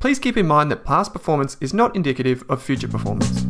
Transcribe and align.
please 0.00 0.18
keep 0.18 0.38
in 0.38 0.46
mind 0.46 0.70
that 0.70 0.82
past 0.82 1.12
performance 1.12 1.58
is 1.60 1.74
not 1.74 1.94
indicative 1.94 2.42
of 2.48 2.62
future 2.62 2.88
performance. 2.88 3.46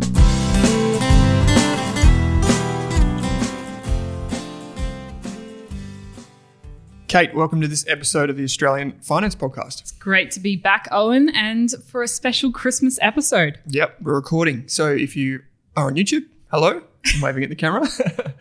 Kate, 7.07 7.35
welcome 7.35 7.61
to 7.61 7.69
this 7.69 7.87
episode 7.89 8.31
of 8.31 8.37
the 8.37 8.45
Australian 8.45 8.93
Finance 9.01 9.35
Podcast. 9.35 9.99
Great 10.01 10.31
to 10.33 10.41
be 10.41 10.57
back, 10.57 10.89
Owen, 10.91 11.29
and 11.29 11.73
for 11.87 12.03
a 12.03 12.09
special 12.09 12.53
Christmas 12.53 12.99
episode. 13.01 13.59
Yep, 13.69 13.99
we're 14.03 14.15
recording. 14.15 14.69
So 14.69 14.89
if 14.89 15.17
you 15.17 15.43
are 15.77 15.87
on 15.87 15.95
YouTube, 15.95 16.27
hello, 16.51 16.83
I'm 17.15 17.21
waving 17.21 17.45
at 17.45 17.51
the 17.51 17.57
camera. 17.57 17.87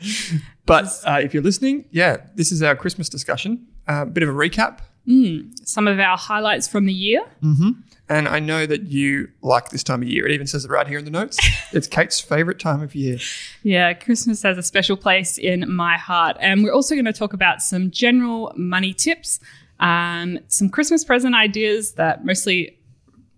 but 0.66 0.86
uh, 1.06 1.20
if 1.22 1.34
you're 1.34 1.44
listening, 1.44 1.86
yeah, 1.92 2.18
this 2.36 2.52
is 2.52 2.62
our 2.64 2.76
Christmas 2.76 3.08
discussion. 3.10 3.68
A 3.88 3.92
uh, 3.92 4.06
bit 4.06 4.22
of 4.24 4.30
a 4.30 4.34
recap. 4.34 4.80
Mm, 5.08 5.52
some 5.68 5.88
of 5.88 6.00
our 6.00 6.18
highlights 6.18 6.68
from 6.68 6.86
the 6.86 6.94
year. 6.94 7.24
Mm-hmm. 7.42 7.72
And 8.10 8.28
I 8.28 8.40
know 8.40 8.66
that 8.66 8.88
you 8.88 9.30
like 9.42 9.70
this 9.70 9.84
time 9.84 10.02
of 10.02 10.08
year. 10.08 10.26
It 10.26 10.32
even 10.32 10.48
says 10.48 10.66
it 10.66 10.72
right 10.72 10.88
here 10.88 10.98
in 10.98 11.06
the 11.06 11.12
notes. 11.12 11.38
it's 11.72 11.88
Kate's 11.88 12.20
favorite 12.20 12.60
time 12.60 12.82
of 12.82 12.96
year. 12.96 13.20
Yeah, 13.62 13.94
Christmas 13.94 14.42
has 14.42 14.58
a 14.58 14.64
special 14.64 14.98
place 14.98 15.38
in 15.38 15.72
my 15.72 15.96
heart. 15.96 16.36
And 16.40 16.64
we're 16.64 16.74
also 16.74 16.96
going 16.96 17.06
to 17.06 17.14
talk 17.14 17.34
about 17.34 17.62
some 17.62 17.92
general 17.92 18.52
money 18.58 18.94
tips, 18.94 19.40
um, 19.80 20.40
some 20.48 20.70
Christmas 20.70 21.06
present 21.06 21.36
ideas 21.36 21.94
that 21.94 22.26
mostly 22.26 22.80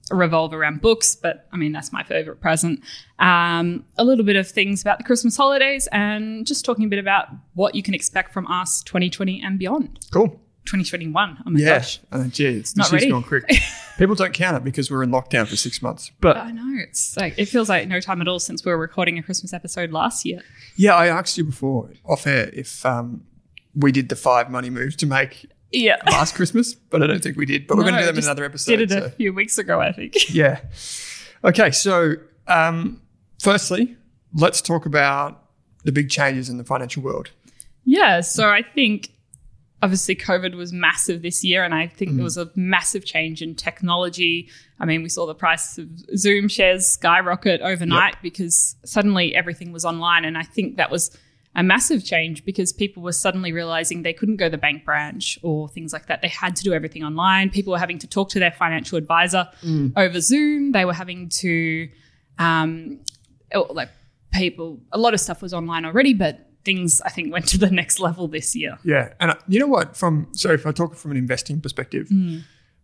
revolve 0.09 0.53
around 0.53 0.81
books, 0.81 1.16
but 1.16 1.47
I 1.52 1.58
mean, 1.58 1.72
that's 1.72 1.92
my 1.92 2.03
favorite 2.03 2.42
present. 2.42 2.81
Um, 3.19 3.86
a 3.97 4.03
little 4.03 4.25
bit 4.25 4.36
of 4.36 4.47
things 4.47 4.81
about 4.81 4.97
the 4.97 5.03
Christmas 5.03 5.38
holidays 5.38 5.88
and 5.92 6.45
just 6.45 6.66
talking 6.66 6.86
a 6.86 6.88
bit 6.88 6.99
about 6.99 7.27
what 7.53 7.75
you 7.75 7.83
can 7.83 7.94
expect 7.94 8.33
from 8.33 8.47
us 8.47 8.83
2020 8.83 9.42
and 9.42 9.59
beyond. 9.59 9.99
Cool. 10.11 10.39
2021. 10.66 11.38
Oh 11.45 11.50
my 11.50 11.59
yeah. 11.59 11.78
gosh. 11.80 12.00
Uh, 12.12 12.26
geez, 12.28 12.76
Not 12.76 12.86
this 12.86 12.94
ready. 12.94 13.06
year's 13.08 13.14
gone 13.14 13.23
quick. 13.23 13.44
People 13.98 14.16
don't 14.16 14.34
count 14.34 14.58
it 14.58 14.64
because 14.64 14.90
we're 14.92 15.04
in 15.04 15.12
lockdown 15.12 15.48
for 15.48 15.56
six 15.56 15.81
months. 15.81 16.12
But 16.22 16.38
I 16.38 16.52
know. 16.52 16.67
It's 16.81 17.17
like, 17.17 17.34
it 17.38 17.45
feels 17.45 17.70
like 17.70 17.88
no 17.88 18.00
time 18.00 18.22
at 18.22 18.28
all 18.28 18.40
since 18.40 18.64
we 18.66 18.72
were 18.72 18.78
recording 18.78 19.17
a 19.17 19.23
Christmas 19.23 19.54
episode 19.54 19.92
last 19.92 20.26
year. 20.26 20.42
yeah, 20.76 20.95
I 20.95 21.08
asked 21.08 21.38
you 21.38 21.44
before 21.44 21.89
off 22.06 22.26
air 22.28 22.50
if 22.54 22.86
um, 22.86 23.23
we 23.76 23.92
did 23.92 24.09
the 24.09 24.16
five 24.16 24.50
money 24.50 24.70
moves 24.70 24.95
to 24.98 25.06
make 25.06 25.45
Yeah. 25.72 25.98
last 26.08 26.36
Christmas, 26.36 26.73
but 26.73 27.02
I 27.04 27.08
don't 27.08 27.22
think 27.23 27.38
we 27.38 27.45
did. 27.45 27.67
But 27.67 27.78
we're 27.78 27.84
going 27.84 27.95
to 27.95 28.02
do 28.02 28.06
them 28.08 28.17
in 28.17 28.23
another 28.23 28.44
episode. 28.45 28.72
We 28.72 28.78
did 28.78 28.92
it 28.92 29.00
so- 29.02 29.06
a 29.06 29.09
few 29.09 29.34
weeks 29.34 29.58
ago, 29.58 29.80
I 29.82 29.92
think. 29.92 30.30
yeah. 30.34 30.62
Okay, 31.44 31.72
so 31.72 32.14
um, 32.48 33.02
firstly, 33.42 33.98
let's 34.34 34.62
talk 34.62 34.86
about 34.86 35.44
the 35.84 35.92
big 35.92 36.09
changes 36.09 36.50
in 36.50 36.58
the 36.58 36.64
financial 36.64 37.02
world. 37.02 37.32
Yeah, 37.84 38.22
so 38.22 38.48
I 38.48 38.62
think 38.62 39.09
obviously 39.81 40.15
COVID 40.15 40.55
was 40.55 40.71
massive 40.71 41.21
this 41.21 41.43
year, 41.43 41.63
and 41.63 41.73
I 41.73 41.87
think 41.87 42.11
Mm. 42.11 42.15
there 42.17 42.23
was 42.23 42.37
a 42.37 42.49
massive 42.55 43.03
change 43.05 43.41
in 43.41 43.55
technology. 43.55 44.47
I 44.79 44.85
mean, 44.85 45.01
we 45.03 45.09
saw 45.09 45.25
the 45.25 45.35
price 45.35 45.77
of 45.77 45.87
Zoom 46.17 46.47
shares 46.47 46.87
skyrocket 46.87 47.61
overnight 47.61 48.15
because 48.21 48.75
suddenly 48.85 49.35
everything 49.35 49.71
was 49.71 49.83
online, 49.85 50.23
and 50.25 50.37
I 50.37 50.43
think 50.43 50.77
that 50.77 50.91
was 50.91 51.17
a 51.55 51.63
massive 51.63 52.05
change 52.05 52.45
because 52.45 52.71
people 52.71 53.03
were 53.03 53.11
suddenly 53.11 53.52
realizing 53.52 54.03
they 54.03 54.13
couldn't 54.13 54.37
go 54.37 54.45
to 54.45 54.52
the 54.52 54.57
bank 54.57 54.85
branch 54.85 55.37
or 55.41 55.67
things 55.67 55.91
like 55.91 56.05
that. 56.08 56.21
They 56.21 56.30
had 56.30 56.55
to 56.55 56.64
do 56.64 56.73
everything 56.73 57.03
online. 57.03 57.49
People 57.49 57.71
were 57.71 57.80
having 57.80 57.99
to 57.99 58.08
talk 58.08 58.30
to 58.30 58.39
their 58.39 58.52
financial 58.52 58.97
advisor 58.97 59.49
Mm. 59.64 59.91
over 59.97 60.21
Zoom. 60.21 60.71
They 60.71 60.86
were 60.86 60.93
having 60.93 61.27
to, 61.41 61.89
um, 62.39 62.99
oh, 63.53 63.67
like 63.73 63.89
people, 64.31 64.80
a 64.93 64.97
lot 64.97 65.14
of 65.14 65.20
stuff 65.20 65.41
was 65.41 65.53
online 65.53 65.83
already, 65.86 66.14
but 66.14 66.51
things 66.64 67.02
I 67.02 67.10
think 67.10 67.32
went 67.33 67.48
to 67.49 67.58
the 67.58 67.70
next 67.72 67.99
level 67.99 68.27
this 68.27 68.55
year. 68.55 68.77
Yeah, 68.83 69.14
and 69.20 69.32
uh, 69.32 69.36
you 69.48 69.60
know 69.60 69.67
what? 69.67 69.95
From 69.98 70.27
so 70.33 70.52
if 70.52 70.66
I 70.66 70.72
talk 70.72 70.95
from 70.95 71.11
an 71.11 71.17
investing 71.17 71.60
perspective, 71.61 72.10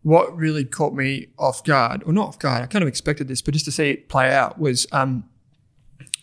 what 0.04 0.36
really 0.36 0.64
caught 0.66 0.94
me 0.94 1.28
off 1.38 1.64
guard, 1.64 2.04
or 2.06 2.14
not 2.14 2.28
off 2.28 2.40
guard, 2.40 2.64
I 2.64 2.68
kind 2.68 2.82
of 2.84 2.88
expected 2.88 3.28
this, 3.28 3.42
but 3.42 3.54
just 3.54 3.66
to 3.66 3.72
see 3.72 3.90
it 3.92 4.10
play 4.10 4.34
out 4.34 4.60
was 4.60 4.88
um, 4.92 5.24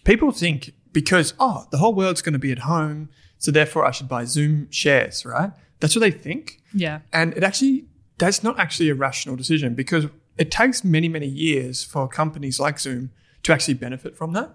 people 0.04 0.30
think 0.32 0.72
because 0.92 1.34
oh 1.38 1.66
the 1.70 1.78
whole 1.78 1.94
world's 1.94 2.22
going 2.22 2.32
to 2.34 2.38
be 2.38 2.52
at 2.52 2.60
home, 2.60 3.08
so 3.38 3.50
therefore 3.50 3.84
I 3.84 3.90
should 3.90 4.08
buy 4.08 4.24
Zoom 4.24 4.68
shares, 4.70 5.24
right? 5.24 5.50
That's 5.80 5.94
what 5.94 6.00
they 6.00 6.10
think, 6.10 6.60
Yeah. 6.72 7.00
and 7.12 7.34
it 7.34 7.42
actually 7.42 7.86
that's 8.18 8.42
not 8.42 8.58
actually 8.58 8.88
a 8.90 8.94
rational 8.94 9.34
decision 9.36 9.74
because 9.74 10.06
it 10.38 10.50
takes 10.50 10.84
many 10.84 11.08
many 11.08 11.26
years 11.26 11.84
for 11.84 12.08
companies 12.08 12.58
like 12.60 12.78
Zoom 12.78 13.10
to 13.42 13.52
actually 13.52 13.74
benefit 13.74 14.16
from 14.16 14.32
that. 14.32 14.54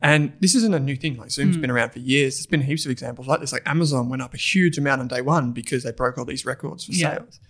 And 0.00 0.32
this 0.40 0.54
isn't 0.54 0.72
a 0.74 0.78
new 0.78 0.94
thing. 0.96 1.16
Like 1.16 1.30
Zoom's 1.30 1.56
been 1.56 1.70
around 1.70 1.90
for 1.90 1.98
years. 1.98 2.36
There's 2.36 2.46
been 2.46 2.62
heaps 2.62 2.84
of 2.84 2.90
examples 2.92 3.26
like 3.26 3.40
this. 3.40 3.52
Like 3.52 3.62
Amazon 3.66 4.08
went 4.08 4.22
up 4.22 4.32
a 4.32 4.36
huge 4.36 4.78
amount 4.78 5.00
on 5.00 5.08
day 5.08 5.20
one 5.22 5.50
because 5.52 5.82
they 5.82 5.90
broke 5.90 6.18
all 6.18 6.24
these 6.24 6.44
records 6.46 6.84
for 6.84 6.92
Yeah. 6.92 7.16
sales. 7.16 7.40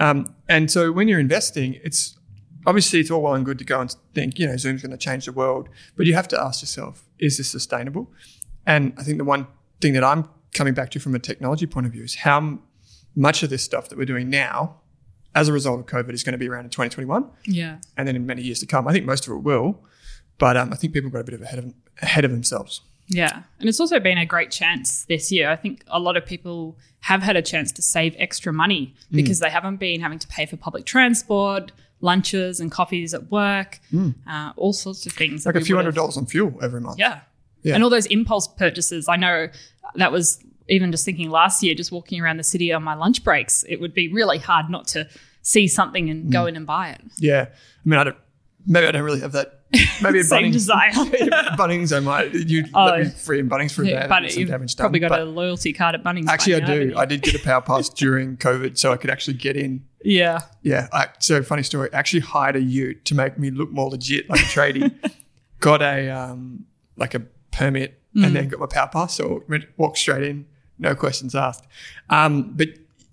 Um, 0.00 0.34
and 0.48 0.70
so 0.70 0.90
when 0.90 1.06
you're 1.06 1.20
investing, 1.20 1.74
it's 1.84 2.16
obviously 2.66 3.00
it's 3.00 3.10
all 3.10 3.20
well 3.20 3.34
and 3.34 3.44
good 3.44 3.58
to 3.58 3.64
go 3.64 3.78
and 3.80 3.94
think, 4.14 4.38
you 4.38 4.46
know, 4.46 4.56
Zoom's 4.56 4.80
going 4.80 4.92
to 4.92 4.96
change 4.96 5.26
the 5.26 5.32
world, 5.32 5.68
but 5.96 6.06
you 6.06 6.14
have 6.14 6.28
to 6.28 6.40
ask 6.40 6.62
yourself, 6.62 7.04
is 7.18 7.36
this 7.36 7.50
sustainable? 7.50 8.10
And 8.66 8.94
I 8.96 9.02
think 9.02 9.18
the 9.18 9.24
one 9.24 9.46
thing 9.82 9.92
that 9.92 10.04
I'm 10.04 10.28
coming 10.54 10.72
back 10.72 10.90
to 10.92 10.98
from 11.00 11.14
a 11.14 11.18
technology 11.18 11.66
point 11.66 11.86
of 11.86 11.92
view 11.92 12.04
is 12.04 12.14
how 12.14 12.58
much 13.14 13.42
of 13.42 13.50
this 13.50 13.62
stuff 13.62 13.90
that 13.90 13.98
we're 13.98 14.06
doing 14.06 14.30
now, 14.30 14.76
as 15.34 15.48
a 15.48 15.52
result 15.52 15.80
of 15.80 15.86
COVID, 15.86 16.14
is 16.14 16.22
going 16.24 16.32
to 16.32 16.38
be 16.38 16.48
around 16.48 16.64
in 16.64 16.70
2021 16.70 17.28
Yeah. 17.46 17.78
and 17.98 18.08
then 18.08 18.16
in 18.16 18.24
many 18.24 18.40
years 18.42 18.60
to 18.60 18.66
come. 18.66 18.88
I 18.88 18.92
think 18.92 19.04
most 19.04 19.26
of 19.26 19.32
it 19.34 19.38
will, 19.42 19.84
but 20.38 20.56
um, 20.56 20.72
I 20.72 20.76
think 20.76 20.92
people 20.92 21.10
got 21.10 21.20
a 21.20 21.24
bit 21.24 21.34
of 21.34 21.42
ahead 21.42 21.58
of 21.58 21.72
ahead 22.00 22.24
of 22.24 22.30
themselves. 22.30 22.80
Yeah. 23.08 23.42
And 23.60 23.68
it's 23.68 23.80
also 23.80 24.00
been 24.00 24.16
a 24.18 24.24
great 24.26 24.50
chance 24.50 25.04
this 25.06 25.30
year. 25.30 25.50
I 25.50 25.56
think 25.56 25.84
a 25.88 25.98
lot 25.98 26.16
of 26.16 26.24
people 26.24 26.76
have 27.00 27.22
had 27.22 27.36
a 27.36 27.42
chance 27.42 27.70
to 27.72 27.82
save 27.82 28.14
extra 28.18 28.52
money 28.52 28.94
Mm. 29.12 29.16
because 29.16 29.38
they 29.40 29.50
haven't 29.50 29.76
been 29.76 30.00
having 30.00 30.18
to 30.20 30.28
pay 30.28 30.46
for 30.46 30.56
public 30.56 30.86
transport, 30.86 31.72
lunches 32.00 32.60
and 32.60 32.70
coffees 32.70 33.12
at 33.12 33.30
work, 33.30 33.80
uh, 34.28 34.52
all 34.56 34.72
sorts 34.72 35.04
of 35.06 35.12
things. 35.12 35.42
Mm. 35.42 35.46
Like 35.46 35.54
a 35.56 35.60
few 35.60 35.76
hundred 35.76 35.94
dollars 35.94 36.16
on 36.16 36.26
fuel 36.26 36.58
every 36.62 36.80
month. 36.80 36.98
Yeah. 36.98 37.20
Yeah. 37.62 37.74
And 37.74 37.84
all 37.84 37.90
those 37.90 38.06
impulse 38.06 38.48
purchases. 38.48 39.08
I 39.08 39.16
know 39.16 39.48
that 39.96 40.10
was 40.10 40.42
even 40.68 40.90
just 40.90 41.04
thinking 41.04 41.28
last 41.30 41.62
year, 41.62 41.74
just 41.74 41.92
walking 41.92 42.20
around 42.20 42.38
the 42.38 42.44
city 42.44 42.72
on 42.72 42.82
my 42.82 42.94
lunch 42.94 43.22
breaks, 43.24 43.64
it 43.68 43.80
would 43.80 43.94
be 43.94 44.08
really 44.08 44.38
hard 44.38 44.70
not 44.70 44.86
to 44.88 45.08
see 45.42 45.68
something 45.68 46.08
and 46.08 46.26
Mm. 46.26 46.32
go 46.32 46.46
in 46.46 46.56
and 46.56 46.66
buy 46.66 46.90
it. 46.90 47.00
Yeah. 47.18 47.46
I 47.50 47.88
mean, 47.88 47.98
I 48.00 48.04
don't. 48.04 48.16
Maybe 48.66 48.86
I 48.86 48.92
don't 48.92 49.02
really 49.02 49.20
have 49.20 49.32
that. 49.32 49.60
Maybe 50.02 50.18
at 50.20 50.26
Bunnings, 50.30 50.52
desire. 50.52 50.90
Bunnings, 51.56 51.96
I 51.96 52.00
might. 52.00 52.32
You 52.34 52.64
Oh. 52.74 52.84
let 52.84 52.98
me 53.00 53.04
free 53.10 53.38
in 53.40 53.48
Bunnings 53.48 53.72
for 53.72 53.82
a. 53.82 53.86
Yeah, 53.86 54.06
but 54.06 54.30
some 54.30 54.40
you've 54.40 54.48
damage 54.50 54.76
probably 54.76 55.00
done. 55.00 55.08
got 55.08 55.16
But 55.16 55.22
a 55.22 55.30
loyalty 55.30 55.72
card 55.72 55.94
at 55.94 56.04
Bunnings. 56.04 56.28
Actually, 56.28 56.56
I 56.56 56.58
now, 56.60 56.66
do. 56.66 56.94
I 56.96 57.04
did 57.06 57.22
get 57.22 57.34
a 57.34 57.38
power 57.38 57.60
pass 57.60 57.88
during 58.02 58.36
COVID, 58.36 58.76
so 58.78 58.92
I 58.92 58.96
could 58.96 59.10
actually 59.10 59.34
get 59.34 59.56
in. 59.56 59.84
Yeah. 60.04 60.40
Yeah. 60.62 60.88
I, 60.92 61.08
so 61.20 61.42
funny 61.42 61.62
story. 61.62 61.88
I 61.92 61.98
actually 61.98 62.20
hired 62.20 62.56
a 62.56 62.60
Ute 62.60 63.04
to 63.06 63.14
make 63.14 63.38
me 63.38 63.50
look 63.50 63.70
more 63.70 63.88
legit, 63.88 64.28
like 64.28 64.40
a 64.40 64.44
tradie. 64.44 64.92
got 65.60 65.80
a 65.82 66.10
um, 66.10 66.66
like 66.96 67.14
a 67.14 67.20
permit, 67.50 67.98
Mm. 68.14 68.26
and 68.26 68.36
then 68.36 68.48
got 68.48 68.60
my 68.60 68.66
power 68.66 68.88
pass. 68.92 69.14
So 69.14 69.42
walked 69.78 69.96
straight 69.96 70.22
in, 70.24 70.44
no 70.78 70.94
questions 70.94 71.34
asked. 71.34 71.64
Um, 72.10 72.52
but 72.54 72.68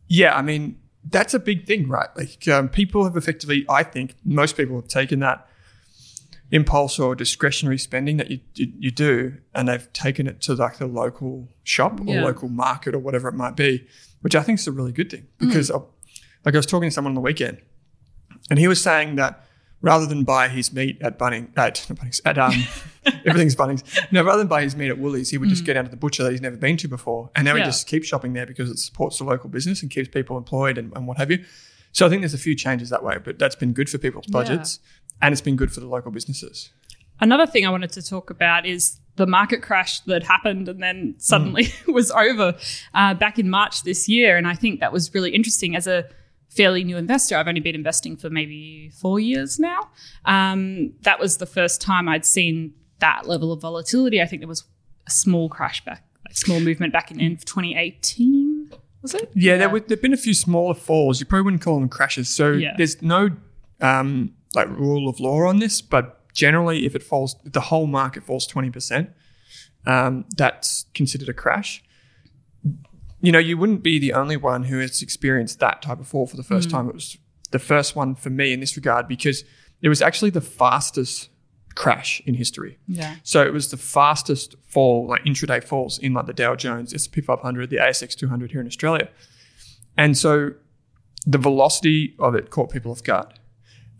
yeah, 0.09 0.35
I 0.35 0.41
mean 0.41 0.77
that's 1.09 1.33
a 1.33 1.39
big 1.39 1.65
thing, 1.65 1.87
right? 1.87 2.09
Like 2.17 2.45
um, 2.49 2.67
people 2.67 3.05
have 3.05 3.15
effectively, 3.15 3.65
I 3.69 3.83
think, 3.83 4.15
most 4.25 4.57
people 4.57 4.75
have 4.75 4.89
taken 4.89 5.19
that 5.21 5.47
impulse 6.51 6.97
or 6.99 7.15
discretionary 7.15 7.77
spending 7.77 8.17
that 8.17 8.31
you, 8.31 8.39
you 8.55 8.67
you 8.79 8.91
do, 8.91 9.37
and 9.53 9.67
they've 9.67 9.91
taken 9.93 10.27
it 10.27 10.41
to 10.41 10.53
like 10.55 10.77
the 10.77 10.87
local 10.87 11.47
shop 11.63 12.01
or 12.01 12.13
Yeah. 12.15 12.23
local 12.23 12.49
market 12.49 12.95
or 12.95 12.99
whatever 12.99 13.27
it 13.29 13.35
might 13.35 13.55
be, 13.55 13.85
which 14.21 14.35
I 14.35 14.41
think 14.41 14.59
is 14.59 14.67
a 14.67 14.71
really 14.71 14.91
good 14.91 15.09
thing 15.11 15.27
Mm. 15.39 15.47
because, 15.47 15.69
uh, 15.69 15.79
like, 16.45 16.55
I 16.55 16.57
was 16.57 16.65
talking 16.65 16.89
to 16.89 16.93
someone 16.93 17.11
on 17.11 17.15
the 17.15 17.21
weekend, 17.21 17.59
and 18.49 18.57
he 18.59 18.67
was 18.67 18.81
saying 18.81 19.15
that 19.17 19.45
rather 19.81 20.05
than 20.05 20.23
buy 20.23 20.49
his 20.49 20.73
meat 20.73 20.97
at 21.01 21.17
Bunning 21.17 21.53
at 21.55 21.75
Bunnings 21.89 22.19
at 22.25 22.37
um 22.37 22.53
everything's 23.25 23.55
Bunnings, 23.55 23.83
no, 24.11 24.23
rather 24.23 24.39
than 24.39 24.47
buy 24.47 24.63
his 24.63 24.75
meat 24.75 24.89
at 24.89 24.97
Woolies, 24.97 25.29
he 25.29 25.37
would 25.37 25.49
just 25.49 25.65
get 25.65 25.75
down 25.75 25.85
to 25.85 25.91
the 25.91 25.97
butcher 25.97 26.23
that 26.23 26.31
he's 26.31 26.41
never 26.41 26.57
been 26.57 26.77
to 26.77 26.87
before, 26.87 27.29
and 27.35 27.45
now 27.45 27.55
he 27.55 27.61
Mm. 27.61 27.65
Just 27.65 27.87
keeps 27.87 28.07
shopping 28.07 28.33
there 28.33 28.45
because 28.47 28.69
it 28.69 28.79
supports 28.79 29.19
the 29.19 29.23
local 29.23 29.49
business 29.49 29.81
and 29.81 29.91
keeps 29.91 30.09
people 30.09 30.37
employed 30.37 30.77
and, 30.77 30.91
and 30.95 31.05
what 31.07 31.17
have 31.17 31.29
you. 31.31 31.43
So 31.91 32.05
I 32.05 32.09
think 32.09 32.21
there's 32.21 32.35
a 32.35 32.37
few 32.37 32.53
changes 32.55 32.89
that 32.91 33.03
way, 33.03 33.17
but 33.23 33.39
that's 33.39 33.55
been 33.55 33.73
good 33.73 33.89
for 33.89 33.97
people's 33.97 34.27
budgets, 34.27 34.79
and 35.21 35.31
it's 35.31 35.41
been 35.41 35.55
good 35.55 35.71
for 35.71 35.79
the 35.79 35.87
local 35.87 36.11
businesses. 36.11 36.69
Another 37.21 37.45
thing 37.45 37.65
I 37.65 37.69
wanted 37.69 37.91
to 37.93 38.01
talk 38.01 38.29
about 38.29 38.65
is 38.65 38.99
the 39.17 39.27
market 39.27 39.61
crash 39.61 39.99
that 40.01 40.23
happened 40.23 40.69
and 40.69 40.81
then 40.81 41.15
suddenly 41.17 41.67
was 41.87 42.09
over 42.11 42.55
uh, 42.93 43.13
back 43.15 43.37
in 43.37 43.49
March 43.49 43.83
this 43.83 44.07
year. 44.07 44.37
And 44.37 44.47
I 44.47 44.53
think 44.55 44.79
that 44.79 44.93
was 44.93 45.13
really 45.13 45.31
interesting 45.35 45.75
as 45.75 45.85
a 45.87 46.05
fairly 46.49 46.83
new 46.85 46.95
investor. 46.97 47.35
I've 47.35 47.47
only 47.47 47.59
been 47.59 47.75
investing 47.75 48.15
for 48.15 48.29
maybe 48.29 48.89
four 49.01 49.19
years 49.19 49.59
now. 49.59 49.89
Um, 50.25 50.93
that 51.01 51.19
was 51.19 51.37
the 51.37 51.45
first 51.45 51.81
time 51.81 52.07
I'd 52.07 52.25
seen 52.25 52.73
that 52.99 53.27
level 53.27 53.51
of 53.51 53.61
volatility. 53.61 54.21
I 54.21 54.25
think 54.25 54.41
there 54.41 54.47
was 54.47 54.63
a 55.05 55.11
small 55.11 55.49
crash 55.49 55.83
back, 55.83 56.03
a 56.29 56.33
small 56.33 56.61
movement 56.61 56.93
back 56.93 57.11
in 57.11 57.19
end 57.19 57.37
of 57.37 57.45
2018. 57.45 58.71
Was 59.01 59.13
it? 59.13 59.31
Yeah, 59.35 59.57
there 59.57 59.69
would 59.69 59.87
there've 59.87 60.01
been 60.01 60.13
a 60.13 60.17
few 60.17 60.33
smaller 60.33 60.73
falls. 60.73 61.19
You 61.19 61.25
probably 61.25 61.43
wouldn't 61.43 61.61
call 61.63 61.79
them 61.79 61.89
crashes. 61.89 62.29
So 62.29 62.51
Yeah. 62.53 62.73
there's 62.77 63.01
no 63.01 63.29
um, 63.81 64.33
like 64.55 64.69
rule 64.69 65.07
of 65.09 65.19
law 65.19 65.47
on 65.47 65.59
this, 65.59 65.81
but 65.81 66.33
generally, 66.33 66.85
if 66.85 66.95
it 66.95 67.03
falls, 67.03 67.35
if 67.45 67.53
the 67.53 67.61
whole 67.61 67.87
market 67.87 68.23
falls 68.23 68.47
twenty 68.47 68.69
percent, 68.69 69.11
um, 69.85 70.25
that's 70.35 70.85
considered 70.93 71.29
a 71.29 71.33
crash. 71.33 71.83
You 73.21 73.31
know, 73.31 73.39
you 73.39 73.57
wouldn't 73.57 73.83
be 73.83 73.99
the 73.99 74.13
only 74.13 74.37
one 74.37 74.63
who 74.63 74.79
has 74.79 75.01
experienced 75.01 75.59
that 75.59 75.81
type 75.81 75.99
of 75.99 76.07
fall 76.07 76.25
for 76.25 76.37
the 76.37 76.43
first 76.43 76.69
time. 76.69 76.87
It 76.87 76.95
was 76.95 77.17
the 77.51 77.59
first 77.59 77.95
one 77.95 78.15
for 78.15 78.29
me 78.29 78.53
in 78.53 78.61
this 78.61 78.77
regard 78.77 79.07
because 79.07 79.43
it 79.81 79.89
was 79.89 80.01
actually 80.01 80.29
the 80.29 80.41
fastest 80.41 81.29
crash 81.75 82.21
in 82.25 82.35
history. 82.35 82.77
Yeah. 82.87 83.15
So 83.23 83.45
it 83.45 83.53
was 83.53 83.71
the 83.71 83.77
fastest 83.77 84.55
fall, 84.67 85.07
like 85.07 85.23
intraday 85.23 85.63
falls 85.63 85.97
in 85.99 86.13
like 86.13 86.25
the 86.25 86.33
Dow 86.33 86.55
Jones, 86.55 86.93
S&P 86.93 87.21
500, 87.21 87.69
the 87.69 87.77
ASX 87.77 88.15
200 88.15 88.51
here 88.51 88.61
in 88.61 88.67
Australia. 88.67 89.09
And 89.97 90.17
so 90.17 90.51
the 91.25 91.37
velocity 91.37 92.15
of 92.19 92.35
it 92.35 92.49
caught 92.49 92.69
people 92.69 92.91
off 92.91 93.03
guard. 93.03 93.27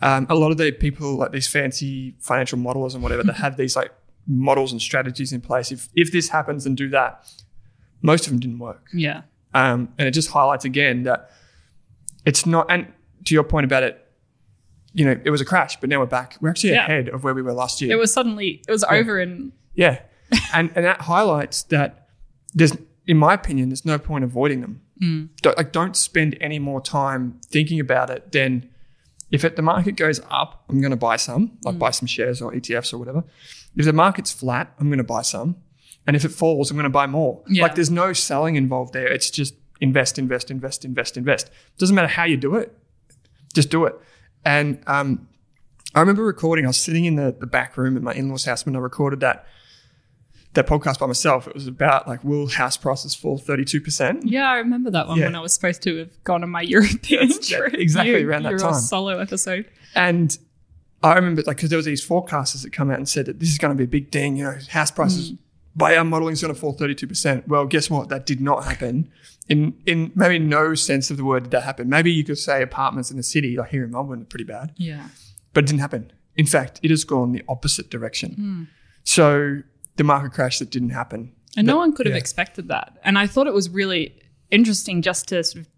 Um, 0.02 0.28
a 0.30 0.36
lot 0.36 0.52
of 0.52 0.58
the 0.58 0.72
people, 0.72 1.16
like 1.16 1.32
these 1.32 1.48
fancy 1.48 2.16
financial 2.20 2.58
modelers 2.58 2.94
and 2.94 3.04
whatever, 3.04 3.24
that 3.24 3.36
have 3.46 3.58
these 3.58 3.76
like 3.76 3.92
models 4.28 4.72
and 4.72 4.82
strategies 4.82 5.34
in 5.34 5.42
place. 5.42 5.72
If 5.72 5.90
if 5.96 6.12
this 6.12 6.30
happens 6.30 6.66
and 6.66 6.78
do 6.78 6.90
that, 6.90 7.30
most 8.02 8.26
of 8.26 8.32
them 8.32 8.40
didn't 8.40 8.60
work. 8.60 8.88
Yeah. 8.94 9.22
Um, 9.54 9.90
and 9.98 10.08
it 10.08 10.12
just 10.12 10.30
highlights 10.30 10.64
again 10.66 11.04
that 11.04 11.32
it's 12.26 12.46
not. 12.46 12.68
And 12.70 12.88
to 13.26 13.34
your 13.34 13.44
point 13.44 13.66
about 13.66 13.84
it, 13.84 14.06
you 14.94 15.06
know, 15.06 15.20
it 15.24 15.30
was 15.32 15.42
a 15.42 15.46
crash, 15.46 15.80
but 15.80 15.90
now 15.90 16.00
we're 16.00 16.06
back. 16.06 16.38
We're 16.42 16.50
actually 16.50 16.74
Yeah. 16.74 16.84
ahead 16.86 17.10
of 17.10 17.24
where 17.24 17.34
we 17.34 17.42
were 17.42 17.54
last 17.54 17.82
year. 17.82 17.92
It 17.92 17.96
was 18.00 18.14
suddenly, 18.14 18.62
it 18.68 18.72
was 18.72 18.84
over 18.86 19.20
in, 19.20 19.52
Yeah. 19.76 20.02
and 20.54 20.72
and 20.76 20.86
that 20.86 21.02
highlights 21.02 21.64
that 21.64 22.08
there's 22.54 22.74
in 23.08 23.18
my 23.18 23.34
opinion, 23.34 23.70
there's 23.70 23.86
no 23.86 23.98
point 23.98 24.24
avoiding 24.24 24.62
them. 24.62 24.82
Don't, 25.42 25.58
like 25.58 25.72
don't 25.72 25.96
spend 25.96 26.38
any 26.42 26.60
more 26.60 26.80
time 26.82 27.40
thinking 27.48 27.80
about 27.80 28.10
it 28.12 28.32
than 28.34 28.70
if 29.32 29.44
it, 29.44 29.56
the 29.56 29.62
market 29.62 29.96
goes 29.96 30.20
up, 30.30 30.64
I'm 30.70 30.82
going 30.82 30.92
to 30.92 30.98
buy 30.98 31.16
some, 31.16 31.58
like 31.64 31.78
buy 31.78 31.92
some 31.92 32.08
shares 32.08 32.42
or 32.42 32.52
ETFs 32.52 32.94
or 32.94 32.98
whatever. 32.98 33.24
If 33.76 33.86
the 33.86 33.94
market's 33.94 34.32
flat, 34.32 34.74
I'm 34.80 34.88
going 34.88 34.98
to 34.98 35.04
buy 35.04 35.22
some. 35.22 35.58
And 36.08 36.16
if 36.16 36.26
it 36.26 36.30
falls, 36.30 36.72
I'm 36.72 36.78
going 36.78 36.86
to 36.86 36.90
buy 36.90 37.06
more. 37.06 37.44
Yeah. 37.48 37.64
Like 37.64 37.76
there's 37.76 37.92
no 37.92 38.14
selling 38.14 38.56
involved 38.56 38.94
there. 38.94 39.08
It's 39.08 39.30
just 39.30 39.54
invest, 39.80 40.18
invest, 40.18 40.50
invest, 40.50 40.84
invest, 40.84 41.18
invest. 41.18 41.50
Doesn't 41.78 41.96
matter 41.96 42.08
how 42.08 42.24
you 42.24 42.38
do 42.38 42.56
it, 42.56 42.76
just 43.54 43.70
do 43.70 43.86
it. 43.86 43.96
And 44.44 44.82
um, 44.88 45.28
I 45.94 46.00
remember 46.00 46.24
recording, 46.24 46.66
I 46.66 46.70
was 46.70 46.78
sitting 46.78 47.06
in 47.06 47.16
the, 47.16 47.36
the 47.38 47.48
back 47.48 47.78
room 47.78 47.96
at 47.96 48.04
my 48.04 48.14
in 48.14 48.30
law's 48.30 48.46
house 48.46 48.66
when 48.66 48.76
I 48.76 48.80
recorded 48.80 49.20
that 49.20 49.46
that 50.54 50.66
podcast 50.68 51.00
by 51.00 51.06
myself. 51.06 51.48
It 51.48 51.54
was 51.54 51.68
about 51.68 52.08
like, 52.08 52.24
will 52.24 52.48
house 52.48 52.76
prices 52.78 53.14
fall 53.14 53.38
32%? 53.40 54.22
yeah, 54.24 54.50
I 54.50 54.58
remember 54.58 54.90
that 54.92 55.08
one 55.08 55.18
Yeah. 55.20 55.26
when 55.26 55.36
I 55.36 55.42
was 55.42 55.54
supposed 55.54 55.82
to 55.84 55.98
have 55.98 56.24
gone 56.24 56.44
on 56.44 56.50
my 56.50 56.62
European 56.62 57.28
That's- 57.30 57.48
trip. 57.48 57.74
exactly 57.78 58.20
You- 58.20 58.30
around 58.30 58.44
that 58.44 58.60
time. 58.60 58.74
solo 58.74 59.20
episode. 59.20 59.66
And 59.96 60.38
I 61.04 61.14
remember 61.14 61.44
like, 61.46 61.58
because 61.58 61.70
there 61.70 61.78
was 61.78 61.86
these 61.86 62.06
forecasters 62.06 62.64
that 62.64 62.74
come 62.74 62.90
out 62.92 62.98
and 62.98 63.08
said 63.08 63.26
that 63.28 63.40
this 63.40 63.50
is 63.50 63.58
going 63.58 63.72
to 63.72 63.78
be 63.78 63.84
a 63.86 63.88
big 63.88 64.12
ding, 64.12 64.38
you 64.38 64.44
know, 64.44 64.58
house 64.70 64.92
prices 64.92 65.32
mm. 65.32 65.38
by 65.76 65.96
our 65.96 66.04
modeling 66.04 66.34
is 66.34 66.42
going 66.42 66.54
to 66.54 66.60
fall 66.60 66.76
32%. 66.76 67.48
Well, 67.48 67.66
guess 67.66 67.90
what? 67.90 68.10
That 68.10 68.26
did 68.26 68.42
not 68.42 68.66
happen. 68.66 69.10
In, 69.48 69.74
in 69.86 70.12
maybe 70.16 70.38
no 70.40 70.76
sense 70.76 71.10
of 71.10 71.18
the 71.18 71.26
word 71.26 71.44
did 71.44 71.52
that 71.52 71.64
happen. 71.64 71.90
Maybe 71.90 72.12
you 72.12 72.24
could 72.24 72.38
say 72.38 72.62
apartments 72.62 73.10
in 73.12 73.18
the 73.18 73.24
city, 73.24 73.56
like 73.58 73.70
here 73.70 73.84
in 73.84 73.92
Melbourne, 73.92 74.22
are 74.22 74.26
pretty 74.26 74.44
bad. 74.46 74.74
Yeah. 74.78 75.08
but 75.54 75.64
it 75.64 75.68
didn't 75.68 75.80
happen. 75.82 76.12
In 76.36 76.46
fact, 76.46 76.80
it 76.84 76.90
has 76.92 77.04
gone 77.04 77.32
the 77.32 77.44
opposite 77.50 77.90
direction. 77.90 78.34
Hmm. 78.34 78.64
So 79.04 79.62
the 80.00 80.04
market 80.06 80.32
crash 80.32 80.60
that 80.60 80.72
didn't 80.72 80.92
happen. 80.92 81.32
And 81.58 81.68
no 81.68 81.76
one 81.76 81.94
could 81.94 82.06
have 82.06 82.16
expected 82.16 82.70
that. 82.70 82.98
And 83.04 83.20
I 83.20 83.28
thought 83.28 83.48
it 83.48 83.54
was 83.54 83.70
really 83.70 84.16
interesting 84.50 85.02
just 85.02 85.28
to 85.28 85.44
sort 85.44 85.66
of 85.66 85.70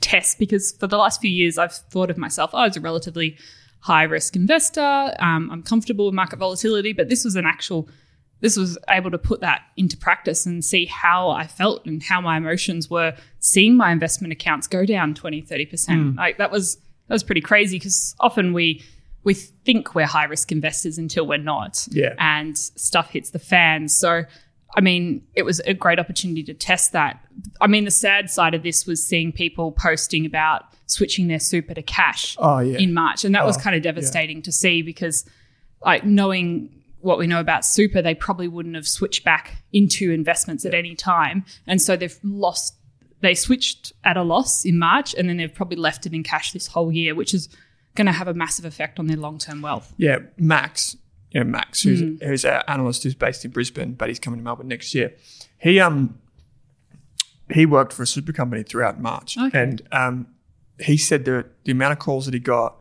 test 0.00 0.38
because 0.38 0.72
for 0.72 0.86
the 0.86 0.96
last 0.96 1.20
few 1.20 1.30
years, 1.30 1.58
I've 1.58 1.72
thought 1.72 2.10
of 2.10 2.16
myself 2.16 2.50
oh, 2.54 2.62
as 2.62 2.76
a 2.76 2.80
relatively 2.80 3.36
high 3.80 4.04
risk 4.04 4.36
investor. 4.36 5.14
Um, 5.18 5.50
I'm 5.50 5.64
comfortable 5.64 6.06
with 6.06 6.14
market 6.14 6.38
volatility, 6.38 6.92
but 6.92 7.08
this 7.08 7.24
was 7.24 7.34
an 7.34 7.44
actual, 7.44 7.88
this 8.38 8.56
was 8.56 8.78
able 8.88 9.10
to 9.10 9.18
put 9.18 9.40
that 9.40 9.62
into 9.76 9.96
practice 9.96 10.46
and 10.46 10.64
see 10.64 10.84
how 10.84 11.30
I 11.30 11.48
felt 11.48 11.84
and 11.86 12.00
how 12.00 12.20
my 12.20 12.36
emotions 12.36 12.88
were 12.88 13.16
seeing 13.40 13.76
my 13.76 13.90
investment 13.90 14.32
accounts 14.32 14.68
go 14.68 14.86
down 14.86 15.14
20, 15.14 15.42
30%. 15.42 16.16
Like 16.16 16.38
that 16.38 16.52
was, 16.52 16.76
that 16.76 17.14
was 17.14 17.24
pretty 17.24 17.40
crazy 17.40 17.80
because 17.80 18.14
often 18.20 18.52
we, 18.52 18.84
we 19.24 19.34
think 19.34 19.94
we're 19.94 20.06
high 20.06 20.24
risk 20.24 20.50
investors 20.50 20.96
until 20.98 21.26
we're 21.26 21.36
not 21.38 21.86
Yeah. 21.90 22.14
and 22.18 22.56
stuff 22.56 23.10
hits 23.10 23.30
the 23.30 23.38
fan. 23.38 23.88
So, 23.88 24.24
I 24.76 24.80
mean, 24.80 25.22
it 25.34 25.42
was 25.42 25.60
a 25.60 25.74
great 25.74 25.98
opportunity 25.98 26.42
to 26.44 26.54
test 26.54 26.92
that. 26.92 27.22
I 27.60 27.66
mean, 27.66 27.84
the 27.84 27.90
sad 27.90 28.30
side 28.30 28.54
of 28.54 28.62
this 28.62 28.86
was 28.86 29.06
seeing 29.06 29.32
people 29.32 29.72
posting 29.72 30.24
about 30.24 30.62
switching 30.86 31.28
their 31.28 31.38
super 31.40 31.74
to 31.74 31.82
cash 31.82 32.36
Oh, 32.38 32.60
yeah. 32.60 32.78
in 32.78 32.94
March. 32.94 33.24
And 33.24 33.34
that 33.34 33.44
was 33.44 33.56
Oh, 33.58 33.60
kind 33.60 33.76
of 33.76 33.82
devastating 33.82 34.42
to 34.42 34.52
see 34.52 34.82
because, 34.82 35.24
like, 35.84 36.04
knowing 36.04 36.70
what 37.00 37.18
we 37.18 37.26
know 37.26 37.40
about 37.40 37.64
super, 37.64 38.00
they 38.02 38.14
probably 38.14 38.48
wouldn't 38.48 38.74
have 38.74 38.86
switched 38.88 39.24
back 39.24 39.62
into 39.72 40.10
investments 40.12 40.64
at 40.64 40.74
any 40.74 40.94
time. 40.94 41.44
And 41.66 41.80
so 41.80 41.96
they've 41.96 42.18
lost, 42.22 42.74
they 43.20 43.34
switched 43.34 43.92
at 44.04 44.16
a 44.16 44.22
loss 44.22 44.64
in 44.64 44.78
March 44.78 45.14
and 45.14 45.28
then 45.28 45.36
they've 45.38 45.54
probably 45.54 45.76
left 45.76 46.06
it 46.06 46.12
in 46.14 46.22
cash 46.22 46.52
this 46.52 46.66
whole 46.68 46.92
year, 46.92 47.14
which 47.14 47.32
is 47.34 47.48
going 47.94 48.06
to 48.06 48.12
have 48.12 48.28
a 48.28 48.34
massive 48.34 48.64
effect 48.64 48.98
on 48.98 49.06
their 49.06 49.16
long 49.16 49.38
term 49.38 49.62
wealth. 49.62 49.92
Yeah, 49.96 50.18
Max, 50.38 50.96
you 51.32 51.40
know, 51.42 51.50
Max, 51.50 51.82
who's, 51.82 52.00
who's 52.22 52.44
our 52.44 52.62
analyst 52.68 53.02
who's 53.02 53.14
based 53.14 53.44
in 53.44 53.50
Brisbane, 53.50 53.94
but 53.94 54.08
he's 54.08 54.18
coming 54.18 54.38
to 54.40 54.44
Melbourne 54.44 54.68
next 54.68 54.94
year. 54.94 55.14
He 55.58 55.78
um 55.80 56.18
he 57.52 57.66
worked 57.66 57.92
for 57.92 58.02
a 58.02 58.06
super 58.06 58.32
company 58.32 58.62
throughout 58.62 59.00
March, 59.00 59.36
Okay. 59.38 59.60
and 59.60 59.82
um 59.92 60.26
he 60.78 60.96
said 60.96 61.24
the 61.24 61.46
the 61.64 61.72
amount 61.72 61.92
of 61.92 61.98
calls 61.98 62.24
that 62.26 62.34
he 62.34 62.40
got 62.40 62.76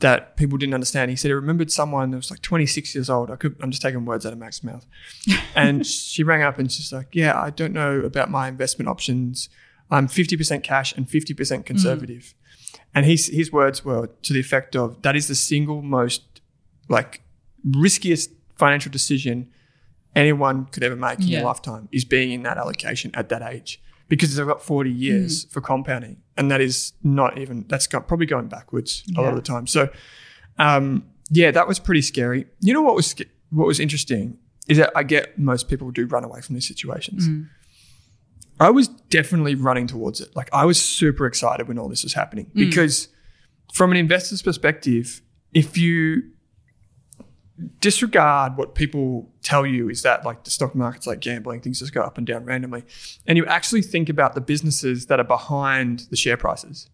that 0.00 0.36
people 0.36 0.58
didn't 0.58 0.74
understand. 0.74 1.10
He 1.10 1.16
said 1.16 1.28
he 1.28 1.32
remembered 1.32 1.70
someone 1.70 2.10
that 2.10 2.16
was 2.16 2.28
like 2.30 2.42
26 2.42 2.92
years 2.94 3.08
old. 3.08 3.30
I 3.30 3.36
could 3.36 3.54
I'm 3.62 3.70
just 3.70 3.82
taking 3.82 4.04
words 4.04 4.26
out 4.26 4.32
of 4.32 4.38
Max's 4.38 4.64
mouth, 4.64 4.84
and 5.54 5.86
she 5.86 6.22
rang 6.24 6.42
up 6.42 6.58
and 6.58 6.70
she's 6.70 6.92
like, 6.92 7.08
"Yeah, 7.12 7.40
I 7.40 7.50
don't 7.50 7.72
know 7.72 8.00
about 8.00 8.30
my 8.30 8.48
investment 8.48 8.88
options. 8.88 9.48
I'm 9.90 10.08
50% 10.08 10.62
cash 10.62 10.92
and 10.96 11.06
50% 11.08 11.64
conservative." 11.66 12.34
And 12.94 13.06
his 13.06 13.26
his 13.26 13.52
words 13.52 13.84
were 13.84 14.08
to 14.22 14.32
the 14.32 14.40
effect 14.40 14.76
of, 14.76 15.00
"That 15.02 15.16
is 15.16 15.28
the 15.28 15.34
single 15.34 15.82
most 15.82 16.22
like 16.88 17.22
riskiest 17.64 18.30
financial 18.58 18.90
decision 18.92 19.48
anyone 20.14 20.66
could 20.66 20.82
ever 20.82 20.96
make 20.96 21.18
in 21.20 21.28
Yeah. 21.28 21.38
their 21.38 21.46
lifetime 21.46 21.88
is 21.90 22.04
being 22.04 22.32
in 22.32 22.42
that 22.42 22.58
allocation 22.58 23.10
at 23.14 23.28
that 23.30 23.40
age. 23.42 23.80
Because 24.08 24.34
they've 24.36 24.46
got 24.46 24.62
40 24.62 24.90
years 24.90 25.44
for 25.44 25.62
compounding. 25.62 26.18
And 26.36 26.50
that 26.50 26.60
is 26.60 26.92
not 27.02 27.38
even 27.38 27.64
that's 27.68 27.86
got, 27.86 28.06
probably 28.08 28.26
going 28.26 28.48
backwards 28.48 29.04
a 29.16 29.22
lot 29.22 29.30
of 29.30 29.36
the 29.36 29.42
time. 29.42 29.66
So 29.66 29.88
um, 30.58 31.04
yeah 31.30 31.50
that 31.50 31.66
was 31.66 31.78
pretty 31.78 32.02
scary. 32.02 32.46
You 32.60 32.74
know 32.74 32.82
what 32.82 32.94
was 32.94 33.14
what 33.50 33.66
was 33.66 33.80
interesting 33.80 34.36
is 34.68 34.78
that 34.78 34.90
i 34.94 35.02
get 35.02 35.36
most 35.38 35.68
people 35.68 35.90
do 35.90 36.06
run 36.06 36.22
away 36.24 36.40
from 36.40 36.54
these 36.54 36.66
situations 36.68 37.26
I 38.60 38.70
was 38.70 38.88
definitely 38.88 39.54
running 39.54 39.86
towards 39.86 40.20
it. 40.20 40.34
Like 40.36 40.48
I 40.52 40.64
was 40.64 40.80
super 40.80 41.26
excited 41.26 41.68
when 41.68 41.78
all 41.78 41.88
this 41.88 42.02
was 42.02 42.14
happening 42.14 42.46
mm. 42.46 42.54
because 42.54 43.08
from 43.72 43.90
an 43.90 43.96
investor's 43.96 44.42
perspective, 44.42 45.22
if 45.52 45.76
you 45.76 46.22
disregard 47.80 48.56
what 48.56 48.74
people 48.74 49.30
tell 49.42 49.64
you 49.66 49.88
is 49.88 50.02
that 50.02 50.24
like 50.24 50.44
the 50.44 50.50
stock 50.50 50.74
market's 50.74 51.06
like 51.06 51.20
gambling, 51.20 51.60
things 51.60 51.78
just 51.78 51.92
go 51.92 52.02
up 52.02 52.18
and 52.18 52.26
down 52.26 52.44
randomly, 52.44 52.84
and 53.26 53.36
you 53.36 53.46
actually 53.46 53.82
think 53.82 54.08
about 54.08 54.34
the 54.34 54.40
businesses 54.40 55.06
that 55.06 55.20
are 55.20 55.24
behind 55.24 56.06
the 56.10 56.16
share 56.16 56.36
prices. 56.36 56.88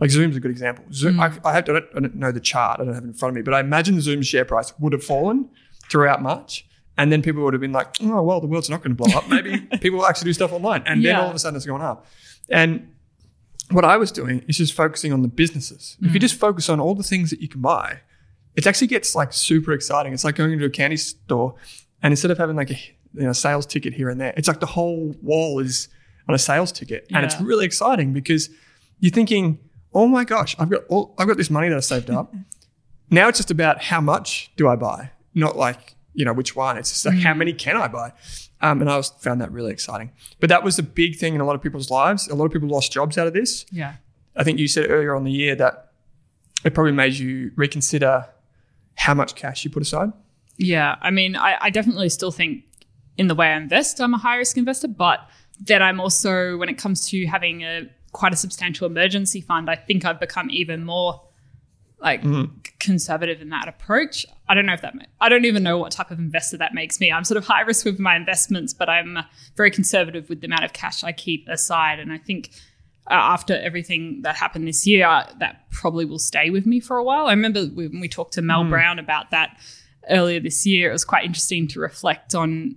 Like 0.00 0.10
Zoom's 0.10 0.36
a 0.36 0.40
good 0.40 0.50
example. 0.50 0.84
Zoom, 0.92 1.16
mm. 1.16 1.20
I, 1.20 1.48
I, 1.48 1.52
have, 1.52 1.68
I, 1.68 1.72
don't, 1.72 1.84
I 1.96 2.00
don't 2.00 2.14
know 2.16 2.32
the 2.32 2.40
chart, 2.40 2.80
I 2.80 2.84
don't 2.84 2.94
have 2.94 3.04
it 3.04 3.08
in 3.08 3.14
front 3.14 3.30
of 3.30 3.36
me, 3.36 3.42
but 3.42 3.54
I 3.54 3.60
imagine 3.60 4.00
Zoom's 4.00 4.26
share 4.26 4.44
price 4.44 4.72
would 4.78 4.92
have 4.92 5.04
fallen 5.04 5.48
throughout 5.90 6.22
March. 6.22 6.66
And 6.96 7.10
then 7.10 7.22
people 7.22 7.42
would 7.42 7.54
have 7.54 7.60
been 7.60 7.72
like, 7.72 7.96
oh, 8.02 8.22
well, 8.22 8.40
the 8.40 8.46
world's 8.46 8.70
not 8.70 8.82
going 8.82 8.96
to 8.96 9.02
blow 9.02 9.16
up. 9.16 9.28
Maybe 9.28 9.58
people 9.80 9.98
will 9.98 10.06
actually 10.06 10.26
do 10.26 10.32
stuff 10.32 10.52
online. 10.52 10.82
And 10.86 11.04
then 11.04 11.16
all 11.16 11.28
of 11.28 11.34
a 11.34 11.38
sudden 11.38 11.56
it's 11.56 11.66
going 11.66 11.82
up. 11.82 12.06
And 12.48 12.92
what 13.70 13.84
I 13.84 13.96
was 13.96 14.12
doing 14.12 14.44
is 14.46 14.58
just 14.58 14.74
focusing 14.74 15.12
on 15.12 15.22
the 15.22 15.28
businesses. 15.28 15.96
If 16.00 16.12
you 16.12 16.18
mm. 16.18 16.20
just 16.20 16.38
focus 16.38 16.68
on 16.68 16.78
all 16.80 16.94
the 16.94 17.02
things 17.02 17.30
that 17.30 17.40
you 17.40 17.48
can 17.48 17.60
buy, 17.60 18.00
it 18.54 18.66
actually 18.66 18.86
gets 18.86 19.14
like 19.14 19.32
super 19.32 19.72
exciting. 19.72 20.12
It's 20.12 20.24
like 20.24 20.36
going 20.36 20.52
into 20.52 20.64
a 20.64 20.70
candy 20.70 20.96
store 20.96 21.56
and 22.02 22.12
instead 22.12 22.30
of 22.30 22.38
having 22.38 22.54
like 22.54 22.70
a 22.70 22.76
you 23.14 23.22
know, 23.22 23.32
sales 23.32 23.66
ticket 23.66 23.94
here 23.94 24.10
and 24.10 24.20
there, 24.20 24.34
it's 24.36 24.46
like 24.46 24.60
the 24.60 24.66
whole 24.66 25.14
wall 25.22 25.58
is 25.58 25.88
on 26.28 26.34
a 26.34 26.38
sales 26.38 26.70
ticket. 26.70 27.06
And 27.12 27.24
it's 27.24 27.40
really 27.40 27.64
exciting 27.64 28.12
because 28.12 28.50
you're 29.00 29.10
thinking, 29.10 29.58
oh 29.92 30.06
my 30.06 30.24
gosh, 30.24 30.54
I've 30.58 30.70
got 30.70 30.82
all, 30.88 31.14
I've 31.18 31.26
got 31.26 31.36
this 31.36 31.50
money 31.50 31.68
that 31.68 31.76
I 31.76 31.80
saved 31.80 32.10
up. 32.10 32.34
now 33.10 33.28
it's 33.28 33.38
just 33.38 33.50
about 33.50 33.82
how 33.82 34.00
much 34.00 34.50
do 34.56 34.68
I 34.68 34.76
buy, 34.76 35.10
not 35.34 35.56
like, 35.56 35.94
you 36.14 36.24
know, 36.24 36.32
which 36.32 36.56
one. 36.56 36.78
It's 36.78 36.90
just 36.90 37.04
like 37.04 37.18
how 37.18 37.34
many 37.34 37.52
can 37.52 37.76
I 37.76 37.88
buy? 37.88 38.12
Um, 38.60 38.80
and 38.80 38.90
I 38.90 38.96
was, 38.96 39.10
found 39.10 39.40
that 39.40 39.52
really 39.52 39.72
exciting. 39.72 40.10
But 40.40 40.48
that 40.48 40.64
was 40.64 40.78
a 40.78 40.82
big 40.82 41.16
thing 41.16 41.34
in 41.34 41.40
a 41.40 41.44
lot 41.44 41.54
of 41.54 41.62
people's 41.62 41.90
lives. 41.90 42.28
A 42.28 42.34
lot 42.34 42.46
of 42.46 42.52
people 42.52 42.68
lost 42.68 42.92
jobs 42.92 43.18
out 43.18 43.26
of 43.26 43.34
this. 43.34 43.66
Yeah. 43.70 43.94
I 44.36 44.44
think 44.44 44.58
you 44.58 44.68
said 44.68 44.90
earlier 44.90 45.14
on 45.14 45.24
the 45.24 45.32
year 45.32 45.54
that 45.56 45.92
it 46.64 46.72
probably 46.72 46.92
made 46.92 47.14
you 47.14 47.52
reconsider 47.56 48.26
how 48.96 49.14
much 49.14 49.34
cash 49.34 49.64
you 49.64 49.70
put 49.70 49.82
aside. 49.82 50.12
Yeah, 50.56 50.96
I 51.02 51.10
mean, 51.10 51.36
I, 51.36 51.56
I 51.60 51.70
definitely 51.70 52.08
still 52.08 52.30
think 52.30 52.64
in 53.18 53.26
the 53.26 53.34
way 53.34 53.48
I 53.48 53.56
invest, 53.56 54.00
I'm 54.00 54.14
a 54.14 54.18
high 54.18 54.36
risk 54.36 54.56
investor, 54.56 54.88
but 54.88 55.28
then 55.60 55.82
I'm 55.82 56.00
also, 56.00 56.56
when 56.56 56.68
it 56.68 56.78
comes 56.78 57.06
to 57.08 57.26
having 57.26 57.62
a 57.62 57.90
quite 58.12 58.32
a 58.32 58.36
substantial 58.36 58.86
emergency 58.86 59.40
fund, 59.40 59.68
I 59.68 59.76
think 59.76 60.04
I've 60.04 60.20
become 60.20 60.48
even 60.50 60.84
more 60.84 61.20
like 62.00 62.22
conservative 62.78 63.40
in 63.40 63.48
that 63.50 63.66
approach. 63.66 64.26
I 64.48 64.54
don't 64.54 64.66
know 64.66 64.74
if 64.74 64.82
that, 64.82 64.94
I 65.20 65.28
don't 65.28 65.46
even 65.46 65.62
know 65.62 65.78
what 65.78 65.92
type 65.92 66.10
of 66.10 66.18
investor 66.18 66.58
that 66.58 66.74
makes 66.74 67.00
me. 67.00 67.10
I'm 67.10 67.24
sort 67.24 67.38
of 67.38 67.46
high 67.46 67.62
risk 67.62 67.84
with 67.84 67.98
my 67.98 68.14
investments, 68.14 68.74
but 68.74 68.88
I'm 68.88 69.18
very 69.56 69.70
conservative 69.70 70.28
with 70.28 70.40
the 70.40 70.46
amount 70.46 70.64
of 70.64 70.72
cash 70.72 71.02
I 71.02 71.12
keep 71.12 71.48
aside. 71.48 71.98
And 71.98 72.12
I 72.12 72.18
think 72.18 72.50
uh, 73.10 73.14
after 73.14 73.56
everything 73.56 74.20
that 74.22 74.36
happened 74.36 74.68
this 74.68 74.86
year, 74.86 75.06
uh, 75.06 75.26
that 75.38 75.70
probably 75.70 76.04
will 76.04 76.18
stay 76.18 76.50
with 76.50 76.66
me 76.66 76.80
for 76.80 76.98
a 76.98 77.04
while. 77.04 77.26
I 77.26 77.30
remember 77.30 77.64
when 77.66 78.00
we 78.00 78.08
talked 78.08 78.34
to 78.34 78.42
Mel 78.42 78.64
Browne 78.68 78.98
about 78.98 79.30
that 79.30 79.58
earlier 80.10 80.40
this 80.40 80.66
year, 80.66 80.90
it 80.90 80.92
was 80.92 81.04
quite 81.04 81.24
interesting 81.24 81.66
to 81.68 81.80
reflect 81.80 82.34
on 82.34 82.76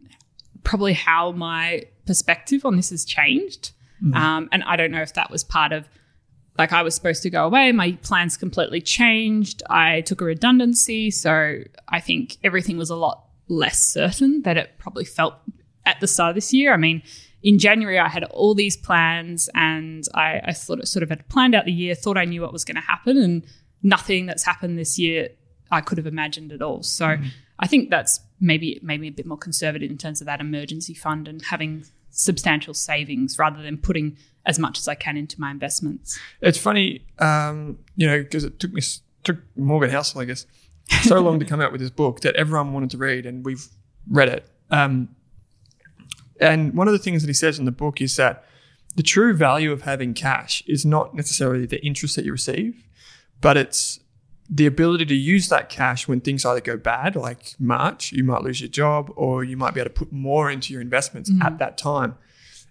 probably 0.64 0.94
how 0.94 1.32
my 1.32 1.84
perspective 2.06 2.66
on 2.66 2.78
this 2.78 2.92
has 2.92 3.04
changed. 3.04 3.72
Um, 4.16 4.50
and 4.52 4.64
I 4.64 4.76
don't 4.76 4.92
know 4.92 5.02
if 5.02 5.14
that 5.16 5.32
was 5.32 5.44
part 5.44 5.72
of 5.74 5.90
like 6.58 6.74
I 6.74 6.82
was 6.82 6.96
supposed 6.96 7.24
to 7.24 7.30
go 7.30 7.46
away. 7.46 7.72
My 7.72 7.94
plans 8.02 8.38
completely 8.38 8.82
changed. 8.82 9.62
I 9.70 10.02
took 10.02 10.22
a 10.22 10.26
redundancy. 10.26 11.12
So 11.12 11.60
I 11.88 12.00
think 12.00 12.38
everything 12.44 12.78
was 12.78 12.90
a 12.90 12.96
lot 12.96 13.26
less 13.48 13.82
certain 13.82 14.42
that 14.42 14.58
it 14.58 14.72
probably 14.78 15.06
felt 15.06 15.36
at 15.86 16.00
the 16.00 16.08
start 16.08 16.30
of 16.30 16.36
this 16.36 16.54
year. 16.54 16.74
I 16.74 16.78
mean, 16.78 17.04
in 17.44 17.60
January, 17.60 18.00
I 18.00 18.10
had 18.10 18.24
all 18.26 18.56
these 18.56 18.76
plans 18.76 19.50
and 19.54 20.04
I, 20.14 20.42
I 20.44 20.54
thought 20.54 20.80
it 20.80 20.88
sort 20.88 21.04
of 21.04 21.10
had 21.10 21.28
planned 21.30 21.56
out 21.56 21.66
the 21.66 21.72
year, 21.72 21.96
thought 21.96 22.18
I 22.18 22.26
knew 22.26 22.42
what 22.42 22.52
was 22.52 22.66
going 22.66 22.76
to 22.76 22.82
happen, 22.82 23.18
and 23.18 23.46
nothing 23.84 24.26
that's 24.26 24.44
happened 24.44 24.78
this 24.78 24.98
year 24.98 25.30
I 25.72 25.82
could 25.82 25.98
have 25.98 26.08
imagined 26.08 26.52
at 26.52 26.62
all. 26.62 26.84
So 26.84 27.06
mm-hmm. 27.06 27.28
I 27.60 27.68
think 27.68 27.90
that's 27.90 28.20
maybe 28.40 28.80
made 28.82 29.02
me 29.02 29.08
a 29.08 29.12
bit 29.12 29.26
more 29.26 29.38
conservative 29.38 29.90
in 29.90 29.98
terms 29.98 30.22
of 30.22 30.26
that 30.28 30.42
emergency 30.42 30.94
fund 30.94 31.28
and 31.28 31.42
having 31.44 31.86
substantial 32.18 32.74
savings 32.74 33.38
rather 33.38 33.62
than 33.62 33.78
putting 33.78 34.18
as 34.46 34.58
much 34.58 34.80
as 34.80 34.88
I 34.88 34.96
can 34.96 35.18
into 35.18 35.40
my 35.40 35.52
investments. 35.52 36.20
It's 36.42 36.58
funny, 36.58 37.06
um, 37.20 37.78
you 37.96 38.08
know, 38.08 38.24
because 38.24 38.44
it 38.44 38.60
took 38.60 38.74
me 38.74 38.82
took 39.24 39.38
Morgan 39.56 39.92
Housel, 39.92 40.22
I 40.22 40.26
guess, 40.26 40.46
so 41.04 41.20
long 41.20 41.40
to 41.40 41.46
come 41.46 41.62
out 41.62 41.72
with 41.72 41.82
this 41.82 41.90
book 41.90 42.22
that 42.22 42.36
everyone 42.36 42.74
wanted 42.74 42.90
to 42.92 42.98
read, 42.98 43.26
and 43.26 43.46
we've 43.46 43.68
read 44.10 44.30
it. 44.30 44.50
Um, 44.72 45.10
and 46.40 46.74
one 46.74 46.88
of 46.88 46.94
the 46.94 47.00
things 47.00 47.22
that 47.22 47.28
he 47.28 47.34
says 47.34 47.60
in 47.60 47.66
the 47.66 47.72
book 47.72 48.02
is 48.02 48.16
that 48.16 48.44
the 48.96 49.04
true 49.04 49.34
value 49.34 49.72
of 49.72 49.84
having 49.84 50.14
cash 50.14 50.64
is 50.66 50.86
not 50.86 51.14
necessarily 51.14 51.66
the 51.66 51.84
interest 51.86 52.16
that 52.16 52.26
you 52.26 52.32
receive, 52.32 52.84
but 53.42 53.58
it's 53.58 54.00
the 54.50 54.66
ability 54.66 55.06
to 55.06 55.16
use 55.16 55.50
that 55.50 55.70
cash 55.70 56.08
when 56.08 56.22
things 56.22 56.46
either 56.46 56.62
go 56.62 56.78
bad, 56.78 57.16
like 57.16 57.56
March, 57.60 58.12
you 58.12 58.24
might 58.24 58.44
lose 58.44 58.62
your 58.62 58.70
job, 58.70 59.12
or 59.16 59.44
you 59.44 59.58
might 59.58 59.74
be 59.74 59.82
able 59.82 59.90
to 59.90 59.94
put 59.94 60.12
more 60.12 60.50
into 60.50 60.72
your 60.72 60.82
investments 60.82 61.30
at 61.42 61.54
mm. 61.54 61.58
that 61.60 61.78
time. 61.78 62.16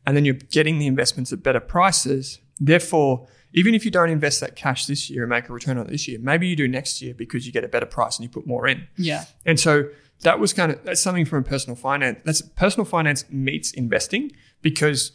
And 0.06 0.16
then 0.16 0.24
you're 0.24 0.34
getting 0.34 0.78
the 0.78 0.86
investments 0.86 1.32
at 1.32 1.42
better 1.42 1.60
prices. 1.60 2.38
Therefore, 2.58 3.26
even 3.52 3.74
if 3.74 3.84
you 3.84 3.90
don't 3.90 4.10
invest 4.10 4.40
that 4.40 4.56
cash 4.56 4.86
this 4.86 5.10
year 5.10 5.24
and 5.24 5.30
make 5.30 5.48
a 5.48 5.52
return 5.52 5.78
on 5.78 5.86
it 5.86 5.90
this 5.90 6.06
year, 6.06 6.18
maybe 6.20 6.46
you 6.46 6.56
do 6.56 6.68
next 6.68 7.02
year 7.02 7.14
because 7.14 7.46
you 7.46 7.52
get 7.52 7.64
a 7.64 7.68
better 7.68 7.86
price 7.86 8.16
and 8.16 8.24
you 8.24 8.28
put 8.30 8.46
more 8.46 8.66
in. 8.66 8.86
Yeah. 8.96 9.24
And 9.44 9.58
so 9.58 9.88
that 10.20 10.38
was 10.38 10.52
kind 10.52 10.72
of 10.72 10.82
that's 10.84 11.00
something 11.00 11.24
from 11.24 11.44
personal 11.44 11.76
finance. 11.76 12.20
That's 12.24 12.42
personal 12.42 12.84
finance 12.84 13.24
meets 13.30 13.72
investing 13.72 14.32
because 14.62 15.12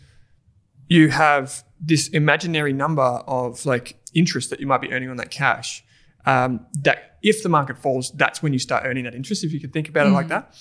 you 0.88 1.10
have 1.10 1.64
this 1.80 2.08
imaginary 2.10 2.74
number 2.74 3.02
of 3.02 3.66
like 3.66 3.96
interest 4.14 4.50
that 4.50 4.60
you 4.60 4.68
might 4.68 4.82
be 4.82 4.92
earning 4.92 5.10
on 5.10 5.18
that 5.18 5.32
cash. 5.32 5.84
Um, 6.26 6.66
that 6.84 7.18
if 7.24 7.44
the 7.44 7.50
market 7.50 7.78
falls, 7.78 8.12
that's 8.12 8.42
when 8.44 8.54
you 8.54 8.60
start 8.60 8.84
earning 8.86 9.04
that 9.06 9.16
interest. 9.16 9.44
If 9.44 9.52
you 9.54 9.60
could 9.60 9.74
think 9.74 9.90
about 9.90 10.08
it 10.08 10.12
like 10.12 10.28
that. 10.30 10.56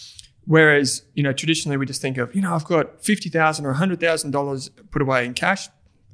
Whereas 0.47 1.03
you 1.15 1.23
know 1.23 1.33
traditionally 1.33 1.77
we 1.77 1.87
just 1.87 2.01
think 2.03 2.17
of 2.19 2.35
you 2.35 2.41
know 2.43 2.55
I've 2.55 2.65
got 2.65 3.05
fifty 3.05 3.29
thousand 3.29 3.67
or 3.67 3.75
hundred 3.75 4.01
thousand 4.01 4.31
dollars 4.33 4.71
put 4.91 5.03
away 5.03 5.27
in 5.27 5.35
cash. 5.35 5.69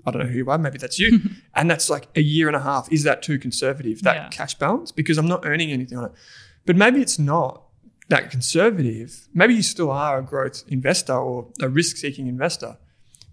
I 0.04 0.10
don't 0.10 0.22
know 0.22 0.28
who 0.28 0.38
you 0.38 0.50
are. 0.50 0.58
Maybe 0.58 0.78
that's 0.78 0.98
you. 0.98 1.20
and 1.54 1.70
that's 1.70 1.88
like 1.90 2.08
a 2.16 2.20
year 2.20 2.46
and 2.48 2.56
a 2.56 2.60
half. 2.60 2.90
Is 2.92 3.02
that 3.04 3.22
too 3.22 3.38
conservative? 3.38 4.02
That 4.02 4.16
Yeah. 4.16 4.28
cash 4.28 4.54
balance 4.54 4.92
because 4.92 5.18
I'm 5.18 5.26
not 5.28 5.44
earning 5.44 5.70
anything 5.72 5.98
on 5.98 6.04
it. 6.06 6.12
But 6.64 6.76
maybe 6.76 7.00
it's 7.00 7.18
not 7.18 7.62
that 8.08 8.30
conservative. 8.30 9.28
Maybe 9.34 9.54
you 9.54 9.62
still 9.62 9.90
are 9.90 10.18
a 10.18 10.22
growth 10.22 10.64
investor 10.68 11.14
or 11.14 11.48
a 11.60 11.68
risk 11.68 11.96
seeking 11.96 12.26
investor, 12.28 12.78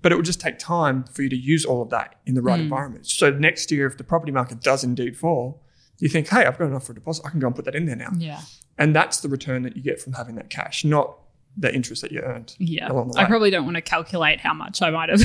but 0.01 0.11
it 0.11 0.15
will 0.15 0.23
just 0.23 0.41
take 0.41 0.57
time 0.59 1.03
for 1.03 1.21
you 1.23 1.29
to 1.29 1.35
use 1.35 1.63
all 1.65 1.81
of 1.81 1.89
that 1.89 2.15
in 2.25 2.33
the 2.35 2.41
right 2.41 2.59
environment. 2.59 3.07
So 3.07 3.29
next 3.31 3.71
year, 3.71 3.85
if 3.87 3.97
the 3.97 4.03
property 4.03 4.31
market 4.31 4.61
does 4.61 4.83
indeed 4.83 5.15
fall, 5.17 5.62
you 6.03 6.09
think, 6.09 6.27
hey, 6.27 6.45
I've 6.45 6.57
got 6.59 6.65
enough 6.67 6.85
for 6.85 6.91
a 6.91 6.95
deposit. 6.95 7.25
I 7.25 7.29
can 7.29 7.39
go 7.39 7.47
and 7.47 7.55
put 7.55 7.65
that 7.65 7.75
in 7.75 7.85
there 7.85 7.95
now. 7.95 8.09
Yeah. 8.17 8.41
And 8.77 8.95
that's 8.95 9.21
the 9.21 9.29
return 9.29 9.63
that 9.63 9.75
you 9.77 9.81
get 9.81 10.01
from 10.01 10.13
having 10.13 10.35
that 10.35 10.49
cash, 10.49 10.83
not 10.83 11.17
the 11.55 11.73
interest 11.73 12.01
that 12.01 12.11
you 12.11 12.19
earned 12.19 12.55
Yeah. 12.59 12.91
along 12.91 13.11
the 13.11 13.17
way. 13.17 13.23
I 13.23 13.27
probably 13.27 13.49
don't 13.51 13.63
want 13.65 13.75
to 13.75 13.81
calculate 13.81 14.39
how 14.41 14.53
much 14.53 14.81
I 14.81 14.89
might 14.89 15.09
have 15.09 15.21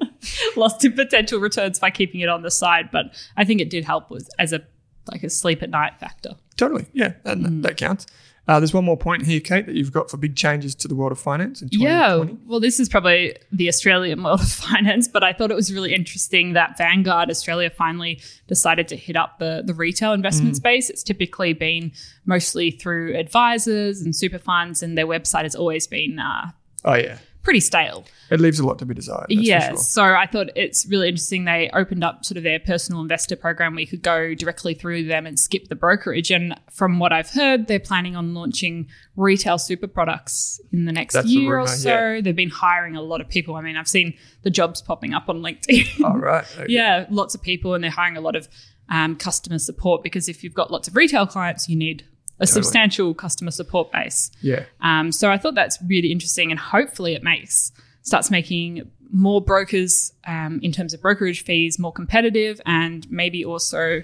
lost 0.56 0.84
in 0.84 0.92
potential 0.92 1.40
returns 1.40 1.78
by 1.78 1.90
keeping 1.90 2.20
it 2.20 2.28
on 2.28 2.42
the 2.42 2.50
side, 2.50 2.90
but 2.92 3.06
I 3.36 3.44
think 3.44 3.60
it 3.60 3.70
did 3.70 3.84
help 3.84 4.10
with 4.10 4.28
as 4.38 4.52
a 4.52 4.62
like 5.10 5.22
a 5.24 5.30
sleep 5.30 5.62
at 5.62 5.70
night 5.70 5.98
factor. 5.98 6.34
Totally. 6.60 6.86
Yeah, 6.92 7.14
and 7.24 7.44
that- 7.44 7.62
that 7.62 7.76
counts. 7.76 8.06
Uh, 8.48 8.58
there's 8.58 8.74
one 8.74 8.84
more 8.84 8.96
point 8.96 9.24
here, 9.24 9.38
Kate, 9.38 9.66
that 9.66 9.76
you've 9.76 9.92
got 9.92 10.10
for 10.10 10.16
big 10.16 10.34
changes 10.34 10.74
to 10.74 10.88
the 10.88 10.94
world 10.94 11.12
of 11.12 11.18
finance 11.20 11.62
in 11.62 11.68
2020. 11.68 12.32
Yeah, 12.32 12.36
well, 12.46 12.58
this 12.58 12.80
is 12.80 12.88
probably 12.88 13.36
the 13.52 13.68
Australian 13.68 14.22
world 14.24 14.40
of 14.40 14.48
finance, 14.70 15.06
but 15.06 15.22
I 15.22 15.32
thought 15.32 15.52
it 15.52 15.54
was 15.54 15.72
really 15.72 15.94
interesting 15.94 16.54
that 16.54 16.76
Vanguard 16.76 17.30
Australia 17.30 17.70
finally 17.70 18.20
decided 18.48 18.88
to 18.88 18.96
hit 18.96 19.14
up 19.14 19.38
the, 19.38 19.62
the 19.64 19.74
retail 19.74 20.12
investment 20.14 20.56
space. 20.56 20.90
It's 20.90 21.04
typically 21.04 21.52
been 21.52 21.92
mostly 22.24 22.72
through 22.72 23.14
advisors 23.16 24.00
and 24.00 24.16
super 24.16 24.38
funds, 24.38 24.82
and 24.82 24.98
their 24.98 25.06
website 25.06 25.42
has 25.44 25.54
always 25.54 25.86
been 25.86 26.18
uh, 26.18 26.50
Oh, 26.84 26.94
yeah. 26.94 27.18
Pretty 27.42 27.60
stale. 27.60 28.04
It 28.30 28.40
leaves 28.40 28.60
a 28.60 28.66
lot 28.66 28.78
to 28.80 28.86
be 28.86 28.94
desired. 28.94 29.26
Yeah, 29.28 29.70
sure. 29.70 29.76
so 29.78 30.02
I 30.02 30.26
thought 30.26 30.48
it's 30.54 30.86
really 30.86 31.08
interesting. 31.08 31.44
They 31.46 31.70
opened 31.72 32.04
up 32.04 32.24
sort 32.24 32.36
of 32.36 32.42
their 32.44 32.60
personal 32.60 33.00
investor 33.00 33.34
program 33.34 33.74
where 33.74 33.80
you 33.80 33.86
could 33.86 34.02
go 34.02 34.34
directly 34.34 34.74
through 34.74 35.04
them 35.04 35.26
and 35.26 35.38
skip 35.38 35.68
the 35.68 35.74
brokerage. 35.74 36.30
And 36.30 36.54
from 36.70 36.98
what 36.98 37.12
I've 37.12 37.30
heard, 37.30 37.66
they're 37.66 37.80
planning 37.80 38.14
on 38.14 38.34
launching 38.34 38.88
retail 39.16 39.58
super 39.58 39.86
products 39.86 40.60
in 40.72 40.84
the 40.84 40.92
next 40.92 41.14
That's 41.14 41.28
year 41.28 41.58
or 41.58 41.66
so. 41.66 41.88
yeah. 41.88 42.20
They've 42.20 42.36
been 42.36 42.50
hiring 42.50 42.94
a 42.94 43.02
lot 43.02 43.20
of 43.20 43.28
people. 43.28 43.56
I 43.56 43.62
mean, 43.62 43.76
I've 43.76 43.88
seen 43.88 44.14
the 44.42 44.50
jobs 44.50 44.80
popping 44.82 45.14
up 45.14 45.28
on 45.28 45.40
LinkedIn. 45.40 46.00
Oh, 46.04 46.16
right. 46.16 46.44
Okay. 46.60 46.72
yeah, 46.72 47.06
lots 47.10 47.34
of 47.34 47.42
people, 47.42 47.74
and 47.74 47.82
they're 47.84 47.90
hiring 47.90 48.16
a 48.16 48.20
lot 48.20 48.34
of 48.36 48.48
um, 48.90 49.16
customer 49.16 49.58
support 49.58 50.02
because 50.02 50.28
if 50.28 50.42
you've 50.42 50.54
got 50.54 50.70
lots 50.70 50.88
of 50.88 50.96
retail 50.96 51.26
clients, 51.26 51.68
you 51.68 51.76
need 51.76 52.04
a 52.40 52.46
substantial 52.46 53.14
customer 53.14 53.50
support 53.50 53.92
base. 53.92 54.30
Yeah. 54.40 54.64
Um, 54.80 55.12
so 55.12 55.30
I 55.30 55.38
thought 55.38 55.54
that's 55.54 55.78
really 55.86 56.10
interesting, 56.10 56.50
and 56.50 56.58
hopefully 56.58 57.14
it 57.14 57.22
makes 57.22 57.72
starts 58.02 58.30
making 58.30 58.90
more 59.12 59.40
brokers 59.40 60.12
um, 60.26 60.60
in 60.62 60.72
terms 60.72 60.94
of 60.94 61.02
brokerage 61.02 61.44
fees 61.44 61.78
more 61.78 61.92
competitive, 61.92 62.60
and 62.64 63.10
maybe 63.10 63.44
also 63.44 64.02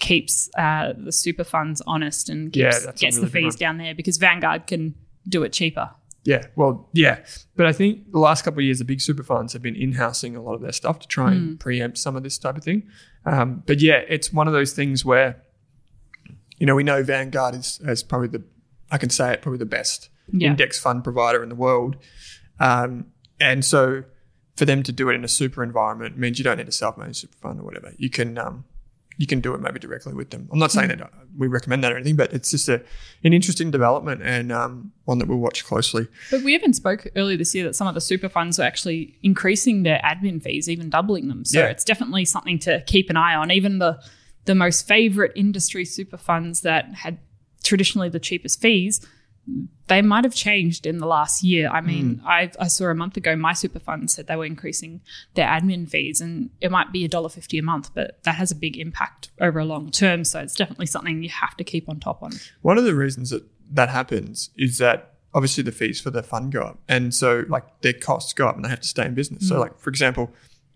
keeps 0.00 0.50
uh, 0.58 0.92
the 0.96 1.12
super 1.12 1.44
funds 1.44 1.82
honest 1.86 2.28
and 2.28 2.56
Yeah, 2.56 2.70
keeps, 2.70 2.84
a 2.84 2.92
gets 2.92 3.16
really 3.16 3.26
the 3.26 3.32
fees 3.32 3.56
down 3.56 3.78
there 3.78 3.94
because 3.94 4.16
Vanguard 4.16 4.66
can 4.66 4.94
do 5.28 5.42
it 5.42 5.52
cheaper. 5.52 5.90
Yeah, 6.24 6.46
well, 6.56 6.88
yeah, 6.94 7.18
but 7.54 7.66
I 7.66 7.72
think 7.72 8.10
the 8.10 8.18
last 8.18 8.44
couple 8.44 8.60
of 8.60 8.64
years, 8.64 8.78
the 8.78 8.84
big 8.86 9.02
super 9.02 9.22
funds 9.22 9.52
have 9.52 9.60
been 9.60 9.76
in-housing 9.76 10.34
a 10.36 10.42
lot 10.42 10.54
of 10.54 10.62
their 10.62 10.72
stuff 10.72 10.98
to 11.00 11.06
try 11.06 11.32
and 11.32 11.60
preempt 11.60 11.98
some 11.98 12.16
of 12.16 12.22
this 12.22 12.38
type 12.38 12.56
of 12.56 12.64
thing. 12.64 12.88
Um, 13.26 13.62
but 13.66 13.82
yeah, 13.82 14.00
it's 14.08 14.32
one 14.32 14.46
of 14.46 14.54
those 14.54 14.72
things 14.72 15.04
where, 15.04 15.43
you 16.58 16.66
know, 16.66 16.74
we 16.74 16.82
know 16.84 17.02
Vanguard 17.02 17.54
is, 17.54 17.80
is 17.84 18.02
probably 18.02 18.28
the, 18.28 18.42
I 18.90 18.98
can 18.98 19.10
say 19.10 19.32
it, 19.32 19.42
probably 19.42 19.58
the 19.58 19.66
best 19.66 20.08
Yeah. 20.32 20.48
index 20.48 20.78
fund 20.78 21.02
provider 21.04 21.42
in 21.42 21.48
the 21.48 21.54
world, 21.54 21.96
um, 22.60 23.06
and 23.40 23.64
so 23.64 24.04
for 24.56 24.64
them 24.64 24.82
to 24.84 24.92
do 24.92 25.08
it 25.10 25.14
in 25.14 25.24
a 25.24 25.28
super 25.28 25.62
environment 25.64 26.16
means 26.16 26.38
you 26.38 26.44
don't 26.44 26.58
need 26.58 26.68
a 26.68 26.72
self-managed 26.72 27.16
super 27.18 27.36
fund 27.38 27.58
or 27.60 27.64
whatever. 27.64 27.92
You 27.96 28.08
can 28.08 28.38
um, 28.38 28.64
you 29.16 29.26
can 29.26 29.40
do 29.40 29.54
it 29.54 29.60
maybe 29.60 29.78
directly 29.78 30.12
with 30.12 30.30
them. 30.30 30.48
I'm 30.52 30.58
not 30.58 30.72
saying 30.72 30.88
that 30.88 31.00
uh, 31.00 31.06
we 31.36 31.46
recommend 31.46 31.82
that 31.84 31.92
or 31.92 31.96
anything, 31.96 32.16
but 32.16 32.32
it's 32.32 32.50
just 32.50 32.68
a, 32.68 32.82
an 33.22 33.32
interesting 33.32 33.70
development 33.70 34.22
and 34.24 34.50
um, 34.50 34.92
one 35.04 35.18
that 35.18 35.28
we'll 35.28 35.38
watch 35.38 35.64
closely. 35.64 36.08
But 36.32 36.42
we 36.42 36.52
even 36.54 36.72
spoke 36.72 37.06
earlier 37.14 37.36
this 37.36 37.54
year 37.54 37.64
that 37.64 37.74
some 37.76 37.86
of 37.86 37.94
the 37.94 38.00
super 38.00 38.28
funds 38.28 38.58
are 38.58 38.64
actually 38.64 39.16
increasing 39.22 39.84
their 39.84 40.00
admin 40.04 40.42
fees, 40.42 40.68
even 40.68 40.90
doubling 40.90 41.28
them. 41.28 41.44
So 41.44 41.60
Yeah. 41.60 41.66
it's 41.66 41.84
definitely 41.84 42.24
something 42.24 42.58
to 42.60 42.82
keep 42.86 43.08
an 43.10 43.16
eye 43.16 43.34
on. 43.36 43.50
Even 43.52 43.78
the 43.78 44.00
the 44.44 44.54
most 44.54 44.86
favorite 44.86 45.32
industry 45.34 45.84
super 45.84 46.16
funds 46.16 46.60
that 46.62 46.94
had 46.94 47.18
traditionally 47.62 48.08
the 48.08 48.20
cheapest 48.20 48.60
fees, 48.60 49.06
they 49.88 50.00
might 50.00 50.24
have 50.24 50.34
changed 50.34 50.86
in 50.86 50.98
the 50.98 51.06
last 51.06 51.42
year. 51.42 51.68
I 51.68 51.80
mean, 51.82 52.16
mm. 52.16 52.24
I, 52.24 52.50
I 52.58 52.68
saw 52.68 52.86
a 52.86 52.94
month 52.94 53.16
ago 53.16 53.36
my 53.36 53.52
super 53.52 53.78
fund 53.78 54.10
said 54.10 54.26
they 54.26 54.36
were 54.36 54.46
increasing 54.46 55.02
their 55.34 55.46
admin 55.46 55.88
fees, 55.88 56.20
and 56.20 56.50
it 56.60 56.70
might 56.70 56.92
be 56.92 57.04
a 57.04 57.08
dollar 57.08 57.28
fifty 57.28 57.58
a 57.58 57.62
month, 57.62 57.90
but 57.94 58.22
that 58.24 58.36
has 58.36 58.50
a 58.50 58.54
big 58.54 58.78
impact 58.78 59.30
over 59.40 59.58
a 59.58 59.64
long 59.64 59.90
term. 59.90 60.24
So 60.24 60.40
it's 60.40 60.54
definitely 60.54 60.86
something 60.86 61.22
you 61.22 61.28
have 61.28 61.56
to 61.58 61.64
keep 61.64 61.88
on 61.88 62.00
top 62.00 62.22
on. 62.22 62.32
One 62.62 62.78
of 62.78 62.84
the 62.84 62.94
reasons 62.94 63.30
that 63.30 63.44
that 63.70 63.90
happens 63.90 64.50
is 64.56 64.78
that 64.78 65.14
obviously 65.34 65.62
the 65.62 65.72
fees 65.72 66.00
for 66.00 66.10
the 66.10 66.22
fund 66.22 66.52
go 66.52 66.62
up, 66.62 66.78
and 66.88 67.14
so 67.14 67.44
like 67.48 67.64
their 67.82 67.92
costs 67.92 68.32
go 68.32 68.48
up, 68.48 68.56
and 68.56 68.64
they 68.64 68.70
have 68.70 68.80
to 68.80 68.88
stay 68.88 69.04
in 69.04 69.14
business. 69.14 69.46
So 69.46 69.56
mm. 69.56 69.60
like 69.60 69.78
for 69.78 69.90
example, 69.90 70.32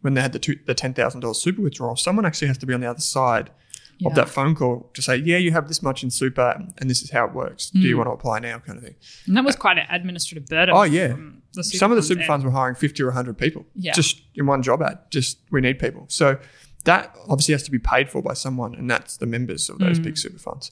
when 0.09 0.15
they 0.15 0.23
had 0.23 0.33
the 0.33 0.39
two, 0.39 0.59
the 0.67 0.75
ten 0.75 0.95
thousand 0.95 1.21
dollars 1.21 1.39
super 1.39 1.61
withdrawal, 1.61 1.95
someone 1.97 2.25
actually 2.25 2.49
has 2.49 2.57
to 2.59 2.65
be 2.67 2.73
on 2.73 2.81
the 2.81 2.89
other 2.91 3.01
side 3.01 3.51
Yeah. 3.99 4.09
of 4.09 4.15
that 4.15 4.29
phone 4.31 4.55
call 4.55 4.91
to 4.95 5.03
say, 5.03 5.17
yeah, 5.17 5.37
you 5.37 5.51
have 5.53 5.69
this 5.69 5.83
much 5.83 6.03
in 6.05 6.11
super, 6.11 6.49
and 6.79 6.89
this 6.89 7.03
is 7.03 7.11
how 7.11 7.27
it 7.27 7.35
works. 7.35 7.69
Do 7.71 7.81
you 7.81 7.95
Mm. 7.95 7.99
want 7.99 8.09
to 8.09 8.13
apply 8.13 8.39
now, 8.39 8.59
kind 8.61 8.79
of 8.79 8.85
thing. 8.85 8.95
And 9.27 9.37
that 9.37 9.45
was 9.45 9.57
quite 9.57 9.77
an 9.77 9.87
administrative 9.91 10.47
burden. 10.47 10.75
Oh, 10.75 10.85
yeah. 10.85 11.09
from 11.09 11.43
the 11.53 11.63
super 11.65 11.79
Some 11.79 11.91
of 11.93 11.97
the 11.97 12.03
super 12.03 12.23
funds 12.23 12.45
were 12.45 12.53
hiring 12.53 12.77
fifty 12.77 13.03
or 13.03 13.11
hundred 13.11 13.37
people, 13.39 13.67
Yeah. 13.75 13.93
just 13.93 14.23
in 14.35 14.47
one 14.47 14.63
job 14.63 14.81
ad. 14.83 14.99
Just 15.11 15.39
we 15.51 15.61
need 15.61 15.79
people, 15.79 16.07
so 16.09 16.39
that 16.85 17.15
obviously 17.29 17.53
has 17.53 17.65
to 17.65 17.71
be 17.73 17.79
paid 17.81 18.09
for 18.09 18.23
by 18.23 18.35
someone, 18.35 18.75
and 18.77 18.89
that's 18.89 19.17
the 19.19 19.27
members 19.27 19.69
of 19.69 19.79
those 19.79 19.99
Mm. 19.99 20.05
big 20.05 20.17
super 20.17 20.39
funds. 20.39 20.71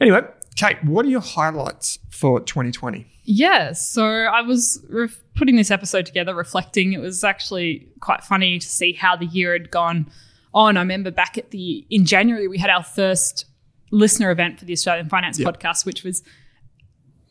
Anyway, 0.00 0.22
Kate, 0.58 0.82
what 0.82 1.06
are 1.06 1.08
your 1.08 1.20
highlights 1.20 2.00
for 2.10 2.40
2020? 2.40 3.06
Yeah, 3.22 3.72
so 3.72 4.04
I 4.04 4.42
was 4.42 4.84
ref- 4.88 5.22
putting 5.36 5.54
this 5.54 5.70
episode 5.70 6.04
together, 6.04 6.34
reflecting. 6.34 6.94
It 6.94 7.00
was 7.00 7.22
actually 7.22 7.86
quite 8.00 8.24
funny 8.24 8.58
to 8.58 8.66
see 8.66 8.92
how 8.92 9.14
the 9.14 9.26
year 9.26 9.52
had 9.52 9.70
gone 9.70 10.10
on. 10.52 10.76
I 10.76 10.80
remember 10.80 11.12
back 11.12 11.38
at 11.38 11.52
the 11.52 11.86
in 11.90 12.04
January 12.04 12.48
we 12.48 12.58
had 12.58 12.70
our 12.70 12.82
first 12.82 13.44
listener 13.92 14.32
event 14.32 14.58
for 14.58 14.64
the 14.64 14.72
Australian 14.72 15.08
Finance 15.08 15.38
Yep. 15.38 15.54
Podcast, 15.60 15.86
which 15.86 16.02
was 16.02 16.24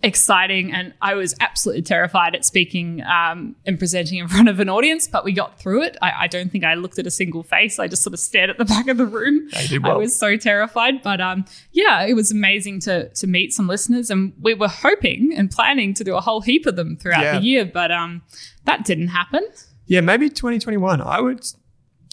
exciting, 0.04 0.72
and 0.72 0.94
I 1.02 1.16
was 1.16 1.36
absolutely 1.40 1.82
terrified 1.82 2.36
at 2.36 2.46
speaking 2.46 3.02
um, 3.04 3.56
and 3.66 3.80
presenting 3.80 4.20
in 4.20 4.28
front 4.28 4.48
of 4.48 4.60
an 4.60 4.70
audience, 4.70 5.08
but 5.08 5.24
we 5.26 5.34
got 5.34 5.60
through 5.60 5.84
it. 5.84 5.98
I, 6.02 6.12
I 6.24 6.28
don't 6.28 6.52
think 6.52 6.64
I 6.64 6.76
looked 6.76 7.00
at 7.00 7.08
a 7.08 7.12
single 7.12 7.44
face. 7.44 7.80
I 7.80 7.88
just 7.88 8.04
sort 8.04 8.14
of 8.14 8.20
stared 8.20 8.50
at 8.50 8.58
the 8.58 8.66
back 8.74 8.88
of 8.88 8.98
the 8.98 9.06
room. 9.06 9.50
You 9.62 9.68
did 9.68 9.86
I 9.86 9.96
was 9.96 10.18
so 10.18 10.38
terrified, 10.38 11.02
but 11.02 11.20
um, 11.20 11.46
yeah, 11.72 12.04
it 12.06 12.14
was 12.14 12.32
amazing 12.32 12.80
to 12.82 13.10
to 13.10 13.28
meet 13.28 13.54
some 13.54 13.68
listeners, 13.68 14.10
and 14.10 14.34
we 14.42 14.54
were 14.54 14.68
hoping 14.68 15.34
and 15.36 15.50
planning 15.50 15.94
to 15.96 16.04
do 16.04 16.16
a 16.16 16.22
whole 16.22 16.42
heap 16.42 16.66
of 16.66 16.76
them 16.76 16.96
throughout 16.98 17.22
Yeah. 17.24 17.40
the 17.40 17.46
year, 17.46 17.66
but 17.66 17.92
um, 17.92 18.22
that 18.66 18.86
didn't 18.86 19.10
happen. 19.10 19.46
Yeah, 19.88 20.02
maybe 20.02 20.30
2021. 20.30 21.02
I 21.02 21.22
would, 21.22 21.46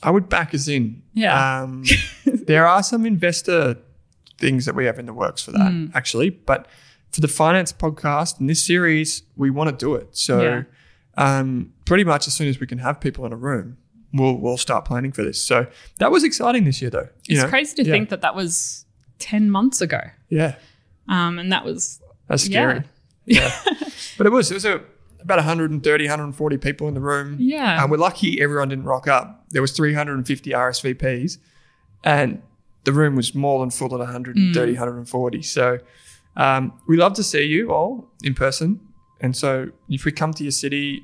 I 0.03 0.11
would 0.11 0.29
back 0.29 0.55
us 0.55 0.69
in. 0.69 1.03
Yeah. 1.12 1.62
Um, 1.62 1.85
there 2.25 2.67
are 2.67 2.83
some 2.83 3.05
investor 3.05 3.76
things 4.38 4.64
that 4.67 4.75
we 4.75 4.85
have 4.87 4.99
in 4.99 5.07
the 5.07 5.12
works 5.12 5.43
for 5.43 5.53
that, 5.53 5.71
Hmm. 5.71 5.87
actually. 5.95 6.31
But 6.31 6.67
for 7.14 7.21
the 7.21 7.28
finance 7.28 7.73
podcast 7.73 8.40
in 8.40 8.47
this 8.49 8.66
series, 8.66 9.23
we 9.37 9.49
want 9.50 9.71
to 9.71 9.76
do 9.87 9.94
it. 9.94 10.09
So, 10.16 10.42
Yeah. 10.42 10.62
um, 11.16 11.73
pretty 11.85 12.02
much 12.04 12.26
as 12.26 12.35
soon 12.35 12.49
as 12.49 12.59
we 12.59 12.66
can 12.66 12.78
have 12.78 13.00
people 13.00 13.25
in 13.25 13.33
a 13.33 13.37
room, 13.37 13.76
we'll 14.12 14.35
we'll 14.37 14.56
start 14.56 14.85
planning 14.85 15.12
for 15.12 15.23
this. 15.23 15.40
So 15.40 15.66
that 15.99 16.11
was 16.11 16.25
exciting 16.25 16.64
this 16.64 16.80
year, 16.83 16.90
though. 16.90 17.09
It's 17.28 17.42
know? 17.42 17.49
crazy 17.49 17.76
to 17.76 17.85
Yeah. 17.85 17.92
think 17.92 18.09
that 18.09 18.21
that 18.23 18.35
was 18.35 18.85
ten 19.18 19.49
months 19.50 19.80
ago, 19.80 20.00
Yeah, 20.28 20.56
um, 21.09 21.38
and 21.38 21.52
that 21.52 21.64
was 21.64 22.00
that's 22.28 22.42
scary. 22.44 22.78
Yeah. 22.78 22.83
Yeah, 23.26 23.50
but 24.18 24.26
it 24.26 24.30
was 24.30 24.50
it 24.50 24.54
was 24.54 24.66
a, 24.66 24.83
about 25.23 25.38
130, 25.38 26.04
140 26.04 26.56
people 26.59 26.88
in 26.88 26.94
the 26.94 27.00
room. 27.00 27.37
yeah, 27.40 27.80
And 27.80 27.90
we're 27.90 27.97
lucky 27.97 28.38
everyone 28.42 28.68
didn't 28.68 28.85
rock 28.85 29.09
up. 29.09 29.47
There 29.49 29.62
was 29.62 29.73
350 29.73 30.50
RSVPs 30.50 31.38
and 32.04 32.42
the 32.85 32.92
room 32.92 33.16
was 33.16 33.35
more 33.35 33.61
than 33.61 33.71
full 33.71 33.94
at 33.94 34.00
130, 34.00 34.73
Mm. 34.73 34.76
140. 34.76 35.40
So 35.40 35.78
um, 36.37 36.73
we 36.88 36.97
love 36.97 37.14
to 37.14 37.23
see 37.23 37.43
you 37.45 37.73
all 37.73 38.11
in 38.23 38.35
person. 38.35 38.81
And 39.21 39.37
so 39.37 39.69
if 39.88 40.05
we 40.05 40.12
come 40.12 40.33
to 40.35 40.43
your 40.43 40.53
city, 40.53 41.03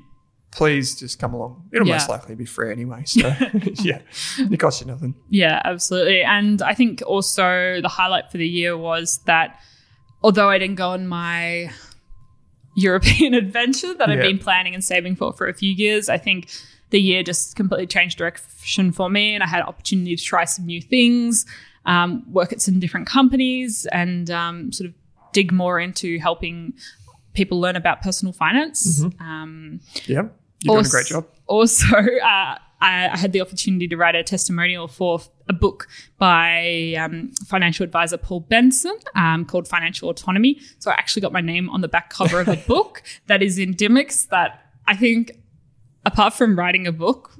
please 0.51 0.99
just 0.99 1.17
come 1.19 1.33
along. 1.33 1.69
It'll 1.71 1.87
Yeah. 1.87 1.93
most 1.93 2.09
likely 2.09 2.35
be 2.35 2.45
free 2.45 2.71
anyway. 2.71 3.03
So 3.05 3.27
yeah, 3.81 4.01
it 4.37 4.59
costs 4.59 4.81
you 4.81 4.87
nothing. 4.87 5.15
Yeah, 5.29 5.61
absolutely. 5.63 6.21
And 6.23 6.61
I 6.61 6.73
think 6.73 7.01
also 7.05 7.79
the 7.81 7.87
highlight 7.87 8.29
for 8.31 8.37
the 8.37 8.47
year 8.47 8.77
was 8.77 9.19
that 9.25 9.59
although 10.21 10.49
I 10.49 10.57
didn't 10.59 10.75
go 10.75 10.89
on 10.89 11.07
my 11.07 11.71
European 12.75 13.33
adventure 13.43 13.93
that 13.95 14.09
I've 14.09 14.21
been 14.21 14.39
planning 14.39 14.73
and 14.73 14.83
saving 14.83 15.15
for 15.15 15.33
for 15.33 15.47
a 15.47 15.53
few 15.53 15.71
years, 15.71 16.09
I 16.09 16.17
think 16.17 16.49
the 16.89 16.99
year 17.01 17.23
just 17.23 17.55
completely 17.55 17.87
changed 17.87 18.17
direction 18.17 18.91
for 18.91 19.09
me 19.09 19.33
and 19.33 19.43
I 19.43 19.47
had 19.47 19.61
opportunity 19.63 20.15
to 20.15 20.23
try 20.23 20.43
some 20.45 20.65
new 20.65 20.81
things, 20.81 21.45
um, 21.85 22.23
work 22.31 22.51
at 22.51 22.61
some 22.61 22.79
different 22.79 23.07
companies 23.07 23.87
and 23.93 24.29
um, 24.29 24.71
sort 24.73 24.89
of 24.89 24.93
dig 25.33 25.51
more 25.51 25.79
into 25.79 26.19
helping 26.19 26.73
people 27.33 27.59
learn 27.59 27.75
about 27.75 28.01
personal 28.01 28.33
finance. 28.33 29.03
Um, 29.19 29.79
Yeah, 30.05 30.23
you're 30.59 30.75
doing 30.75 30.85
a 30.85 30.89
great 30.89 31.07
job. 31.07 31.27
Also, 31.47 31.87
uh, 32.23 32.57
I, 32.81 33.09
I 33.09 33.17
had 33.17 33.31
the 33.31 33.41
opportunity 33.41 33.87
to 33.87 33.95
write 33.95 34.15
a 34.15 34.23
testimonial 34.23 34.87
for 34.87 35.21
a 35.47 35.53
book 35.53 35.87
by 36.17 36.95
um, 36.99 37.31
financial 37.45 37.83
advisor 37.83 38.17
Paul 38.17 38.41
Benson 38.41 38.97
um, 39.15 39.45
called 39.45 39.67
Financial 39.67 40.09
Autonomy. 40.09 40.59
So 40.79 40.91
I 40.91 40.95
actually 40.95 41.21
got 41.21 41.31
my 41.31 41.41
name 41.41 41.69
on 41.69 41.81
the 41.81 41.87
back 41.87 42.09
cover 42.09 42.39
of 42.39 42.47
a 42.47 42.57
book 42.67 43.03
that 43.27 43.43
is 43.43 43.57
in 43.57 43.73
Dymocks 43.73 44.27
that 44.29 44.65
I 44.87 44.95
think, 44.95 45.31
apart 46.05 46.33
from 46.33 46.57
writing 46.57 46.87
a 46.87 46.91
book, 46.91 47.31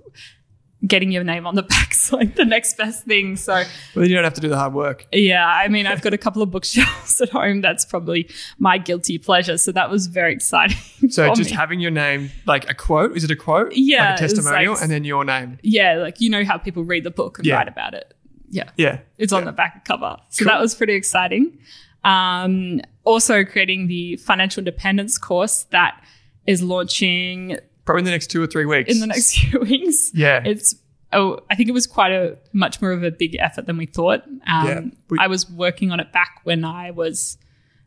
getting 0.88 1.12
your 1.12 1.24
name 1.24 1.46
on 1.46 1.54
the 1.56 1.62
back's 1.76 2.12
like 2.12 2.36
the 2.36 2.46
next 2.46 2.76
best 2.78 3.06
thing. 3.06 3.36
So 3.36 3.54
Well, 3.54 3.66
then 3.96 4.10
you 4.10 4.16
don't 4.16 4.24
have 4.24 4.34
to 4.34 4.42
do 4.42 4.50
the 4.50 4.58
hard 4.58 4.74
work. 4.74 5.06
yeah, 5.12 5.46
I 5.48 5.68
mean, 5.68 5.86
I've 5.86 6.02
got 6.02 6.14
a 6.14 6.18
couple 6.18 6.42
of 6.42 6.50
bookshelves 6.50 7.22
at 7.22 7.30
home. 7.30 7.62
That's 7.62 7.86
probably 7.86 8.30
my 8.58 8.78
guilty 8.80 9.18
pleasure. 9.20 9.58
So 9.58 9.72
that 9.74 9.90
was 9.90 10.08
very 10.08 10.34
exciting. 10.34 10.78
So 11.10 11.34
just 11.34 11.50
me. 11.52 11.56
having 11.56 11.80
your 11.80 11.92
name, 11.92 12.30
like 12.46 12.70
a 12.70 12.74
quote, 12.74 13.18
is 13.18 13.24
it 13.24 13.32
a 13.32 13.36
quote? 13.36 13.74
Yeah, 13.74 14.12
Like 14.12 14.16
a 14.16 14.20
testimonial 14.22 14.74
like- 14.74 14.82
and 14.84 14.92
then 14.92 15.04
your 15.04 15.26
name. 15.26 15.58
yeah, 15.64 15.96
like 15.96 16.22
you 16.22 16.30
know 16.30 16.44
how 16.46 16.58
people 16.58 16.84
read 16.84 17.04
the 17.04 17.12
book 17.12 17.38
and 17.40 17.46
Yeah. 17.48 17.56
write 17.56 17.68
about 17.68 17.94
it. 17.94 18.14
Yeah, 18.50 18.70
Yeah. 18.78 19.00
it's 19.18 19.34
on 19.34 19.46
the 19.46 19.52
back 19.52 19.86
cover. 19.86 20.18
So 20.30 20.46
Cool. 20.46 20.52
that 20.54 20.60
was 20.62 20.76
pretty 20.76 20.94
exciting. 20.94 21.58
Um, 22.04 22.82
also, 23.04 23.44
creating 23.44 23.88
the 23.88 24.16
financial 24.18 24.62
independence 24.62 25.18
course 25.18 25.64
that 25.72 26.04
is 26.48 26.62
launching 26.62 27.58
Probably 27.86 28.02
in 28.02 28.06
the 28.06 28.12
next 28.12 28.28
two 28.28 28.42
or 28.44 28.48
three 28.48 28.66
weeks. 28.66 28.92
in 28.94 29.00
the 29.00 29.08
next 29.08 29.34
few 29.40 29.60
weeks. 29.60 30.12
Yeah. 30.14 30.42
It's 30.46 30.76
oh, 31.14 31.40
I 31.50 31.56
think 31.56 31.68
it 31.70 31.74
was 31.74 31.88
quite 31.88 32.12
a 32.12 32.38
much 32.54 32.82
more 32.82 32.92
of 32.92 33.04
a 33.04 33.12
big 33.12 33.36
effort 33.40 33.66
than 33.66 33.78
we 33.78 33.86
thought. 33.86 34.24
Um, 34.48 34.68
Yeah. 34.68 34.82
We- 35.10 35.20
I 35.20 35.28
was 35.28 35.50
working 35.50 35.92
on 35.92 36.00
it 36.00 36.12
back 36.12 36.40
when 36.44 36.64
I 36.64 36.92
was 36.92 37.38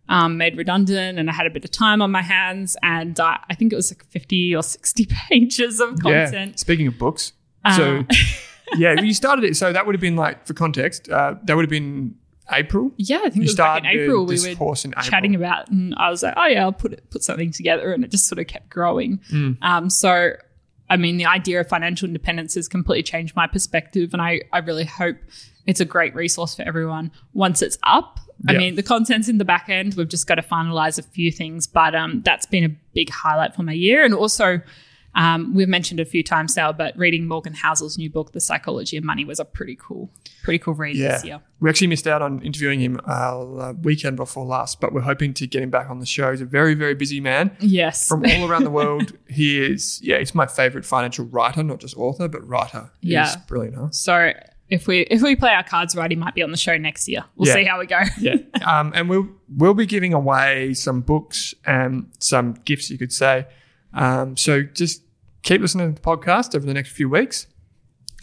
um, 0.08 0.36
made 0.36 0.56
redundant 0.58 1.18
and 1.18 1.30
I 1.30 1.32
had 1.32 1.46
a 1.46 1.50
bit 1.50 1.64
of 1.64 1.70
time 1.70 2.02
on 2.02 2.10
my 2.10 2.20
hands, 2.20 2.76
and 2.82 3.18
uh, 3.18 3.38
I 3.48 3.54
think 3.54 3.72
it 3.72 3.76
was 3.76 3.90
like 3.90 4.04
fifty 4.10 4.54
or 4.54 4.62
sixty 4.62 5.06
pages 5.30 5.80
of 5.80 5.98
content. 6.00 6.50
Yeah. 6.52 6.56
Speaking 6.56 6.86
of 6.86 6.98
books, 6.98 7.32
Uh, 7.64 7.76
so 7.76 8.04
yeah, 8.76 9.00
you 9.00 9.14
started 9.14 9.44
it. 9.46 9.56
So 9.56 9.72
that 9.72 9.86
would 9.86 9.94
have 9.94 10.02
been 10.02 10.16
like, 10.16 10.46
for 10.46 10.52
context, 10.52 11.08
uh, 11.08 11.36
that 11.44 11.56
would 11.56 11.62
have 11.62 11.70
been 11.70 12.16
April. 12.50 12.92
Yeah, 12.96 13.18
I 13.18 13.22
think 13.22 13.36
You 13.36 13.42
it 13.42 13.46
was 13.46 13.54
back 13.56 13.78
in 13.78 13.86
April. 13.86 14.26
We 14.26 14.38
were 14.40 14.54
course 14.54 14.84
in 14.84 14.92
April. 14.92 15.04
chatting 15.04 15.34
about, 15.34 15.70
and 15.70 15.94
I 15.96 16.10
was 16.10 16.22
like, 16.22 16.34
"Oh 16.36 16.46
yeah, 16.46 16.62
I'll 16.62 16.72
put 16.72 16.92
it, 16.92 17.10
put 17.10 17.24
something 17.24 17.50
together," 17.52 17.92
and 17.92 18.04
it 18.04 18.10
just 18.10 18.26
sort 18.26 18.38
of 18.38 18.46
kept 18.46 18.68
growing. 18.68 19.18
Mm. 19.30 19.56
Um, 19.62 19.90
so, 19.90 20.32
I 20.90 20.96
mean, 20.96 21.16
the 21.16 21.26
idea 21.26 21.60
of 21.60 21.68
financial 21.68 22.06
independence 22.06 22.54
has 22.54 22.68
completely 22.68 23.02
changed 23.02 23.34
my 23.34 23.46
perspective, 23.46 24.12
and 24.12 24.20
I, 24.20 24.42
I 24.52 24.58
really 24.58 24.84
hope 24.84 25.16
it's 25.66 25.80
a 25.80 25.86
great 25.86 26.14
resource 26.14 26.54
for 26.54 26.62
everyone 26.62 27.10
once 27.32 27.62
it's 27.62 27.78
up. 27.84 28.20
I 28.46 28.52
mean, 28.52 28.74
the 28.74 28.82
content's 28.82 29.28
in 29.28 29.38
the 29.38 29.44
back 29.44 29.70
end. 29.70 29.94
We've 29.94 30.08
just 30.08 30.26
got 30.26 30.34
to 30.34 30.42
finalize 30.42 30.98
a 30.98 31.02
few 31.02 31.32
things, 31.32 31.66
but 31.66 31.94
um, 31.94 32.20
that's 32.22 32.44
been 32.44 32.64
a 32.64 32.76
big 32.92 33.08
highlight 33.08 33.54
for 33.54 33.62
my 33.62 33.72
year, 33.72 34.04
and 34.04 34.12
also. 34.14 34.60
Um, 35.14 35.54
we've 35.54 35.68
mentioned 35.68 36.00
a 36.00 36.04
few 36.04 36.22
times 36.22 36.56
now, 36.56 36.72
but 36.72 36.96
reading 36.98 37.28
Morgan 37.28 37.54
Housel's 37.54 37.96
new 37.96 38.10
book, 38.10 38.32
The 38.32 38.40
Psychology 38.40 38.96
of 38.96 39.04
Money, 39.04 39.24
was 39.24 39.38
a 39.38 39.44
pretty 39.44 39.76
cool, 39.80 40.10
pretty 40.42 40.58
cool 40.58 40.74
read 40.74 40.96
Yeah. 40.96 41.12
this 41.12 41.24
year. 41.24 41.40
We 41.60 41.70
actually 41.70 41.86
missed 41.86 42.06
out 42.06 42.20
on 42.20 42.42
interviewing 42.42 42.80
him 42.80 43.00
uh, 43.06 43.74
weekend 43.82 44.16
before 44.16 44.44
last, 44.44 44.80
but 44.80 44.92
we're 44.92 45.02
hoping 45.02 45.32
to 45.34 45.46
get 45.46 45.62
him 45.62 45.70
back 45.70 45.88
on 45.88 46.00
the 46.00 46.06
show. 46.06 46.30
He's 46.32 46.40
a 46.40 46.44
very, 46.44 46.74
very 46.74 46.94
busy 46.94 47.20
man 47.20 47.56
Yes, 47.60 48.08
from 48.08 48.24
all 48.24 48.48
around 48.50 48.64
the 48.64 48.70
world. 48.82 49.12
he 49.28 49.60
is, 49.64 50.00
yeah, 50.02 50.18
he's 50.18 50.34
my 50.34 50.46
favorite 50.46 50.84
financial 50.84 51.24
writer, 51.26 51.62
not 51.62 51.78
just 51.80 51.96
author, 51.96 52.26
but 52.28 52.46
writer. 52.46 52.90
He's 53.00 53.12
Yeah. 53.12 53.34
brilliant, 53.46 53.76
huh? 53.76 53.88
So 53.92 54.32
if 54.68 54.88
we 54.88 55.02
if 55.02 55.22
we 55.22 55.36
play 55.36 55.52
our 55.52 55.62
cards 55.62 55.94
right, 55.94 56.10
he 56.10 56.16
might 56.16 56.34
be 56.34 56.42
on 56.42 56.50
the 56.50 56.56
show 56.56 56.76
next 56.76 57.06
year. 57.06 57.24
We'll 57.36 57.46
Yeah. 57.48 57.54
see 57.54 57.64
how 57.64 57.78
we 57.78 57.86
go. 57.86 58.00
Yeah. 58.18 58.36
um, 58.66 58.90
and 58.96 59.08
we'll 59.08 59.28
we'll 59.48 59.74
be 59.74 59.86
giving 59.86 60.12
away 60.12 60.74
some 60.74 61.02
books 61.02 61.54
and 61.64 62.10
some 62.18 62.54
gifts, 62.64 62.90
you 62.90 62.98
could 62.98 63.12
say. 63.12 63.46
Um, 63.92 64.36
so 64.36 64.62
just 64.62 65.02
keep 65.44 65.60
listening 65.60 65.94
to 65.94 66.00
the 66.02 66.06
podcast 66.06 66.54
over 66.56 66.66
the 66.66 66.74
next 66.74 66.90
few 66.90 67.08
weeks. 67.08 67.46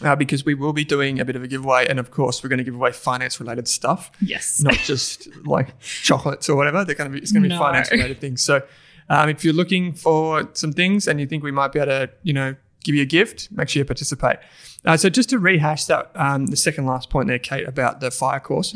Uh, 0.03 0.15
because 0.15 0.43
we 0.43 0.55
will 0.55 0.73
be 0.73 0.83
doing 0.83 1.19
a 1.19 1.25
bit 1.25 1.35
of 1.35 1.43
a 1.43 1.47
giveaway, 1.47 1.85
and 1.87 1.99
of 1.99 2.09
course, 2.09 2.41
we're 2.43 2.49
going 2.49 2.57
to 2.57 2.63
give 2.63 2.73
away 2.73 2.91
finance-related 2.91 3.67
stuff, 3.67 4.11
yes. 4.19 4.59
not 4.63 4.73
just 4.73 5.27
like 5.45 5.79
chocolates 5.79 6.49
or 6.49 6.55
whatever. 6.55 6.83
They're 6.83 6.95
going 6.95 7.11
to 7.11 7.13
be 7.13 7.21
it's 7.21 7.31
going 7.31 7.43
to 7.43 7.49
be 7.49 7.53
No. 7.53 7.59
finance-related 7.61 8.19
things. 8.19 8.41
So, 8.41 8.63
um, 9.09 9.29
if 9.29 9.43
you're 9.45 9.53
looking 9.53 9.93
for 9.93 10.49
some 10.53 10.73
things 10.73 11.07
and 11.07 11.19
you 11.19 11.27
think 11.27 11.43
we 11.43 11.51
might 11.51 11.71
be 11.71 11.77
able 11.77 11.91
to, 11.91 12.09
you 12.23 12.33
know, 12.33 12.55
give 12.83 12.95
you 12.95 13.03
a 13.03 13.05
gift, 13.05 13.49
make 13.51 13.69
sure 13.69 13.81
you 13.81 13.85
participate. 13.85 14.37
Uh, 14.83 14.97
so, 14.97 15.07
just 15.07 15.29
to 15.29 15.37
rehash 15.37 15.85
that, 15.85 16.09
um, 16.15 16.47
the 16.47 16.57
second 16.57 16.87
last 16.87 17.11
point 17.11 17.27
there, 17.27 17.37
Kate, 17.37 17.67
about 17.67 17.99
the 17.99 18.09
fire 18.09 18.39
course 18.39 18.75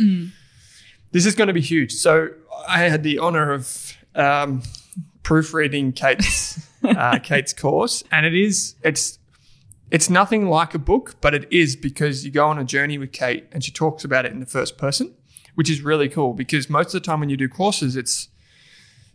this 1.11 1.25
is 1.25 1.33
going 1.33 1.47
to 1.47 1.53
be 1.53 1.61
huge. 1.61 1.93
So 1.93 2.29
I 2.67 2.79
had 2.81 3.01
the 3.01 3.17
honor 3.19 3.51
of 3.53 3.97
um, 4.15 4.61
proofreading 5.23 5.93
Kate's 5.93 6.64
uh, 6.97 7.19
Kate's 7.19 7.53
course, 7.53 8.03
and 8.11 8.25
it 8.25 8.35
is 8.35 8.75
it's 8.83 9.19
it's 9.91 10.09
nothing 10.09 10.49
like 10.49 10.73
a 10.73 10.79
book, 10.79 11.15
but 11.21 11.33
it 11.33 11.47
is 11.51 11.75
because 11.75 12.25
you 12.25 12.31
go 12.31 12.47
on 12.47 12.57
a 12.57 12.63
journey 12.63 12.97
with 12.97 13.11
Kate, 13.11 13.47
and 13.51 13.63
she 13.63 13.71
talks 13.71 14.03
about 14.03 14.25
it 14.25 14.31
in 14.31 14.39
the 14.39 14.45
first 14.45 14.77
person, 14.77 15.13
which 15.55 15.69
is 15.69 15.81
really 15.81 16.09
cool. 16.09 16.33
Because 16.33 16.69
most 16.69 16.87
of 16.87 16.93
the 16.93 16.99
time 17.01 17.19
when 17.19 17.29
you 17.29 17.37
do 17.37 17.47
courses, 17.47 17.95
it's 17.95 18.29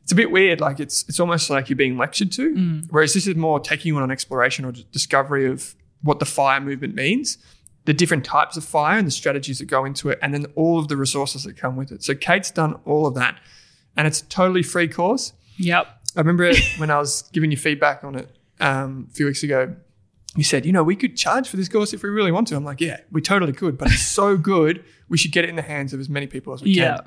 it's 0.02 0.12
a 0.12 0.14
bit 0.14 0.30
weird. 0.30 0.60
Like 0.60 0.80
it's 0.80 1.04
it's 1.08 1.20
almost 1.20 1.50
like 1.50 1.68
you're 1.68 1.76
being 1.76 1.96
lectured 1.96 2.32
to, 2.32 2.54
whereas 2.90 3.14
this 3.14 3.26
is 3.26 3.36
more 3.36 3.60
taking 3.60 3.88
you 3.88 3.96
on 3.96 4.02
an 4.02 4.10
exploration 4.10 4.64
or 4.64 4.72
discovery 4.72 5.46
of 5.46 5.74
what 6.02 6.18
the 6.18 6.24
fire 6.24 6.60
movement 6.60 6.94
means, 6.94 7.38
the 7.84 7.92
different 7.92 8.24
types 8.24 8.56
of 8.56 8.64
fire 8.64 8.96
and 8.96 9.06
the 9.06 9.12
strategies 9.12 9.58
that 9.58 9.66
go 9.66 9.84
into 9.84 10.08
it, 10.08 10.18
and 10.22 10.32
then 10.32 10.46
all 10.54 10.78
of 10.78 10.88
the 10.88 10.96
resources 10.96 11.44
that 11.44 11.56
come 11.56 11.76
with 11.76 11.92
it. 11.92 12.02
So 12.02 12.14
Kate's 12.14 12.50
done 12.50 12.80
all 12.84 13.06
of 13.06 13.14
that, 13.14 13.38
and 13.96 14.06
it's 14.06 14.20
a 14.20 14.26
totally 14.26 14.62
free 14.62 14.88
course. 14.88 15.32
Yep. 15.58 15.99
I 16.16 16.20
remember 16.20 16.52
when 16.78 16.90
I 16.90 16.98
was 16.98 17.22
giving 17.32 17.50
you 17.50 17.56
feedback 17.56 18.02
on 18.04 18.14
it 18.16 18.28
um, 18.60 19.06
a 19.10 19.14
few 19.14 19.26
weeks 19.26 19.42
ago. 19.42 19.74
You 20.36 20.44
said, 20.44 20.64
you 20.64 20.72
know, 20.72 20.84
we 20.84 20.94
could 20.94 21.16
charge 21.16 21.48
for 21.48 21.56
this 21.56 21.68
course 21.68 21.92
if 21.92 22.02
we 22.04 22.08
really 22.08 22.30
want 22.30 22.46
to. 22.48 22.56
I'm 22.56 22.64
like, 22.64 22.80
yeah, 22.80 22.98
we 23.10 23.20
totally 23.20 23.52
could, 23.52 23.76
but 23.76 23.88
it's 23.90 24.02
so 24.06 24.36
good, 24.36 24.84
we 25.08 25.18
should 25.18 25.32
get 25.32 25.44
it 25.44 25.50
in 25.50 25.56
the 25.56 25.62
hands 25.62 25.92
of 25.92 25.98
as 25.98 26.08
many 26.08 26.28
people 26.28 26.52
as 26.52 26.62
we 26.62 26.70
Yeah. 26.70 26.98
can. 26.98 27.06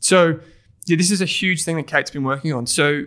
So, 0.00 0.40
yeah, 0.86 0.96
this 0.96 1.12
is 1.12 1.20
a 1.22 1.24
huge 1.24 1.62
thing 1.64 1.76
that 1.76 1.86
Kate's 1.86 2.10
been 2.10 2.24
working 2.24 2.52
on. 2.52 2.66
So, 2.66 3.04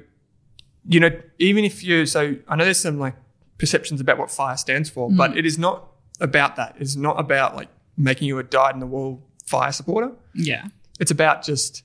you 0.88 1.00
know, 1.02 1.10
even 1.40 1.66
if 1.66 1.84
you, 1.84 2.06
so 2.06 2.36
I 2.48 2.56
know 2.56 2.64
there's 2.64 2.80
some 2.80 2.98
like 2.98 3.16
perceptions 3.58 4.00
about 4.00 4.18
what 4.18 4.32
FIRE 4.32 4.56
stands 4.56 4.90
for, 4.90 5.12
but 5.12 5.36
it 5.38 5.46
is 5.46 5.58
not 5.60 5.86
about 6.22 6.56
that. 6.56 6.76
It's 6.80 6.96
not 6.96 7.20
about 7.20 7.56
like 7.58 7.68
making 7.98 8.30
you 8.30 8.40
a 8.40 8.44
dyed 8.44 8.74
in 8.74 8.80
the 8.80 8.88
wall 8.88 9.22
fire 9.46 9.74
supporter. 9.74 10.12
Yeah. 10.34 10.68
It's 11.00 11.12
about 11.12 11.44
just 11.44 11.84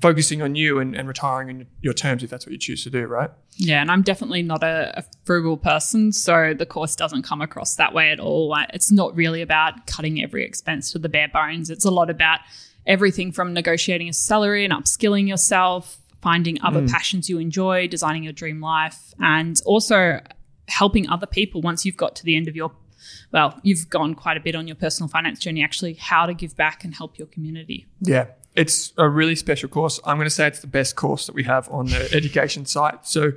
focusing 0.00 0.42
on 0.42 0.54
you 0.54 0.78
and, 0.78 0.94
and 0.94 1.08
retiring 1.08 1.48
on 1.48 1.66
your 1.80 1.92
terms 1.92 2.22
if 2.22 2.30
that's 2.30 2.46
what 2.46 2.52
you 2.52 2.58
choose 2.58 2.84
to 2.84 2.90
do, 2.90 3.06
right? 3.06 3.30
Yeah, 3.56 3.80
and 3.80 3.90
I'm 3.90 4.02
definitely 4.02 4.42
not 4.42 4.62
a, 4.62 4.98
a 4.98 5.04
frugal 5.24 5.56
person, 5.56 6.12
so 6.12 6.54
the 6.54 6.66
course 6.66 6.94
doesn't 6.94 7.22
come 7.22 7.40
across 7.40 7.74
that 7.76 7.92
way 7.92 8.10
at 8.10 8.20
all. 8.20 8.56
It's 8.72 8.92
not 8.92 9.16
really 9.16 9.42
about 9.42 9.86
cutting 9.86 10.22
every 10.22 10.44
expense 10.44 10.92
to 10.92 10.98
the 10.98 11.08
bare 11.08 11.28
bones. 11.28 11.70
It's 11.70 11.84
a 11.84 11.90
lot 11.90 12.10
about 12.10 12.40
everything 12.86 13.32
from 13.32 13.52
negotiating 13.52 14.08
a 14.08 14.12
salary 14.12 14.64
and 14.64 14.72
upskilling 14.72 15.28
yourself, 15.28 15.98
finding 16.22 16.60
other 16.62 16.82
mm. 16.82 16.90
passions 16.90 17.28
you 17.28 17.38
enjoy, 17.38 17.88
designing 17.88 18.22
your 18.22 18.32
dream 18.32 18.60
life, 18.60 19.12
and 19.18 19.60
also 19.66 20.20
helping 20.68 21.08
other 21.08 21.26
people 21.26 21.60
once 21.60 21.84
you've 21.84 21.96
got 21.96 22.14
to 22.16 22.24
the 22.24 22.36
end 22.36 22.46
of 22.46 22.54
your 22.54 22.70
well, 23.32 23.58
you've 23.62 23.88
gone 23.88 24.14
quite 24.14 24.36
a 24.36 24.40
bit 24.40 24.54
on 24.54 24.66
your 24.66 24.76
personal 24.76 25.08
finance 25.08 25.38
journey, 25.38 25.62
actually, 25.62 25.94
how 25.94 26.26
to 26.26 26.34
give 26.34 26.56
back 26.56 26.84
and 26.84 26.94
help 26.94 27.18
your 27.18 27.28
community. 27.28 27.86
Yeah, 28.00 28.26
it's 28.58 28.92
a 28.98 29.08
really 29.08 29.36
special 29.36 29.68
course. 29.68 30.00
I'm 30.04 30.16
going 30.16 30.26
to 30.26 30.34
say 30.34 30.46
it's 30.46 30.60
the 30.60 30.66
best 30.66 30.96
course 30.96 31.26
that 31.26 31.34
we 31.34 31.44
have 31.44 31.68
on 31.70 31.86
the 31.86 32.08
education 32.12 32.66
site. 32.66 33.06
So 33.06 33.32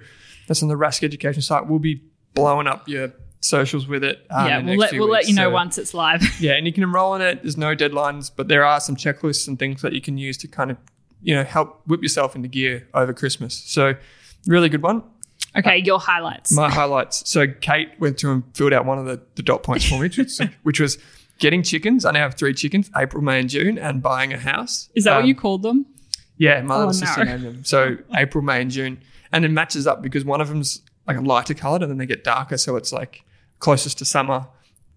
that's 0.48 0.62
on 0.64 0.70
the 0.70 0.76
Rask 0.76 1.04
education 1.04 1.42
site. 1.42 1.68
We'll 1.68 1.80
be 1.80 2.02
blowing 2.34 2.68
up 2.68 2.88
your 2.90 3.14
socials 3.40 3.88
with 3.88 4.04
it. 4.04 4.26
um, 4.30 4.48
yeah, 4.48 4.58
we'll 4.58 4.66
next 4.78 4.80
let, 4.80 4.94
we'll 5.00 5.10
let 5.10 5.28
you 5.28 5.36
know 5.36 5.50
So- 5.50 5.54
once 5.54 5.78
it's 5.78 5.94
live. 5.94 6.22
Yeah, 6.40 6.54
and 6.54 6.66
you 6.68 6.74
can 6.74 6.84
enroll 6.84 7.16
in 7.16 7.22
it. 7.22 7.42
There's 7.44 7.58
no 7.58 7.76
deadlines, 7.76 8.32
but 8.36 8.48
there 8.48 8.66
are 8.66 8.80
some 8.80 8.96
checklists 8.96 9.48
and 9.48 9.58
things 9.60 9.82
that 9.84 9.94
you 9.94 10.02
can 10.02 10.18
use 10.18 10.38
to 10.40 10.48
kind 10.48 10.72
of, 10.72 10.78
you 11.22 11.36
know, 11.36 11.44
help 11.44 11.82
whip 11.88 12.02
yourself 12.02 12.36
into 12.36 12.48
gear 12.48 12.88
over 12.94 13.14
Christmas. 13.14 13.54
So, 13.56 13.94
really 14.48 14.70
good 14.70 14.82
one. 14.82 15.04
okay, 15.56 15.78
your 15.78 16.00
highlights. 16.00 16.52
My 16.52 16.70
highlights. 16.72 17.30
So 17.30 17.46
Kate 17.48 17.90
went 18.00 18.20
through 18.20 18.32
and 18.34 18.44
filled 18.56 18.74
out 18.74 18.86
one 18.86 18.98
of 18.98 19.06
the, 19.06 19.22
the 19.36 19.44
dot 19.44 19.62
points 19.64 19.86
for 19.88 19.96
me, 19.96 20.10
which, 20.10 20.18
which 20.64 20.80
was 20.80 20.98
getting 21.42 21.62
chickens. 21.64 22.06
I 22.06 22.12
now 22.12 22.22
have 22.22 22.36
three 22.36 22.54
chickens, 22.54 22.90
April, 22.96 23.22
May, 23.22 23.42
and 23.42 23.50
June, 23.50 23.78
and 23.78 24.02
buying 24.02 24.32
a 24.32 24.38
house. 24.38 24.90
Is 24.96 25.04
that 25.04 25.16
what 25.16 25.24
Um, 25.24 25.28
you 25.28 25.36
called 25.36 25.62
them? 25.64 25.86
Yeah, 26.38 26.62
my 26.62 26.76
Oh, 26.76 26.78
little 26.80 26.94
sister 26.94 27.26
no. 27.26 27.32
named 27.32 27.44
them. 27.44 27.64
So 27.66 27.98
April, 28.16 28.42
May, 28.44 28.62
and 28.62 28.72
June. 28.72 29.02
And 29.34 29.44
it 29.44 29.52
matches 29.52 29.86
up 29.88 30.02
because 30.02 30.24
one 30.24 30.40
of 30.40 30.48
them's 30.48 30.82
like 31.08 31.18
a 31.18 31.22
lighter 31.22 31.54
colored 31.54 31.82
and 31.82 31.92
then 31.92 31.98
they 31.98 32.06
get 32.06 32.24
darker. 32.24 32.58
So 32.58 32.78
it's 32.78 32.94
like 32.94 33.24
closest 33.60 33.98
to 34.00 34.06
summer 34.06 34.48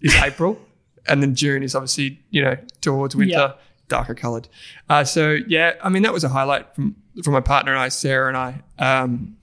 is 0.01 0.15
April. 0.23 0.61
and 1.09 1.23
then 1.23 1.35
June 1.35 1.63
is 1.63 1.75
obviously, 1.75 2.21
you 2.31 2.41
know, 2.43 2.57
towards 2.81 3.15
winter, 3.17 3.33
Yeah. 3.33 3.53
darker 3.89 4.15
colored. 4.15 4.49
Uh, 4.89 5.05
so 5.05 5.37
yeah, 5.47 5.75
I 5.83 5.89
mean, 5.91 6.03
that 6.05 6.13
was 6.15 6.25
a 6.25 6.29
highlight 6.31 6.75
from, 6.75 6.97
from 7.23 7.33
my 7.35 7.41
partner 7.43 7.73
and 7.73 7.81
I, 7.81 7.89
Sarah 7.91 8.29
and 8.29 8.37
I. 8.37 8.63
Um, 8.79 9.37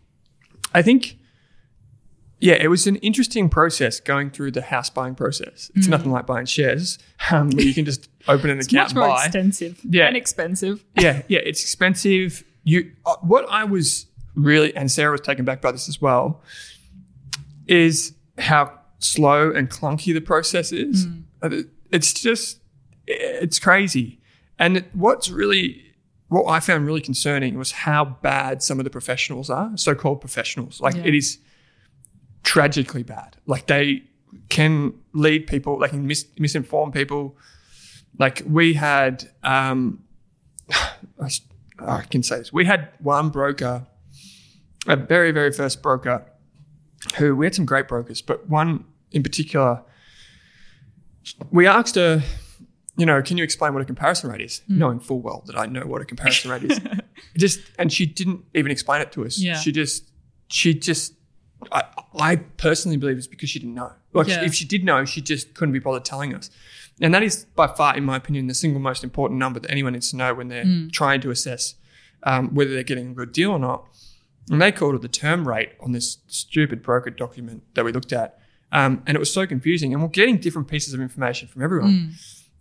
I 0.74 0.82
think, 0.82 1.18
yeah, 2.41 2.56
it 2.56 2.67
was 2.67 2.88
an 2.88 2.97
interesting 2.97 3.47
process 3.49 3.99
going 3.99 4.32
through 4.32 4.51
the 4.51 4.62
house 4.63 4.89
buying 4.89 5.15
process. 5.15 5.71
It's 5.75 5.88
nothing 5.88 6.12
like 6.12 6.25
buying 6.25 6.45
shares 6.47 6.97
um, 7.32 7.49
where 7.51 7.63
you 7.63 7.73
can 7.73 7.86
just 7.86 8.10
open 8.27 8.49
an 8.49 8.58
Mm. 8.58 8.60
It's 8.62 8.67
account 8.67 8.84
much 8.84 8.91
and 8.91 8.99
more 8.99 9.08
buy 9.15 9.25
extensive 9.25 9.80
Yeah. 9.88 10.08
and 10.08 10.17
expensive. 10.17 10.84
yeah, 10.99 11.21
yeah, 11.27 11.39
it's 11.39 11.62
expensive. 11.62 12.43
You, 12.63 12.91
uh, 13.06 13.15
what 13.21 13.45
I 13.49 13.63
was 13.63 14.08
really, 14.36 14.75
and 14.75 14.91
Sarah 14.91 15.12
was 15.12 15.21
taken 15.21 15.45
back 15.45 15.62
by 15.62 15.71
this 15.71 15.88
as 15.88 16.01
well, 16.01 16.41
is 17.67 18.13
how 18.38 18.71
slow 18.99 19.51
and 19.51 19.69
clunky 19.69 20.13
the 20.13 20.21
process 20.21 20.71
is. 20.71 21.08
Uh, 21.41 21.49
It's 21.91 22.13
just, 22.13 22.60
it's 23.08 23.60
crazy. 23.60 24.19
And 24.58 24.86
what's 24.93 25.30
really, 25.30 25.84
what 26.30 26.45
I 26.47 26.60
found 26.60 26.86
really 26.86 27.01
concerning 27.01 27.58
was 27.58 27.71
how 27.71 28.06
bad 28.06 28.63
some 28.63 28.80
of 28.80 28.84
the 28.86 28.89
professionals 28.89 29.49
are, 29.49 29.71
so-called 29.75 30.21
professionals. 30.21 30.80
Like 30.80 30.95
Yeah. 30.95 31.06
it 31.08 31.15
is 31.15 31.39
tragically 32.43 33.04
bad. 33.04 33.38
Like 33.45 33.67
they 33.67 34.04
can 34.49 34.93
lead 35.13 35.47
people, 35.47 35.80
they 35.80 35.88
can 35.89 36.08
mis- 36.08 36.25
misinform 36.39 36.93
people. 36.93 37.36
Like 38.19 38.43
we 38.45 38.73
had, 38.73 39.30
um, 39.43 40.04
I, 40.71 41.25
s- 41.25 41.41
I 41.80 42.01
can 42.01 42.23
say 42.23 42.38
this. 42.39 42.51
We 42.54 42.65
had 42.65 42.89
one 42.99 43.30
broker, 43.30 43.86
a 44.88 44.95
very, 44.95 45.32
very 45.32 45.51
first 45.51 45.82
broker, 45.82 46.25
who 47.17 47.36
we 47.36 47.45
had 47.45 47.56
some 47.56 47.65
great 47.65 47.88
brokers, 47.88 48.21
but 48.21 48.47
one 48.49 48.86
in 49.12 49.23
particular, 49.23 49.82
we 51.51 51.67
asked 51.67 51.95
her, 51.95 52.23
you 52.97 53.06
know, 53.06 53.21
can 53.21 53.38
you 53.38 53.43
explain 53.43 53.73
what 53.73 53.82
a 53.82 53.86
comparison 53.86 54.30
rate 54.30 54.41
is? 54.41 54.62
Knowing 54.67 54.99
full 54.99 55.21
well 55.21 55.43
that 55.47 55.58
I 55.58 55.65
know 55.65 55.82
what 55.86 56.01
a 56.01 56.06
comparison 56.06 56.51
rate 56.51 56.63
is. 56.63 56.80
Just 57.38 57.60
and 57.80 57.91
she 57.91 58.06
didn't 58.06 58.43
even 58.54 58.71
explain 58.71 59.01
it 59.01 59.12
to 59.13 59.25
us. 59.25 59.39
Yeah. 59.39 59.56
She 59.58 59.71
just, 59.71 60.12
she 60.47 60.73
just, 60.73 61.13
I, 61.71 61.84
I 62.19 62.36
personally 62.36 62.97
believe 62.97 63.17
it's 63.17 63.28
because 63.28 63.50
she 63.50 63.60
didn't 63.60 63.76
know. 63.76 63.91
Like 64.13 64.28
Yeah. 64.28 64.43
if 64.43 64.54
she 64.54 64.65
did 64.65 64.84
know, 64.84 65.06
she 65.06 65.21
just 65.21 65.54
couldn't 65.54 65.74
be 65.74 65.80
bothered 65.80 66.06
telling 66.06 66.34
us. 66.36 66.50
And 67.00 67.13
that 67.13 67.24
is 67.24 67.45
by 67.56 67.67
far, 67.67 67.95
in 67.97 68.04
my 68.04 68.17
opinion, 68.17 68.47
the 68.47 68.54
single 68.54 68.80
most 68.82 69.04
important 69.04 69.39
number 69.39 69.60
that 69.60 69.71
anyone 69.71 69.93
needs 69.93 70.10
to 70.12 70.17
know 70.17 70.34
when 70.34 70.47
they're 70.50 70.65
trying 70.91 71.21
to 71.21 71.32
assess 71.32 71.76
um, 72.24 72.54
whether 72.54 72.71
they're 72.74 72.84
getting 72.84 73.12
a 73.12 73.13
good 73.13 73.32
deal 73.32 73.52
or 73.52 73.60
not. 73.60 73.86
And 74.50 74.62
they 74.62 74.71
called 74.71 74.95
it 74.95 75.02
the 75.02 75.08
term 75.08 75.47
rate 75.47 75.69
on 75.80 75.91
this 75.93 76.17
stupid 76.28 76.82
broker 76.84 77.10
document 77.10 77.63
that 77.76 77.86
we 77.86 77.91
looked 77.91 78.12
at. 78.12 78.38
Um, 78.71 79.02
and 79.06 79.15
it 79.15 79.19
was 79.19 79.32
so 79.34 79.45
confusing. 79.47 79.93
And 79.93 80.02
we're 80.02 80.10
getting 80.10 80.38
different 80.38 80.67
pieces 80.67 80.93
of 80.93 81.00
information 81.02 81.47
from 81.47 81.62
everyone. 81.63 82.13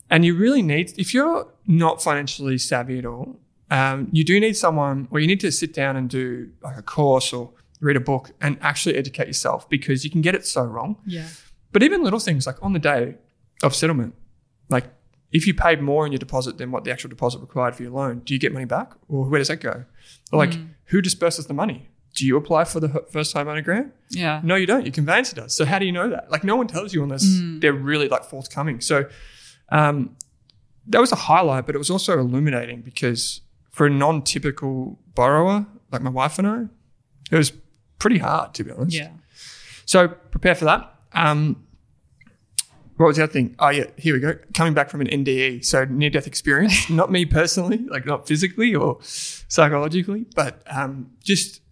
And 0.09 0.25
you 0.25 0.35
really 0.37 0.63
need, 0.63 0.93
if 0.99 1.13
you're 1.15 1.49
not 1.67 2.03
financially 2.03 2.59
savvy 2.59 2.99
at 2.99 3.07
all, 3.07 3.39
um, 3.71 4.09
you 4.11 4.25
do 4.25 4.41
need 4.41 4.57
someone, 4.57 5.07
or 5.11 5.21
you 5.21 5.27
need 5.29 5.39
to 5.41 5.53
sit 5.53 5.73
down 5.73 5.97
and 5.97 6.09
do 6.11 6.51
like 6.63 6.77
a 6.77 6.83
course 6.83 7.33
or 7.33 7.51
read 7.81 7.97
a 7.97 8.01
book 8.01 8.33
and 8.41 8.59
actually 8.61 8.97
educate 8.97 9.27
yourself 9.27 9.69
because 9.69 10.05
you 10.05 10.11
can 10.11 10.21
get 10.21 10.35
it 10.35 10.47
so 10.47 10.63
wrong. 10.63 10.97
Yeah. 11.07 11.27
But 11.73 11.83
even 11.83 12.03
little 12.03 12.21
things 12.21 12.47
like 12.47 12.63
on 12.63 12.73
the 12.73 12.79
day 12.79 13.17
of 13.63 13.75
settlement, 13.75 14.15
like 14.69 14.85
if 15.33 15.47
you 15.47 15.55
paid 15.55 15.81
more 15.81 16.05
in 16.07 16.13
your 16.13 16.19
deposit 16.19 16.59
than 16.59 16.71
what 16.71 16.85
the 16.85 16.91
actual 16.91 17.09
deposit 17.09 17.41
required 17.41 17.75
for 17.75 17.83
your 17.83 17.93
loan, 17.93 18.21
do 18.21 18.35
you 18.35 18.41
get 18.41 18.53
money 18.53 18.65
back 18.65 18.93
or 19.09 19.25
where 19.29 19.39
does 19.39 19.49
that 19.49 19.61
go? 19.61 19.85
Or 20.33 20.39
like 20.39 20.55
who 20.87 21.01
disperses 21.01 21.47
the 21.47 21.55
money? 21.55 21.89
Do 22.15 22.27
you 22.27 22.37
apply 22.37 22.65
for 22.65 22.81
the 22.81 23.05
first 23.11 23.33
time 23.33 23.49
owner 23.49 23.63
grant? 23.63 23.95
Yeah. 24.11 24.41
No, 24.43 24.57
you 24.57 24.67
don't. 24.67 24.85
Your 24.85 24.93
conveyancer 24.93 25.37
does. 25.37 25.57
So 25.57 25.65
how 25.65 25.79
do 25.79 25.87
you 25.87 25.93
know 25.93 26.11
that? 26.11 26.31
Like 26.31 26.45
no 26.45 26.57
one 26.57 26.67
tells 26.67 26.93
you 26.93 27.03
unless 27.03 27.25
they're 27.61 27.73
really 27.73 28.09
like 28.09 28.25
forthcoming. 28.25 28.81
So 28.81 29.09
um, 29.71 30.17
that 30.89 31.01
was 31.01 31.13
a 31.13 31.17
highlight, 31.17 31.67
but 31.67 31.77
it 31.77 31.79
was 31.79 31.89
also 31.91 32.19
illuminating 32.19 32.83
because 32.83 33.43
for 33.71 33.87
a 33.87 33.91
non-typical 33.91 34.99
borrower 35.15 35.67
like 35.93 36.03
my 36.03 36.11
wife 36.11 36.39
and 36.39 36.47
I, 36.49 36.65
it 37.31 37.37
was 37.37 37.53
pretty 38.01 38.19
hard 38.19 38.55
to 38.55 38.65
be 38.65 38.73
honest. 38.73 38.97
Yeah. 38.97 39.11
So 39.85 40.09
prepare 40.09 40.57
for 40.57 40.65
that. 40.65 40.93
Um, 41.13 41.65
what 42.97 43.07
was 43.07 43.17
the 43.17 43.23
other 43.23 43.33
thing? 43.33 43.55
Oh 43.59 43.71
yeah, 43.71 43.85
here 43.97 44.15
we 44.15 44.21
go. 44.21 44.35
Coming 44.53 44.75
back 44.75 44.91
from 44.91 45.01
an 45.01 45.07
NDE, 45.07 45.65
so 45.65 45.85
near 45.85 46.11
death 46.11 46.27
experience. 46.27 46.91
not 46.91 47.11
me 47.11 47.25
personally, 47.25 47.79
like 47.89 48.05
not 48.05 48.29
physically 48.29 48.75
or 48.75 48.99
psychologically, 49.03 50.27
but 50.35 50.63
um, 50.67 51.11
just 51.23 51.63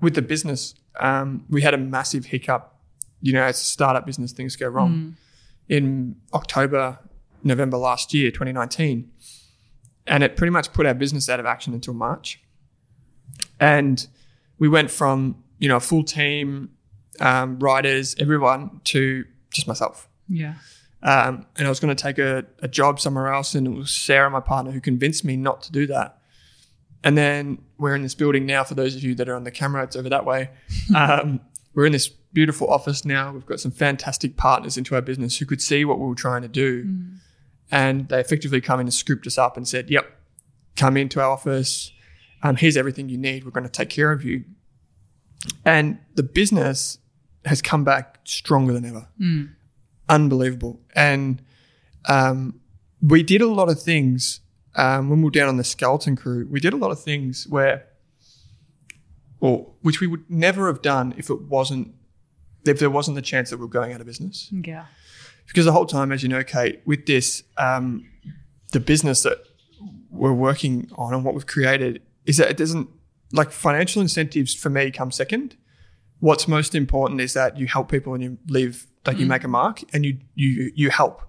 with 0.00 0.14
the 0.14 0.22
business, 0.22 0.74
um, 0.98 1.44
we 1.50 1.60
had 1.60 1.74
a 1.74 1.78
massive 1.78 2.26
hiccup. 2.26 2.74
You 3.20 3.34
know, 3.34 3.42
as 3.42 3.60
a 3.60 3.64
startup 3.64 4.06
business, 4.06 4.32
things 4.32 4.56
go 4.56 4.66
wrong. 4.66 5.16
In 5.68 6.16
October, 6.32 6.98
November 7.44 7.76
last 7.76 8.12
year, 8.12 8.30
2019, 8.30 9.10
and 10.06 10.24
it 10.24 10.36
pretty 10.36 10.50
much 10.50 10.72
put 10.72 10.86
our 10.86 10.94
business 10.94 11.28
out 11.28 11.38
of 11.38 11.46
action 11.46 11.74
until 11.74 11.94
March. 11.94 12.42
And 13.60 14.06
we 14.58 14.68
went 14.68 14.90
from 14.90 15.41
you 15.62 15.68
know 15.68 15.78
full 15.78 16.02
team, 16.02 16.70
um, 17.20 17.58
writers, 17.60 18.16
everyone 18.18 18.80
to 18.82 19.24
just 19.50 19.68
myself. 19.68 20.08
Yeah. 20.28 20.54
Um, 21.04 21.46
and 21.56 21.66
I 21.66 21.70
was 21.70 21.78
going 21.78 21.94
to 21.94 22.02
take 22.02 22.18
a, 22.18 22.44
a 22.58 22.66
job 22.66 22.98
somewhere 22.98 23.32
else, 23.32 23.54
and 23.54 23.66
it 23.68 23.70
was 23.70 23.92
Sarah, 23.92 24.28
my 24.28 24.40
partner, 24.40 24.72
who 24.72 24.80
convinced 24.80 25.24
me 25.24 25.36
not 25.36 25.62
to 25.62 25.72
do 25.72 25.86
that. 25.86 26.18
And 27.04 27.16
then 27.16 27.62
we're 27.78 27.94
in 27.94 28.02
this 28.02 28.14
building 28.16 28.44
now. 28.44 28.64
For 28.64 28.74
those 28.74 28.96
of 28.96 29.04
you 29.04 29.14
that 29.14 29.28
are 29.28 29.36
on 29.36 29.44
the 29.44 29.52
camera, 29.52 29.84
it's 29.84 29.94
over 29.96 30.08
that 30.08 30.26
way. 30.26 30.50
Um, 30.94 31.40
we're 31.74 31.86
in 31.86 31.92
this 31.92 32.08
beautiful 32.08 32.68
office 32.68 33.04
now. 33.04 33.32
We've 33.32 33.46
got 33.46 33.60
some 33.60 33.70
fantastic 33.70 34.36
partners 34.36 34.76
into 34.76 34.94
our 34.94 35.00
business 35.00 35.38
who 35.38 35.46
could 35.46 35.62
see 35.62 35.86
what 35.86 35.98
we 35.98 36.06
were 36.06 36.14
trying 36.14 36.42
to 36.42 36.48
do, 36.48 36.92
and 37.70 38.08
they 38.08 38.20
effectively 38.20 38.60
come 38.60 38.80
in 38.80 38.86
and 38.86 38.94
scooped 38.94 39.26
us 39.26 39.38
up 39.38 39.56
and 39.56 39.66
said, 39.66 39.90
"Yep, 39.90 40.06
come 40.76 40.96
into 40.96 41.20
our 41.20 41.30
office. 41.30 41.92
Um, 42.42 42.56
here's 42.56 42.76
everything 42.76 43.08
you 43.08 43.16
need. 43.16 43.44
We're 43.44 43.52
going 43.52 43.64
to 43.64 43.70
take 43.70 43.90
care 43.90 44.10
of 44.10 44.24
you." 44.24 44.44
And 45.64 45.98
the 46.14 46.22
business 46.22 46.98
has 47.44 47.60
come 47.60 47.84
back 47.84 48.20
stronger 48.24 48.72
than 48.72 48.84
ever 48.84 49.08
unbelievable. 50.08 50.80
And 50.94 51.42
um, 52.08 52.60
we 53.00 53.22
did 53.22 53.40
a 53.40 53.46
lot 53.46 53.68
of 53.68 53.80
things 53.80 54.40
um, 54.74 55.10
when 55.10 55.18
we 55.20 55.24
were 55.24 55.30
down 55.30 55.48
on 55.48 55.56
the 55.56 55.64
skeleton 55.64 56.16
crew. 56.16 56.46
We 56.50 56.60
did 56.60 56.72
a 56.72 56.76
lot 56.76 56.90
of 56.90 57.02
things 57.02 57.46
where, 57.48 57.86
or 59.40 59.72
which 59.82 60.00
we 60.00 60.06
would 60.06 60.28
never 60.30 60.66
have 60.68 60.82
done 60.82 61.14
if 61.16 61.30
it 61.30 61.42
wasn't 61.42 61.94
if 62.64 62.78
there 62.78 62.90
wasn't 62.90 63.16
the 63.16 63.22
chance 63.22 63.50
that 63.50 63.56
we 63.56 63.62
were 63.62 63.68
going 63.68 63.92
out 63.92 64.00
of 64.00 64.06
business. 64.06 64.48
Yeah. 64.52 64.86
Because 65.48 65.64
the 65.64 65.72
whole 65.72 65.86
time, 65.86 66.12
as 66.12 66.22
you 66.22 66.28
know, 66.28 66.44
Kate, 66.44 66.80
with 66.86 67.06
this, 67.06 67.42
um, 67.58 68.08
the 68.70 68.78
business 68.78 69.24
that 69.24 69.38
we're 70.10 70.32
working 70.32 70.88
on 70.94 71.12
and 71.12 71.24
what 71.24 71.34
we've 71.34 71.46
created 71.46 72.02
is 72.24 72.36
that 72.36 72.48
it 72.48 72.56
doesn't 72.56 72.88
like 73.32 73.50
financial 73.50 74.02
incentives 74.02 74.54
for 74.54 74.70
me 74.70 74.90
come 74.90 75.10
second. 75.10 75.56
What's 76.20 76.46
most 76.46 76.74
important 76.74 77.20
is 77.20 77.32
that 77.32 77.58
you 77.58 77.66
help 77.66 77.90
people 77.90 78.14
and 78.14 78.22
you 78.22 78.38
leave 78.46 78.86
like 79.04 79.16
you 79.16 79.22
mm-hmm. 79.22 79.30
make 79.30 79.44
a 79.44 79.48
mark 79.48 79.82
and 79.92 80.04
you 80.04 80.18
you 80.34 80.70
you 80.74 80.90
help. 80.90 81.22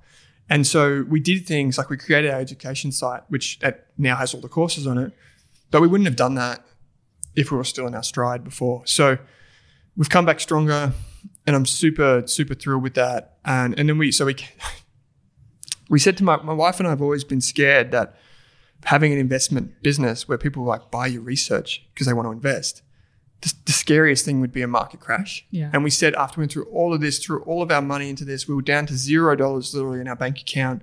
And 0.49 0.67
so 0.67 1.05
we 1.09 1.19
did 1.19 1.47
things 1.47 1.77
like 1.77 1.89
we 1.89 1.97
created 1.97 2.29
our 2.29 2.39
education 2.39 2.91
site, 2.91 3.23
which 3.29 3.59
now 3.97 4.15
has 4.17 4.33
all 4.33 4.41
the 4.41 4.49
courses 4.49 4.85
on 4.85 4.97
it, 4.97 5.13
but 5.71 5.81
we 5.81 5.87
wouldn't 5.87 6.05
have 6.05 6.17
done 6.17 6.35
that 6.35 6.63
if 7.35 7.49
we 7.49 7.57
were 7.57 7.63
still 7.63 7.87
in 7.87 7.95
our 7.95 8.03
stride 8.03 8.43
before. 8.43 8.83
So 8.85 9.17
we've 9.95 10.09
come 10.09 10.25
back 10.25 10.39
stronger, 10.39 10.91
and 11.47 11.55
I'm 11.55 11.65
super 11.65 12.23
super 12.27 12.53
thrilled 12.53 12.83
with 12.83 12.93
that. 12.95 13.37
And 13.45 13.77
and 13.79 13.89
then 13.89 13.97
we 13.97 14.11
so 14.11 14.25
we 14.25 14.35
we 15.89 15.99
said 15.99 16.17
to 16.17 16.23
my 16.23 16.37
my 16.37 16.53
wife 16.53 16.79
and 16.79 16.87
I 16.87 16.91
have 16.91 17.01
always 17.01 17.23
been 17.23 17.41
scared 17.41 17.91
that 17.91 18.15
having 18.85 19.13
an 19.13 19.19
investment 19.19 19.81
business 19.81 20.27
where 20.27 20.37
people 20.37 20.63
like 20.63 20.91
buy 20.91 21.07
your 21.07 21.21
research 21.21 21.85
because 21.93 22.07
they 22.07 22.13
want 22.13 22.27
to 22.27 22.31
invest. 22.31 22.81
The, 23.41 23.53
the 23.65 23.71
scariest 23.71 24.25
thing 24.25 24.41
would 24.41 24.51
be 24.51 24.61
a 24.61 24.67
market 24.67 24.99
crash. 24.99 25.45
Yeah. 25.51 25.69
And 25.73 25.83
we 25.83 25.89
said 25.89 26.13
after 26.15 26.39
we 26.39 26.43
went 26.43 26.51
through 26.51 26.65
all 26.65 26.93
of 26.93 27.01
this, 27.01 27.19
threw 27.19 27.41
all 27.43 27.61
of 27.61 27.71
our 27.71 27.81
money 27.81 28.09
into 28.09 28.25
this, 28.25 28.47
we 28.47 28.55
were 28.55 28.61
down 28.61 28.85
to 28.87 28.95
zero 28.95 29.35
dollars 29.35 29.73
literally 29.73 30.01
in 30.01 30.07
our 30.07 30.15
bank 30.15 30.39
account. 30.39 30.81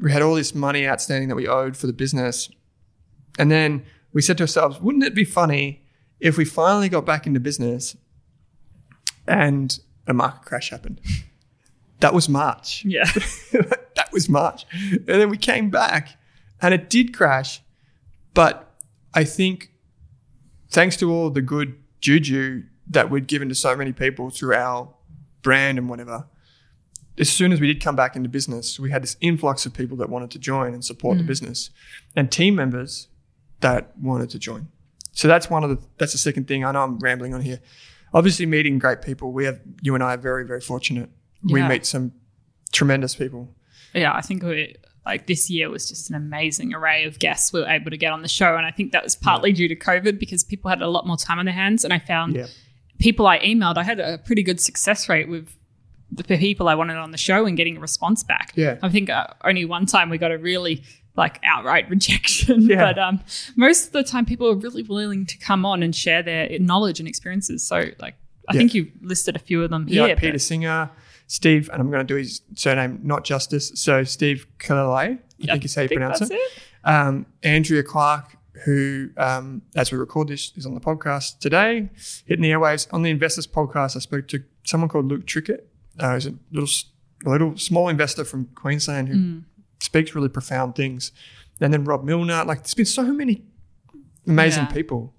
We 0.00 0.12
had 0.12 0.22
all 0.22 0.34
this 0.34 0.54
money 0.54 0.86
outstanding 0.86 1.28
that 1.28 1.36
we 1.36 1.46
owed 1.46 1.76
for 1.76 1.86
the 1.86 1.92
business. 1.92 2.50
And 3.38 3.50
then 3.50 3.84
we 4.12 4.22
said 4.22 4.38
to 4.38 4.44
ourselves, 4.44 4.80
wouldn't 4.80 5.04
it 5.04 5.14
be 5.14 5.24
funny 5.24 5.84
if 6.18 6.36
we 6.36 6.44
finally 6.44 6.88
got 6.88 7.06
back 7.06 7.26
into 7.26 7.40
business 7.40 7.96
and 9.26 9.78
a 10.06 10.14
market 10.14 10.44
crash 10.44 10.70
happened? 10.70 11.00
That 12.00 12.14
was 12.14 12.30
March. 12.30 12.82
Yeah. 12.86 13.04
that 13.52 14.08
was 14.10 14.26
March. 14.26 14.64
And 14.90 15.04
then 15.04 15.28
we 15.28 15.36
came 15.36 15.68
back 15.68 16.16
and 16.60 16.74
it 16.74 16.90
did 16.90 17.16
crash. 17.16 17.62
But 18.34 18.72
I 19.14 19.24
think 19.24 19.72
thanks 20.70 20.96
to 20.98 21.12
all 21.12 21.30
the 21.30 21.42
good 21.42 21.74
juju 22.00 22.64
that 22.88 23.10
we'd 23.10 23.26
given 23.26 23.48
to 23.48 23.54
so 23.54 23.76
many 23.76 23.92
people 23.92 24.30
through 24.30 24.54
our 24.54 24.92
brand 25.42 25.78
and 25.78 25.88
whatever, 25.88 26.26
as 27.18 27.28
soon 27.28 27.52
as 27.52 27.60
we 27.60 27.66
did 27.66 27.82
come 27.82 27.96
back 27.96 28.16
into 28.16 28.28
business, 28.28 28.80
we 28.80 28.90
had 28.90 29.02
this 29.02 29.16
influx 29.20 29.66
of 29.66 29.74
people 29.74 29.96
that 29.98 30.08
wanted 30.08 30.30
to 30.30 30.38
join 30.38 30.72
and 30.72 30.84
support 30.84 31.18
the 31.18 31.24
mm. 31.24 31.28
business 31.28 31.70
and 32.16 32.30
team 32.30 32.54
members 32.54 33.08
that 33.60 33.92
wanted 33.98 34.30
to 34.30 34.38
join. 34.38 34.68
So 35.12 35.28
that's 35.28 35.50
one 35.50 35.64
of 35.64 35.70
the 35.70 35.78
that's 35.98 36.12
the 36.12 36.18
second 36.18 36.48
thing. 36.48 36.64
I 36.64 36.72
know 36.72 36.82
I'm 36.82 36.98
rambling 36.98 37.34
on 37.34 37.42
here. 37.42 37.60
Obviously 38.14 38.46
meeting 38.46 38.78
great 38.78 39.02
people. 39.02 39.32
We 39.32 39.44
have 39.44 39.60
you 39.82 39.94
and 39.94 40.02
I 40.02 40.14
are 40.14 40.18
very, 40.18 40.46
very 40.46 40.60
fortunate. 40.60 41.10
We 41.42 41.62
meet 41.62 41.86
some 41.86 42.12
tremendous 42.72 43.14
people. 43.14 43.54
yeah, 43.94 44.14
I 44.14 44.20
think 44.20 44.42
we, 44.42 44.76
like 45.06 45.26
this 45.26 45.48
year 45.50 45.70
was 45.70 45.88
just 45.88 46.10
an 46.10 46.16
amazing 46.16 46.74
array 46.74 47.04
of 47.04 47.18
guests 47.18 47.52
we 47.52 47.60
were 47.60 47.66
able 47.68 47.90
to 47.90 47.96
get 47.96 48.12
on 48.12 48.22
the 48.22 48.28
show. 48.28 48.56
And 48.56 48.66
I 48.66 48.70
think 48.70 48.92
that 48.92 49.02
was 49.02 49.16
partly 49.16 49.52
due 49.52 49.66
to 49.68 49.76
COVID 49.76 50.18
because 50.18 50.44
people 50.44 50.68
had 50.68 50.82
a 50.82 50.88
lot 50.88 51.06
more 51.06 51.16
time 51.16 51.38
on 51.38 51.46
their 51.46 51.54
hands. 51.54 51.84
And 51.84 51.92
I 51.92 51.98
found 51.98 52.34
Yeah. 52.36 52.46
people 52.98 53.26
I 53.26 53.38
emailed, 53.40 53.76
I 53.78 53.82
had 53.82 53.98
a 54.00 54.18
pretty 54.18 54.42
good 54.42 54.60
success 54.60 55.08
rate 55.08 55.28
with 55.28 55.48
the 56.12 56.24
people 56.24 56.68
I 56.68 56.74
wanted 56.74 56.96
on 56.96 57.12
the 57.12 57.18
show 57.18 57.46
and 57.46 57.56
getting 57.56 57.76
a 57.76 57.80
response 57.80 58.22
back. 58.22 58.52
Yeah. 58.56 58.78
I 58.82 58.88
think 58.90 59.08
uh, 59.10 59.28
only 59.44 59.64
one 59.64 59.86
time 59.86 60.10
we 60.10 60.18
got 60.18 60.32
a 60.32 60.38
really 60.38 60.82
like 61.16 61.40
outright 61.44 61.88
rejection. 61.94 62.62
Yeah. 62.62 62.76
But 62.92 62.98
um, 62.98 63.20
most 63.56 63.86
of 63.86 63.92
the 63.92 64.02
time, 64.04 64.26
people 64.26 64.48
are 64.48 64.54
really 64.56 64.82
willing 64.82 65.24
to 65.26 65.38
come 65.38 65.64
on 65.64 65.82
and 65.82 65.94
share 65.94 66.22
their 66.22 66.58
knowledge 66.58 66.98
and 67.00 67.08
experiences. 67.08 67.66
So, 67.66 67.86
like, 68.00 68.16
I 68.48 68.54
Yeah. 68.54 68.58
think 68.58 68.74
you 68.74 68.90
listed 69.00 69.34
a 69.36 69.38
few 69.38 69.62
of 69.62 69.70
them 69.70 69.86
Yeah, 69.88 69.94
here. 70.06 70.08
like 70.14 70.18
Peter 70.18 70.38
Singer, 70.38 70.90
Steve, 71.30 71.70
and 71.72 71.80
I'm 71.80 71.92
going 71.92 72.04
to 72.04 72.12
do 72.14 72.16
his 72.18 72.42
surname, 72.56 72.98
not 73.04 73.22
justice. 73.24 73.70
So 73.76 74.02
Steve 74.02 74.48
Kalale, 74.58 75.20
I 75.42 75.46
think 75.46 75.64
is 75.64 75.76
how 75.76 75.82
you 75.82 75.88
pronounce 75.88 76.20
it. 76.22 76.32
it. 76.32 76.50
Um, 76.82 77.24
Andrea 77.44 77.84
Clark, 77.84 78.36
who, 78.64 79.10
um, 79.16 79.62
as 79.76 79.92
we 79.92 79.98
record 79.98 80.26
this, 80.26 80.52
is 80.56 80.66
on 80.66 80.74
the 80.74 80.80
podcast 80.80 81.38
today, 81.38 81.88
hitting 82.26 82.42
the 82.42 82.50
airwaves. 82.50 82.88
On 82.92 83.02
the 83.02 83.10
Investors 83.10 83.46
podcast, 83.46 83.94
I 83.94 84.00
spoke 84.00 84.26
to 84.26 84.42
someone 84.64 84.88
called 84.88 85.06
Luke 85.06 85.24
Trickett. 85.24 85.60
Uh, 86.00 86.14
he's 86.14 86.26
a 86.26 86.34
little, 86.50 86.68
a 87.24 87.30
little 87.30 87.56
small 87.56 87.88
investor 87.88 88.24
from 88.24 88.46
Queensland 88.56 89.08
who 89.08 89.42
speaks 89.80 90.16
really 90.16 90.28
profound 90.28 90.74
things. 90.74 91.12
And 91.60 91.72
then 91.72 91.84
Rob 91.84 92.02
Milner. 92.02 92.44
Like, 92.44 92.64
there's 92.64 92.74
been 92.74 92.86
so 92.86 93.04
many 93.04 93.44
amazing 94.26 94.64
Yeah. 94.64 94.72
people. 94.72 95.14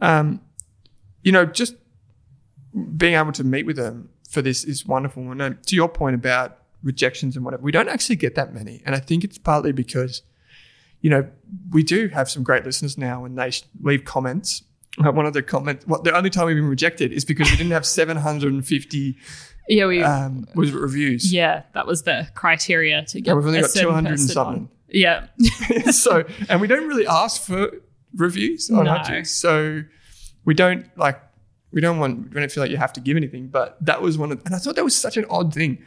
Um, 0.00 0.40
you 1.22 1.30
know, 1.30 1.46
just 1.46 1.76
being 2.96 3.14
able 3.14 3.30
to 3.32 3.44
meet 3.44 3.64
with 3.64 3.76
them 3.76 4.08
for 4.36 4.42
this 4.42 4.64
is 4.64 4.84
wonderful. 4.86 5.30
And 5.32 5.40
uh, 5.42 5.50
to 5.66 5.74
your 5.76 5.88
point 5.88 6.14
about 6.14 6.58
rejections 6.82 7.34
and 7.36 7.44
whatever, 7.44 7.62
we 7.62 7.72
don't 7.72 7.88
actually 7.88 8.16
get 8.16 8.34
that 8.34 8.52
many. 8.54 8.82
And 8.86 8.94
I 8.94 8.98
think 9.00 9.24
it's 9.24 9.38
partly 9.38 9.72
because, 9.72 10.22
you 11.00 11.10
know, 11.10 11.26
we 11.70 11.82
do 11.82 12.08
have 12.08 12.28
some 12.30 12.42
great 12.42 12.64
listeners 12.64 12.96
now 12.98 13.24
and 13.24 13.36
they 13.38 13.50
leave 13.80 14.04
comments. 14.04 14.62
Uh, 15.04 15.10
One 15.12 15.26
of 15.26 15.32
the 15.32 15.42
comments, 15.42 15.86
what 15.86 16.04
the 16.04 16.14
only 16.16 16.30
time 16.30 16.46
we've 16.46 16.56
been 16.56 16.68
rejected 16.68 17.12
is 17.12 17.24
because 17.24 17.50
we 17.50 17.56
didn't 17.56 17.72
have 17.72 17.84
750 17.86 19.16
Yeah, 19.68 19.86
we. 19.86 20.02
um, 20.02 20.46
was 20.54 20.70
it 20.74 20.78
reviews. 20.78 21.32
yeah, 21.32 21.62
that 21.74 21.86
was 21.86 22.02
the 22.02 22.28
criteria 22.34 23.04
to 23.06 23.20
get. 23.20 23.30
And 23.32 23.38
we've 23.38 23.46
only 23.46 23.60
got 23.62 23.70
200 23.70 24.08
and 24.10 24.20
something. 24.20 24.62
on. 24.64 24.68
Yeah, 24.88 25.26
so, 25.90 26.24
and 26.48 26.60
we 26.60 26.66
don't 26.68 26.86
really 26.88 27.06
ask 27.06 27.42
for 27.42 27.70
reviews 28.14 28.70
on 28.70 28.84
No. 28.84 28.92
iTunes. 28.94 29.26
So 29.28 29.82
we 30.44 30.54
don't 30.54 30.86
like, 30.96 31.20
we 31.76 31.80
don't 31.82 31.98
want, 32.00 32.32
we 32.34 32.40
don't 32.40 32.50
feel 32.50 32.62
like 32.64 32.70
you 32.72 32.78
have 32.78 32.92
to 32.94 33.00
give 33.00 33.16
anything. 33.16 33.48
But 33.48 33.76
that 33.84 34.00
was 34.02 34.16
one 34.18 34.32
of, 34.32 34.40
and 34.46 34.54
I 34.54 34.58
thought 34.58 34.74
that 34.76 34.84
was 34.84 34.96
such 34.96 35.16
an 35.18 35.26
odd 35.28 35.52
thing 35.54 35.78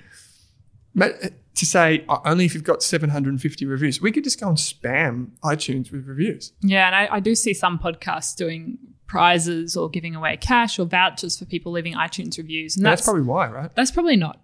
Ma- 0.93 1.07
to 1.55 1.65
say 1.65 2.05
"Oh, 2.07 2.21
only 2.25 2.45
if 2.45 2.53
you've 2.53 2.63
got 2.63 2.81
750 2.83 3.65
reviews. 3.65 3.99
We 4.01 4.11
could 4.11 4.23
just 4.23 4.39
go 4.39 4.47
and 4.47 4.57
spam 4.57 5.31
iTunes 5.43 5.91
with 5.91 6.05
reviews. 6.07 6.53
yeah, 6.61 6.85
and 6.87 6.95
I, 6.95 7.15
I 7.15 7.19
do 7.19 7.33
see 7.35 7.53
some 7.53 7.77
podcasts 7.79 8.35
doing 8.35 8.77
prizes 9.07 9.75
or 9.75 9.89
giving 9.89 10.15
away 10.15 10.37
cash 10.37 10.77
or 10.79 10.85
vouchers 10.85 11.37
for 11.39 11.45
people 11.45 11.71
leaving 11.71 11.95
iTunes 11.95 12.37
reviews, 12.37 12.75
and 12.75 12.85
And 12.85 12.91
that's 12.91 13.01
that's 13.01 13.07
probably 13.07 13.23
why, 13.23 13.47
right? 13.49 13.75
that's 13.75 13.91
probably 13.91 14.15
not 14.15 14.39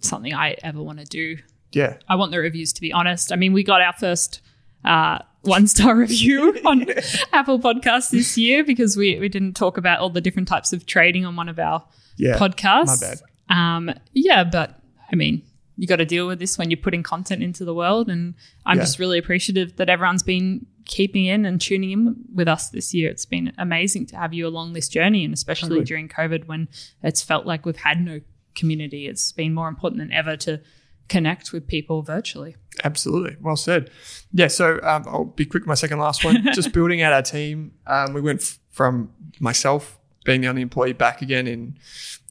something 0.00 0.32
I 0.34 0.56
ever 0.62 0.82
want 0.82 0.98
to 1.00 1.04
do. 1.04 1.36
Yeah. 1.72 1.96
I 2.08 2.14
want 2.16 2.30
the 2.32 2.38
reviews 2.38 2.72
to 2.74 2.80
be 2.80 2.92
honest. 2.92 3.32
I 3.32 3.36
mean, 3.36 3.52
we 3.52 3.62
got 3.64 3.80
our 3.82 3.92
first 3.92 4.40
uh, 4.84 5.18
one 5.46 5.66
star 5.66 5.94
review 6.04 6.58
on 6.64 6.86
Apple 7.32 7.58
Podcasts 7.58 8.10
this 8.10 8.36
year 8.36 8.64
because 8.64 8.96
we, 8.96 9.18
we 9.18 9.28
didn't 9.28 9.54
talk 9.54 9.76
about 9.78 10.00
all 10.00 10.10
the 10.10 10.20
different 10.20 10.48
types 10.48 10.72
of 10.72 10.86
trading 10.86 11.24
on 11.24 11.36
one 11.36 11.48
of 11.48 11.58
our 11.58 11.84
Yeah. 12.16 12.36
podcasts. 12.38 12.86
my 12.86 12.96
bad. 13.00 13.20
Um, 13.48 13.90
yeah, 14.12 14.44
but 14.44 14.80
I 15.12 15.16
mean, 15.16 15.42
you 15.76 15.86
got 15.86 15.96
to 15.96 16.06
deal 16.06 16.26
with 16.26 16.38
this 16.38 16.56
when 16.58 16.70
you're 16.70 16.78
putting 16.80 17.02
content 17.02 17.42
into 17.42 17.64
the 17.64 17.74
world. 17.74 18.08
And 18.08 18.34
I'm 18.64 18.78
Yeah. 18.78 18.84
just 18.84 18.98
really 18.98 19.18
appreciative 19.18 19.76
that 19.76 19.88
everyone's 19.88 20.22
been 20.22 20.66
keeping 20.86 21.26
in 21.26 21.44
and 21.44 21.60
tuning 21.60 21.90
in 21.90 22.16
with 22.34 22.48
us 22.48 22.70
this 22.70 22.94
year. 22.94 23.10
It's 23.10 23.26
been 23.26 23.52
amazing 23.58 24.06
to 24.06 24.16
have 24.16 24.32
you 24.32 24.46
along 24.46 24.72
this 24.72 24.88
journey, 24.88 25.24
and 25.24 25.34
especially 25.34 25.68
Totally. 25.70 25.84
during 25.84 26.08
COVID 26.08 26.46
when 26.46 26.68
it's 27.02 27.22
felt 27.22 27.44
like 27.44 27.66
we've 27.66 27.76
had 27.76 28.00
no 28.04 28.20
community. 28.54 29.06
It's 29.06 29.32
been 29.32 29.52
more 29.52 29.68
important 29.68 29.98
than 29.98 30.12
ever 30.12 30.36
to 30.38 30.60
connect 31.08 31.52
with 31.52 31.66
people 31.66 32.02
virtually. 32.02 32.56
Absolutely. 32.84 33.36
Well 33.40 33.56
said. 33.56 33.90
Yeah. 34.32 34.48
So 34.48 34.80
um, 34.82 35.04
I'll 35.06 35.24
be 35.24 35.44
quick 35.46 35.62
with 35.62 35.68
my 35.68 35.74
second 35.74 35.98
last 35.98 36.24
one. 36.24 36.42
Just 36.54 36.72
building 36.72 37.02
out 37.02 37.12
our 37.12 37.22
team. 37.22 37.72
Um, 37.86 38.12
we 38.12 38.20
went 38.20 38.42
f- 38.42 38.58
from 38.70 39.10
myself 39.40 39.98
being 40.24 40.40
the 40.42 40.48
only 40.48 40.62
employee 40.62 40.92
back 40.92 41.22
again 41.22 41.46
in 41.46 41.78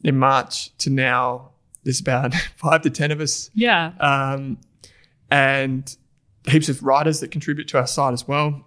in 0.04 0.16
March 0.18 0.76
to 0.78 0.90
now 0.90 1.50
there's 1.84 2.00
about 2.00 2.34
five 2.56 2.82
to 2.82 2.90
ten 2.90 3.10
of 3.10 3.20
us, 3.20 3.50
Yeah. 3.54 3.92
um, 4.00 4.58
and 5.30 5.96
heaps 6.48 6.68
of 6.68 6.82
writers 6.82 7.20
that 7.20 7.30
contribute 7.30 7.68
to 7.68 7.78
our 7.78 7.86
site 7.86 8.12
as 8.12 8.26
well, 8.28 8.64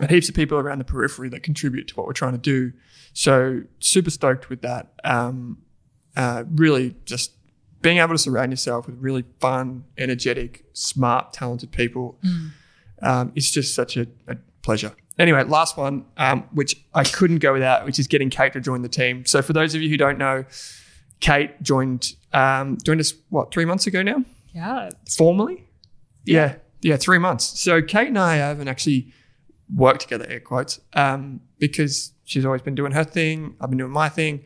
and 0.00 0.10
heaps 0.10 0.28
of 0.28 0.34
people 0.34 0.58
around 0.58 0.78
the 0.78 0.84
periphery 0.84 1.28
that 1.30 1.42
contribute 1.42 1.88
to 1.88 1.94
what 1.94 2.06
we're 2.06 2.12
trying 2.12 2.32
to 2.32 2.38
do. 2.38 2.72
So 3.12 3.62
super 3.78 4.10
stoked 4.10 4.50
with 4.50 4.62
that. 4.62 4.92
Um, 5.04 5.58
uh, 6.16 6.44
really 6.54 6.94
just 7.04 7.32
being 7.82 7.98
able 7.98 8.14
to 8.14 8.18
surround 8.18 8.52
yourself 8.52 8.86
with 8.86 8.96
really 8.98 9.24
fun, 9.40 9.84
energetic, 9.98 10.64
smart, 10.72 11.32
talented 11.32 11.70
people 11.72 12.18
um, 13.02 13.32
is 13.34 13.50
just 13.50 13.74
such 13.74 13.96
a, 13.96 14.06
a 14.26 14.36
pleasure. 14.62 14.92
Anyway, 15.18 15.42
last 15.44 15.76
one, 15.76 16.04
um, 16.18 16.42
which 16.52 16.76
I 16.94 17.04
couldn't 17.04 17.38
go 17.38 17.52
without, 17.52 17.84
which 17.86 17.98
is 17.98 18.06
getting 18.06 18.28
Kate 18.30 18.52
to 18.52 18.60
join 18.60 18.82
the 18.82 18.88
team. 18.88 19.24
So 19.24 19.40
for 19.42 19.52
those 19.52 19.74
of 19.74 19.80
you 19.82 19.88
who 19.88 19.96
don't 19.96 20.18
know, 20.18 20.44
Kate 21.20 21.62
joined 21.62 22.12
um, 22.34 22.76
joined 22.84 23.00
us 23.00 23.14
what 23.30 23.50
three 23.52 23.64
months 23.64 23.86
ago 23.86 24.02
now, 24.02 24.22
Yeah. 24.52 24.90
formally. 25.16 25.64
Yeah, 26.24 26.56
yeah, 26.82 26.96
three 26.96 27.18
months. 27.18 27.44
So 27.60 27.80
Kate 27.80 28.08
and 28.08 28.18
I 28.18 28.36
haven't 28.36 28.68
actually 28.68 29.12
worked 29.74 30.02
together, 30.02 30.26
air 30.28 30.40
quotes, 30.40 30.80
um, 30.92 31.40
because 31.58 32.12
she's 32.24 32.44
always 32.44 32.60
been 32.62 32.74
doing 32.74 32.92
her 32.92 33.04
thing. 33.04 33.56
I've 33.60 33.70
been 33.70 33.78
doing 33.78 33.92
my 33.92 34.08
thing. 34.10 34.44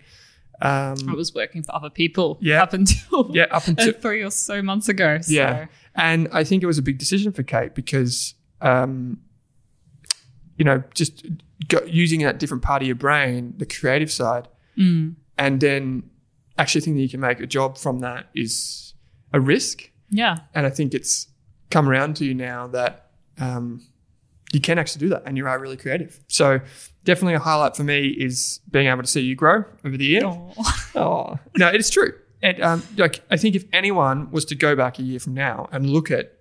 Um, 0.62 0.96
I 1.09 1.14
was 1.14 1.35
working 1.35 1.62
for 1.62 1.75
other 1.75 1.90
people 1.90 2.38
Yeah. 2.40 2.62
up 2.62 2.73
until 2.73 3.31
yeah, 3.35 3.44
up 3.51 3.66
until 3.73 3.92
three 3.92 4.23
or 4.23 4.31
so 4.31 4.62
months 4.62 4.88
ago. 4.88 5.18
So. 5.23 5.33
Yeah. 5.33 5.66
And 5.94 6.29
I 6.33 6.44
think 6.44 6.62
it 6.62 6.66
was 6.66 6.79
a 6.79 6.83
big 6.83 6.99
decision 6.99 7.33
for 7.33 7.42
Kate 7.42 7.75
because, 7.75 8.35
um, 8.61 9.18
you 10.57 10.64
know, 10.64 10.83
just 10.94 11.27
go, 11.68 11.81
using 11.87 12.20
that 12.23 12.38
different 12.38 12.62
part 12.62 12.83
of 12.83 12.87
your 12.87 12.96
brain, 12.96 13.55
the 13.57 13.66
creative 13.66 14.11
side, 14.12 14.49
Mm. 14.79 15.16
and 15.37 15.61
then 15.61 16.05
actually 16.59 16.81
thinking 16.83 16.96
that 16.96 17.03
you 17.03 17.09
can 17.09 17.20
make 17.20 17.40
a 17.40 17.46
job 17.46 17.77
from 17.77 18.01
that 18.01 18.29
is 18.35 18.94
a 19.33 19.40
risk. 19.40 19.90
Yeah. 20.11 20.37
And 20.55 20.66
I 20.66 20.70
think 20.70 20.94
it's 20.94 21.29
come 21.70 21.88
around 21.88 22.16
to 22.16 22.25
you 22.25 22.35
now 22.35 22.66
that 22.68 23.11
um, 23.38 23.83
you 24.52 24.60
can 24.60 24.78
actually 24.78 25.00
do 25.00 25.08
that 25.10 25.22
and 25.26 25.36
you 25.36 25.46
are 25.46 25.58
really 25.58 25.76
creative. 25.76 26.18
So 26.28 26.60
definitely 27.04 27.34
a 27.34 27.38
highlight 27.38 27.76
for 27.76 27.84
me 27.84 28.08
is 28.08 28.60
being 28.70 28.88
able 28.88 29.02
to 29.02 29.08
see 29.08 29.20
you 29.20 29.34
grow 29.36 29.64
over 29.84 29.96
the 29.96 30.04
year. 30.04 30.22
Oh 30.94 31.38
no, 31.56 31.68
it's 31.68 31.90
true. 31.90 32.12
And 32.42 32.60
um, 32.62 32.82
like 32.96 33.20
I 33.30 33.36
think 33.36 33.54
if 33.54 33.64
anyone 33.72 34.30
was 34.30 34.44
to 34.46 34.54
go 34.54 34.74
back 34.74 34.98
a 34.98 35.02
year 35.02 35.20
from 35.20 35.34
now 35.34 35.68
and 35.72 35.88
look 35.88 36.10
at 36.10 36.32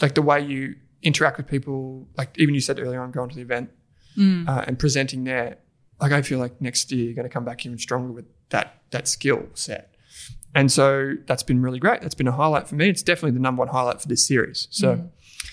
like 0.00 0.14
the 0.14 0.22
way 0.22 0.40
you 0.40 0.74
interact 1.02 1.36
with 1.36 1.46
people, 1.48 2.06
like 2.16 2.36
even 2.38 2.54
you 2.54 2.60
said 2.60 2.78
earlier 2.78 3.00
on 3.00 3.10
going 3.12 3.28
to 3.30 3.36
the 3.36 3.42
event 3.42 3.70
Mm. 4.18 4.46
uh, 4.46 4.62
and 4.66 4.78
presenting 4.78 5.24
there, 5.24 5.56
like 5.98 6.12
I 6.12 6.20
feel 6.20 6.38
like 6.38 6.60
next 6.60 6.92
year 6.92 7.06
you're 7.06 7.14
going 7.14 7.26
to 7.26 7.32
come 7.32 7.46
back 7.46 7.64
even 7.64 7.78
stronger 7.78 8.12
with 8.12 8.26
that 8.50 8.82
that 8.90 9.08
skill 9.08 9.46
set. 9.54 9.94
And 10.54 10.70
so 10.70 11.14
that's 11.26 11.42
been 11.42 11.62
really 11.62 11.78
great. 11.78 12.02
That's 12.02 12.14
been 12.14 12.28
a 12.28 12.32
highlight 12.32 12.68
for 12.68 12.74
me. 12.74 12.90
It's 12.90 13.02
definitely 13.02 13.30
the 13.30 13.40
number 13.40 13.60
one 13.60 13.68
highlight 13.68 14.02
for 14.02 14.08
this 14.08 14.26
series. 14.26 14.68
So 14.70 15.08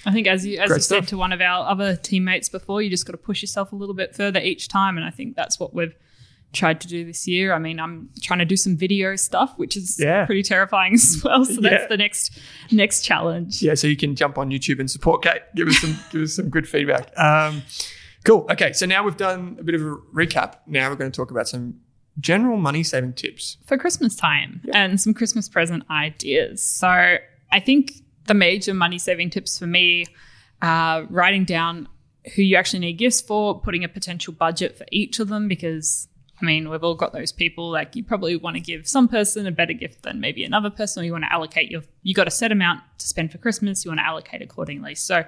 I 0.05 0.11
think 0.11 0.27
as 0.27 0.45
you 0.45 0.59
as 0.59 0.67
Great 0.69 0.77
you 0.77 0.81
said 0.83 1.07
to 1.09 1.17
one 1.17 1.31
of 1.33 1.41
our 1.41 1.67
other 1.69 1.95
teammates 1.95 2.49
before, 2.49 2.81
you 2.81 2.89
just 2.89 3.05
got 3.05 3.11
to 3.11 3.17
push 3.17 3.41
yourself 3.41 3.71
a 3.71 3.75
little 3.75 3.95
bit 3.95 4.15
further 4.15 4.39
each 4.39 4.67
time, 4.67 4.97
and 4.97 5.05
I 5.05 5.09
think 5.11 5.35
that's 5.35 5.59
what 5.59 5.73
we've 5.73 5.93
tried 6.51 6.81
to 6.81 6.87
do 6.87 7.05
this 7.05 7.27
year. 7.27 7.53
I 7.53 7.59
mean, 7.59 7.79
I'm 7.79 8.09
trying 8.23 8.39
to 8.39 8.45
do 8.45 8.55
some 8.57 8.75
video 8.75 9.15
stuff, 9.15 9.53
which 9.57 9.77
is 9.77 9.99
Yeah. 9.99 10.25
pretty 10.25 10.41
terrifying 10.41 10.93
as 10.95 11.21
well. 11.23 11.45
So 11.45 11.61
Yeah. 11.61 11.69
that's 11.69 11.89
the 11.89 11.97
next 11.97 12.39
next 12.71 13.01
challenge. 13.03 13.61
yeah, 13.61 13.73
so 13.75 13.87
you 13.87 13.95
can 13.97 14.15
jump 14.15 14.37
on 14.37 14.49
YouTube 14.49 14.79
and 14.79 14.89
support 14.89 15.21
Kate. 15.21 15.41
Give 15.55 15.67
us 15.67 15.77
some 15.77 15.97
give 16.11 16.21
us 16.23 16.33
some 16.33 16.49
good 16.49 16.67
feedback. 16.67 17.11
Um, 17.17 17.61
cool. 18.23 18.47
Okay, 18.49 18.73
so 18.73 18.85
now 18.85 19.03
we've 19.03 19.17
done 19.17 19.57
a 19.59 19.63
bit 19.63 19.75
of 19.75 19.81
a 19.81 19.95
recap. 20.13 20.55
Now 20.65 20.89
we're 20.89 20.95
going 20.95 21.11
to 21.11 21.15
talk 21.15 21.29
about 21.31 21.47
some 21.47 21.75
general 22.19 22.57
money 22.57 22.83
saving 22.83 23.13
tips. 23.13 23.57
for 23.65 23.77
Christmas 23.77 24.15
time 24.15 24.61
and 24.73 24.99
some 24.99 25.13
Christmas 25.13 25.47
present 25.47 25.83
ideas. 25.89 26.63
So 26.65 26.87
I 26.87 27.59
think 27.63 27.93
the 28.29 28.33
major 28.33 28.73
money 28.73 28.97
saving 28.97 29.29
tips 29.29 29.59
for 29.59 29.67
me 29.67 30.05
are 30.61 31.03
writing 31.09 31.43
down 31.43 31.89
who 32.35 32.41
you 32.41 32.55
actually 32.55 32.79
need 32.79 32.93
gifts 32.93 33.19
for, 33.19 33.59
putting 33.59 33.83
a 33.83 33.89
potential 33.89 34.33
budget 34.33 34.77
for 34.77 34.85
each 34.91 35.19
of 35.19 35.27
them 35.27 35.47
because 35.47 36.07
I 36.41 36.45
mean, 36.45 36.69
we've 36.69 36.83
all 36.83 36.95
got 36.95 37.11
those 37.11 37.31
people 37.31 37.69
like 37.69 37.95
you 37.95 38.03
probably 38.03 38.37
want 38.37 38.55
to 38.55 38.61
give 38.61 38.87
some 38.87 39.09
person 39.09 39.45
a 39.45 39.51
better 39.51 39.73
gift 39.73 40.03
than 40.03 40.21
maybe 40.21 40.43
another 40.45 40.69
person, 40.69 41.01
or 41.01 41.05
you 41.05 41.11
want 41.11 41.25
to 41.25 41.33
allocate 41.33 41.69
your 41.69 41.81
you 42.01 42.13
got 42.13 42.27
a 42.27 42.31
set 42.31 42.51
amount 42.51 42.81
to 42.99 43.07
spend 43.07 43.31
for 43.31 43.39
Christmas, 43.39 43.83
you 43.83 43.91
want 43.91 43.99
to 43.99 44.05
allocate 44.05 44.41
accordingly. 44.41 44.95
So 44.95 45.25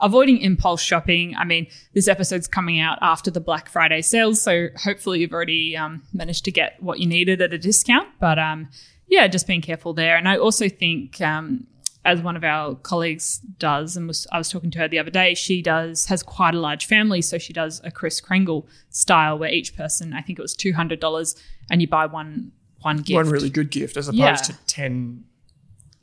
avoiding 0.00 0.38
impulse 0.38 0.82
shopping. 0.82 1.34
I 1.36 1.44
mean, 1.44 1.68
this 1.94 2.06
episode's 2.06 2.48
coming 2.48 2.80
out 2.80 2.98
after 3.00 3.30
the 3.30 3.40
Black 3.40 3.70
Friday 3.70 4.02
sales, 4.02 4.42
so 4.42 4.68
hopefully 4.76 5.20
you've 5.20 5.32
already 5.32 5.74
um, 5.74 6.02
managed 6.12 6.44
to 6.44 6.50
get 6.50 6.76
what 6.82 6.98
you 6.98 7.06
needed 7.06 7.40
at 7.40 7.54
a 7.54 7.58
discount. 7.58 8.08
But 8.20 8.38
um, 8.38 8.68
yeah, 9.08 9.28
just 9.28 9.46
being 9.46 9.62
careful 9.62 9.94
there. 9.94 10.16
And 10.16 10.28
I 10.28 10.36
also 10.36 10.68
think, 10.68 11.20
um, 11.20 11.66
as 12.04 12.20
one 12.20 12.36
of 12.36 12.42
our 12.44 12.74
colleagues 12.74 13.38
does, 13.58 13.96
and 13.96 14.08
was, 14.08 14.26
I 14.32 14.38
was 14.38 14.50
talking 14.50 14.70
to 14.72 14.78
her 14.80 14.88
the 14.88 14.98
other 14.98 15.10
day, 15.10 15.34
she 15.34 15.62
does 15.62 16.06
has 16.06 16.22
quite 16.22 16.54
a 16.54 16.58
large 16.60 16.86
family, 16.86 17.22
so 17.22 17.38
she 17.38 17.52
does 17.52 17.80
a 17.84 17.90
Chris 17.90 18.20
Kringle 18.20 18.66
style 18.90 19.38
where 19.38 19.50
each 19.50 19.76
person, 19.76 20.12
I 20.12 20.20
think 20.22 20.38
it 20.38 20.42
was 20.42 20.54
two 20.54 20.72
hundred 20.72 20.98
dollars, 21.00 21.36
and 21.70 21.80
you 21.80 21.86
buy 21.88 22.06
one 22.06 22.52
one 22.80 22.96
gift. 22.98 23.14
One 23.14 23.28
really 23.30 23.50
good 23.50 23.70
gift 23.70 23.96
as 23.96 24.08
opposed 24.08 24.18
Yeah. 24.18 24.34
to 24.34 24.56
10 24.66 25.24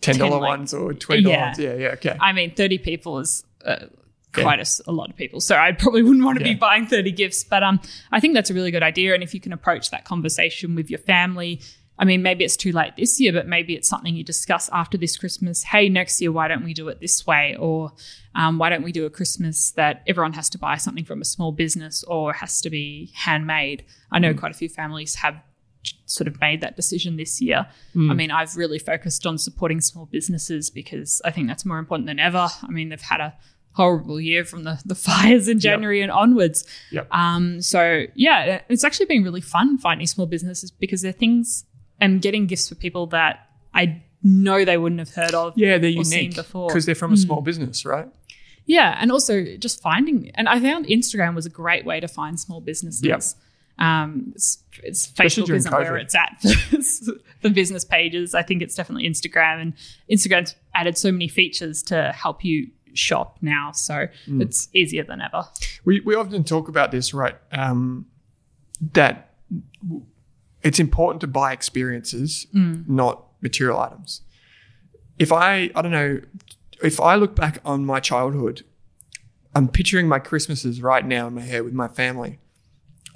$10 0.02 0.30
like- 0.32 0.42
ones 0.42 0.74
or 0.74 0.94
$20. 0.94 1.28
Yeah. 1.28 1.54
Yeah, 1.58 1.74
yeah, 1.74 1.88
okay. 1.90 2.16
I 2.22 2.32
mean, 2.32 2.56
30 2.56 2.78
people 2.78 3.20
is 3.20 3.44
uh, 3.66 3.88
quite 4.34 4.60
a, 4.88 4.92
lot 4.94 5.10
of 5.10 5.18
people. 5.18 5.42
So 5.42 5.58
I 5.58 5.74
probably 5.74 6.04
wouldn't 6.04 6.24
want 6.24 6.40
to 6.40 6.46
Yeah. 6.46 6.54
be 6.54 6.58
buying 6.58 6.86
30 6.88 7.12
gifts. 7.12 7.44
But 7.44 7.64
um, 7.64 7.82
I 8.14 8.22
think 8.22 8.34
that's 8.34 8.50
a 8.50 8.54
really 8.54 8.72
good 8.72 8.82
idea. 8.84 9.14
And 9.14 9.22
if 9.22 9.34
you 9.34 9.42
can 9.42 9.52
approach 9.52 9.92
that 9.92 10.06
conversation 10.06 10.74
with 10.76 10.90
your 10.90 11.00
family, 11.00 11.60
I 12.00 12.06
mean, 12.06 12.24
maybe 12.24 12.46
it's 12.46 12.56
too 12.56 12.72
late 12.72 12.94
this 12.96 13.20
year, 13.20 13.34
but 13.34 13.46
maybe 13.46 13.76
it's 13.76 13.90
something 13.90 14.16
you 14.16 14.24
discuss 14.24 14.70
after 14.72 14.98
this 14.98 15.18
Christmas. 15.18 15.64
Hey, 15.64 15.90
next 15.90 16.22
year, 16.22 16.32
why 16.32 16.48
don't 16.48 16.64
we 16.64 16.74
do 16.74 16.88
it 16.88 17.02
this 17.02 17.28
way? 17.28 17.58
Or 17.60 17.92
um, 18.36 18.58
why 18.58 18.70
don't 18.70 18.84
we 18.84 18.94
do 18.94 19.06
a 19.06 19.10
Christmas 19.10 19.72
that 19.72 20.02
everyone 20.08 20.32
has 20.34 20.50
to 20.52 20.58
buy 20.58 20.78
something 20.78 21.04
from 21.04 21.22
a 21.22 21.26
small 21.26 21.52
business 21.52 22.06
or 22.06 22.32
has 22.32 22.62
to 22.62 22.70
be 22.70 23.12
handmade? 23.16 23.84
I 24.14 24.20
know 24.20 24.34
quite 24.34 24.52
a 24.52 24.58
few 24.58 24.70
families 24.70 25.16
have 25.16 25.42
sort 26.06 26.28
of 26.28 26.40
made 26.40 26.62
that 26.62 26.78
decision 26.78 27.18
this 27.18 27.42
year. 27.42 27.68
I 28.12 28.14
mean, 28.14 28.32
I've 28.32 28.56
really 28.56 28.80
focused 28.80 29.26
on 29.26 29.38
supporting 29.38 29.82
small 29.82 30.06
businesses 30.06 30.70
because 30.70 31.22
I 31.26 31.32
think 31.32 31.48
that's 31.48 31.66
more 31.66 31.80
important 31.80 32.08
than 32.08 32.20
ever. 32.20 32.48
I 32.64 32.68
mean, 32.70 32.90
they've 32.90 33.02
had 33.02 33.20
a 33.20 33.36
horrible 33.74 34.20
year 34.20 34.44
from 34.44 34.64
the, 34.64 34.82
the 34.86 34.96
fires 35.08 35.48
in 35.48 35.60
January 35.60 36.02
and 36.02 36.12
onwards. 36.12 36.66
Yep. 36.92 37.08
Um, 37.12 37.62
so 37.62 38.06
yeah, 38.16 38.62
it's 38.70 38.84
actually 38.84 39.06
been 39.06 39.24
really 39.24 39.42
fun 39.42 39.78
finding 39.78 40.08
small 40.08 40.28
businesses 40.28 40.72
because 40.72 41.02
they're 41.02 41.12
things 41.12 41.66
and 42.02 42.22
getting 42.22 42.48
gifts 42.48 42.70
for 42.70 42.76
people 42.76 43.08
that 43.08 43.48
I 43.74 44.02
know 44.24 44.66
they 44.66 44.78
wouldn't 44.78 45.00
have 45.00 45.14
heard 45.14 45.34
of. 45.34 45.54
yeah, 45.58 45.78
they're 45.78 45.90
unique 45.90 46.36
before. 46.36 46.68
because 46.68 46.86
they're 46.86 46.96
from 46.96 47.14
a 47.14 47.18
small 47.18 47.42
business, 47.42 47.86
right? 47.86 48.08
Yeah, 48.66 48.96
and 49.00 49.12
also 49.12 49.58
just 49.58 49.82
finding, 49.82 50.30
and 50.36 50.48
I 50.48 50.60
found 50.60 50.86
Instagram 50.86 51.34
was 51.36 51.46
a 51.46 51.50
great 51.50 51.86
way 51.86 52.00
to 52.00 52.08
find 52.08 52.40
small 52.40 52.62
businesses. 52.62 53.04
Yep. 53.04 53.22
Um, 53.84 54.34
it's, 54.36 54.62
it's 54.84 55.08
Facebook 55.08 55.50
isn't 55.56 55.72
where 55.72 55.98
it's 55.98 56.14
at 56.14 56.40
for, 57.42 57.50
business 57.50 57.86
pages. 57.86 58.36
I 58.36 58.44
think 58.44 58.62
it's 58.62 58.76
definitely 58.76 59.10
Instagram, 59.10 59.62
and 59.62 59.74
Instagram's 60.12 60.56
added 60.76 60.98
so 60.98 61.12
many 61.12 61.28
features 61.30 61.82
to 61.84 62.12
help 62.12 62.44
you 62.44 62.70
shop 62.94 63.38
now, 63.42 63.72
so 63.72 64.08
Mm. 64.28 64.42
it's 64.42 64.68
easier 64.74 65.04
than 65.04 65.22
ever. 65.22 65.46
We, 65.86 66.02
we 66.02 66.16
often 66.16 66.44
talk 66.44 66.68
about 66.68 66.92
this, 66.92 67.14
right? 67.14 67.36
Um, 67.52 68.06
that 68.94 69.34
it's 70.64 70.80
important 70.80 71.22
to 71.22 71.28
buy 71.28 71.54
experiences, 71.54 72.48
mm. 72.54 72.88
not 72.88 73.26
material 73.42 73.80
items. 73.80 74.22
If 75.18 75.32
I, 75.32 75.70
I 75.76 75.82
don't 75.82 75.92
know, 75.92 76.22
if 76.84 77.00
I 77.00 77.16
look 77.16 77.36
back 77.36 77.60
on 77.66 77.86
my 77.86 78.00
childhood, 78.00 78.64
I'm 79.56 79.68
picturing 79.68 80.08
my 80.08 80.20
Christmases 80.20 80.82
right 80.82 81.06
now 81.06 81.28
in 81.28 81.36
my 81.36 81.42
head 81.42 81.64
with 81.64 81.74
my 81.74 81.88
family. 81.88 82.40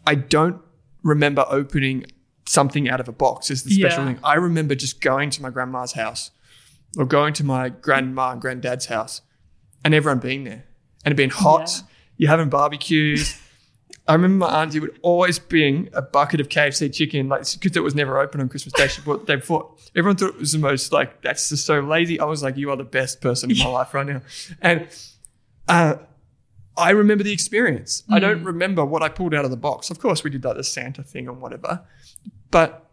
I 0.05 0.15
don't 0.15 0.61
remember 1.03 1.45
opening 1.49 2.05
something 2.45 2.89
out 2.89 2.99
of 2.99 3.07
a 3.07 3.11
box 3.11 3.49
as 3.51 3.63
the 3.63 3.71
special 3.71 4.03
Yeah. 4.03 4.13
thing. 4.13 4.19
I 4.23 4.35
remember 4.35 4.75
just 4.75 4.99
going 5.01 5.29
to 5.31 5.41
my 5.41 5.49
grandma's 5.49 5.93
house 5.93 6.31
or 6.97 7.05
going 7.05 7.33
to 7.35 7.43
my 7.43 7.69
grandma 7.69 8.31
and 8.31 8.41
granddad's 8.41 8.87
house 8.87 9.21
and 9.83 9.93
everyone 9.93 10.19
being 10.19 10.43
there 10.43 10.65
and 11.05 11.11
it 11.11 11.15
being 11.15 11.29
hot. 11.29 11.69
Yeah. 11.69 11.87
You're 12.17 12.29
having 12.29 12.49
barbecues. 12.49 13.39
I 14.07 14.13
remember 14.13 14.45
my 14.45 14.61
auntie 14.61 14.81
would 14.81 14.99
always 15.01 15.39
bring 15.39 15.89
a 15.93 16.01
bucket 16.01 16.41
of 16.41 16.49
KFC 16.49 16.93
chicken, 16.93 17.29
like 17.29 17.43
because 17.53 17.77
it 17.77 17.83
was 17.83 17.95
never 17.95 18.19
open 18.19 18.41
on 18.41 18.49
Christmas 18.49 18.73
Day. 18.73 18.87
She 18.89 19.01
bought 19.01 19.25
the 19.25 19.33
day 19.33 19.35
before. 19.37 19.73
Everyone 19.95 20.17
thought 20.17 20.29
it 20.31 20.39
was 20.39 20.51
the 20.51 20.59
most 20.59 20.91
like 20.91 21.21
that's 21.21 21.47
just 21.47 21.65
so 21.65 21.79
lazy. 21.79 22.19
I 22.19 22.25
was 22.25 22.43
like, 22.43 22.57
you 22.57 22.69
are 22.69 22.75
the 22.75 22.83
best 22.83 23.21
person 23.21 23.49
in 23.49 23.57
my 23.57 23.65
life 23.67 23.93
right 23.93 24.05
now, 24.05 24.21
and 24.61 24.87
uh, 25.69 25.95
I 26.75 26.89
remember 26.89 27.23
the 27.23 27.31
experience. 27.31 28.03
I 28.09 28.19
don't 28.19 28.43
remember 28.43 28.83
what 28.83 29.03
I 29.03 29.09
pulled 29.09 29.33
out 29.33 29.45
of 29.45 29.51
the 29.51 29.57
box. 29.57 29.89
Of 29.89 29.99
course, 29.99 30.23
we 30.23 30.29
did 30.29 30.43
like 30.43 30.57
the 30.57 30.63
Santa 30.65 31.03
thing 31.03 31.29
or 31.29 31.33
whatever, 31.33 31.81
but 32.51 32.89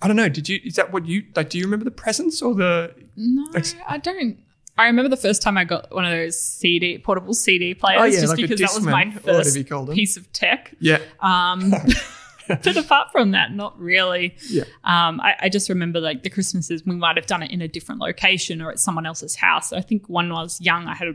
I 0.00 0.06
don't 0.06 0.16
know. 0.16 0.28
Did 0.28 0.48
you? 0.48 0.60
Is 0.62 0.76
that 0.76 0.92
what 0.92 1.06
you 1.06 1.24
like? 1.34 1.50
Do 1.50 1.58
you 1.58 1.64
remember 1.64 1.84
the 1.84 1.90
presents 1.90 2.40
or 2.40 2.54
the? 2.54 2.94
No, 3.16 3.46
Ex- 3.54 3.74
I 3.88 3.98
don't. 3.98 4.38
I 4.78 4.86
remember 4.86 5.08
the 5.08 5.16
first 5.16 5.40
time 5.42 5.56
I 5.56 5.64
got 5.64 5.92
one 5.94 6.04
of 6.04 6.10
those 6.10 6.38
CD 6.38 6.98
portable 6.98 7.34
CD 7.34 7.74
players, 7.74 8.00
Oh, 8.00 8.04
yeah, 8.04 8.20
just 8.20 8.28
like 8.28 8.36
because 8.48 8.60
that 8.60 8.74
was 8.74 8.84
my 8.84 9.10
first 9.10 9.56
you 9.56 9.64
called 9.64 9.88
them. 9.88 9.94
piece 9.94 10.16
of 10.16 10.30
tech. 10.32 10.74
Yeah, 10.80 10.98
Um, 11.20 11.72
but 12.48 12.76
apart 12.76 13.08
from 13.10 13.30
that, 13.32 13.52
not 13.52 13.78
really. 13.78 14.36
yeah, 14.50 14.64
Um, 14.84 15.20
I, 15.20 15.34
I 15.42 15.48
just 15.48 15.68
remember 15.68 16.00
like 16.00 16.22
the 16.22 16.30
Christmases, 16.30 16.84
we 16.84 16.94
might 16.94 17.16
have 17.16 17.26
done 17.26 17.42
it 17.42 17.50
in 17.50 17.62
a 17.62 17.68
different 17.68 18.00
location 18.00 18.60
or 18.60 18.70
at 18.70 18.78
someone 18.78 19.06
else's 19.06 19.34
house. 19.36 19.72
I 19.72 19.80
think 19.80 20.06
when 20.08 20.30
I 20.30 20.42
was 20.42 20.60
young, 20.60 20.86
I 20.86 20.94
had 20.94 21.08
a, 21.08 21.12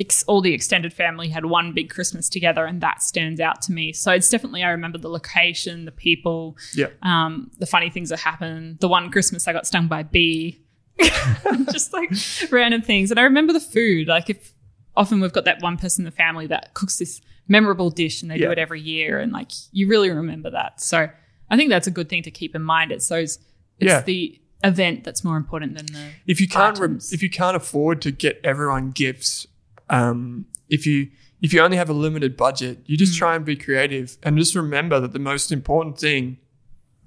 ex, 0.00 0.22
all 0.24 0.40
the 0.40 0.52
extended 0.54 0.92
family 0.92 1.28
had 1.28 1.44
one 1.46 1.72
big 1.72 1.90
Christmas 1.90 2.28
together, 2.28 2.64
and 2.64 2.80
that 2.80 3.02
stands 3.02 3.40
out 3.40 3.62
to 3.62 3.72
me. 3.72 3.92
So 3.92 4.10
it's 4.12 4.28
definitely, 4.28 4.62
I 4.64 4.70
remember 4.70 4.98
the 4.98 5.08
location, 5.10 5.84
the 5.84 5.92
people, 5.92 6.56
yeah. 6.74 6.86
um, 7.02 7.50
the 7.58 7.66
funny 7.66 7.90
things 7.90 8.08
that 8.08 8.20
happened. 8.20 8.78
The 8.80 8.88
one 8.88 9.10
Christmas 9.10 9.46
I 9.46 9.52
got 9.52 9.66
stung 9.66 9.86
by 9.86 10.00
a 10.00 10.04
bee, 10.04 10.62
just 11.72 11.92
like 11.92 12.10
random 12.50 12.82
things. 12.82 13.10
And 13.10 13.20
I 13.20 13.24
remember 13.24 13.52
the 13.52 13.60
food. 13.60 14.08
Like 14.08 14.30
if 14.30 14.52
often 14.96 15.20
we've 15.20 15.32
got 15.32 15.44
that 15.44 15.60
one 15.62 15.76
person 15.76 16.02
in 16.02 16.04
the 16.06 16.16
family 16.16 16.46
that 16.46 16.74
cooks 16.74 16.96
this 16.98 17.20
memorable 17.48 17.90
dish 17.90 18.22
and 18.22 18.30
they 18.30 18.36
Yeah. 18.36 18.46
do 18.46 18.52
it 18.52 18.58
every 18.58 18.80
year, 18.80 19.18
and 19.20 19.32
like 19.32 19.50
you 19.72 19.88
really 19.88 20.10
remember 20.10 20.50
that. 20.50 20.80
So 20.80 21.08
I 21.50 21.56
think 21.56 21.70
that's 21.70 21.86
a 21.86 21.90
good 21.90 22.08
thing 22.08 22.22
to 22.24 22.30
keep 22.30 22.54
in 22.54 22.62
mind. 22.62 22.92
It's 22.92 23.08
those. 23.08 23.38
It's 23.78 23.88
Yeah. 23.90 24.00
the 24.02 24.40
event 24.64 25.04
that's 25.04 25.22
more 25.22 25.36
important 25.36 25.76
than 25.76 25.86
the. 25.86 26.08
if 26.26 26.40
you 26.40 26.48
can't 26.48 26.78
items. 26.78 27.12
if 27.12 27.22
you 27.22 27.28
can't 27.30 27.56
afford 27.56 28.00
to 28.02 28.10
get 28.10 28.40
everyone 28.42 28.90
gifts 28.90 29.46
um, 29.90 30.46
if 30.70 30.86
you 30.86 31.08
if 31.42 31.52
you 31.52 31.60
only 31.60 31.76
have 31.76 31.90
a 31.90 31.92
limited 31.92 32.38
budget 32.38 32.78
you 32.86 32.96
Mm. 32.96 33.00
just 33.00 33.18
try 33.18 33.36
and 33.36 33.44
be 33.44 33.54
creative 33.54 34.16
and 34.22 34.38
just 34.38 34.54
remember 34.54 34.98
that 34.98 35.12
the 35.12 35.18
most 35.18 35.52
important 35.52 35.98
thing 35.98 36.38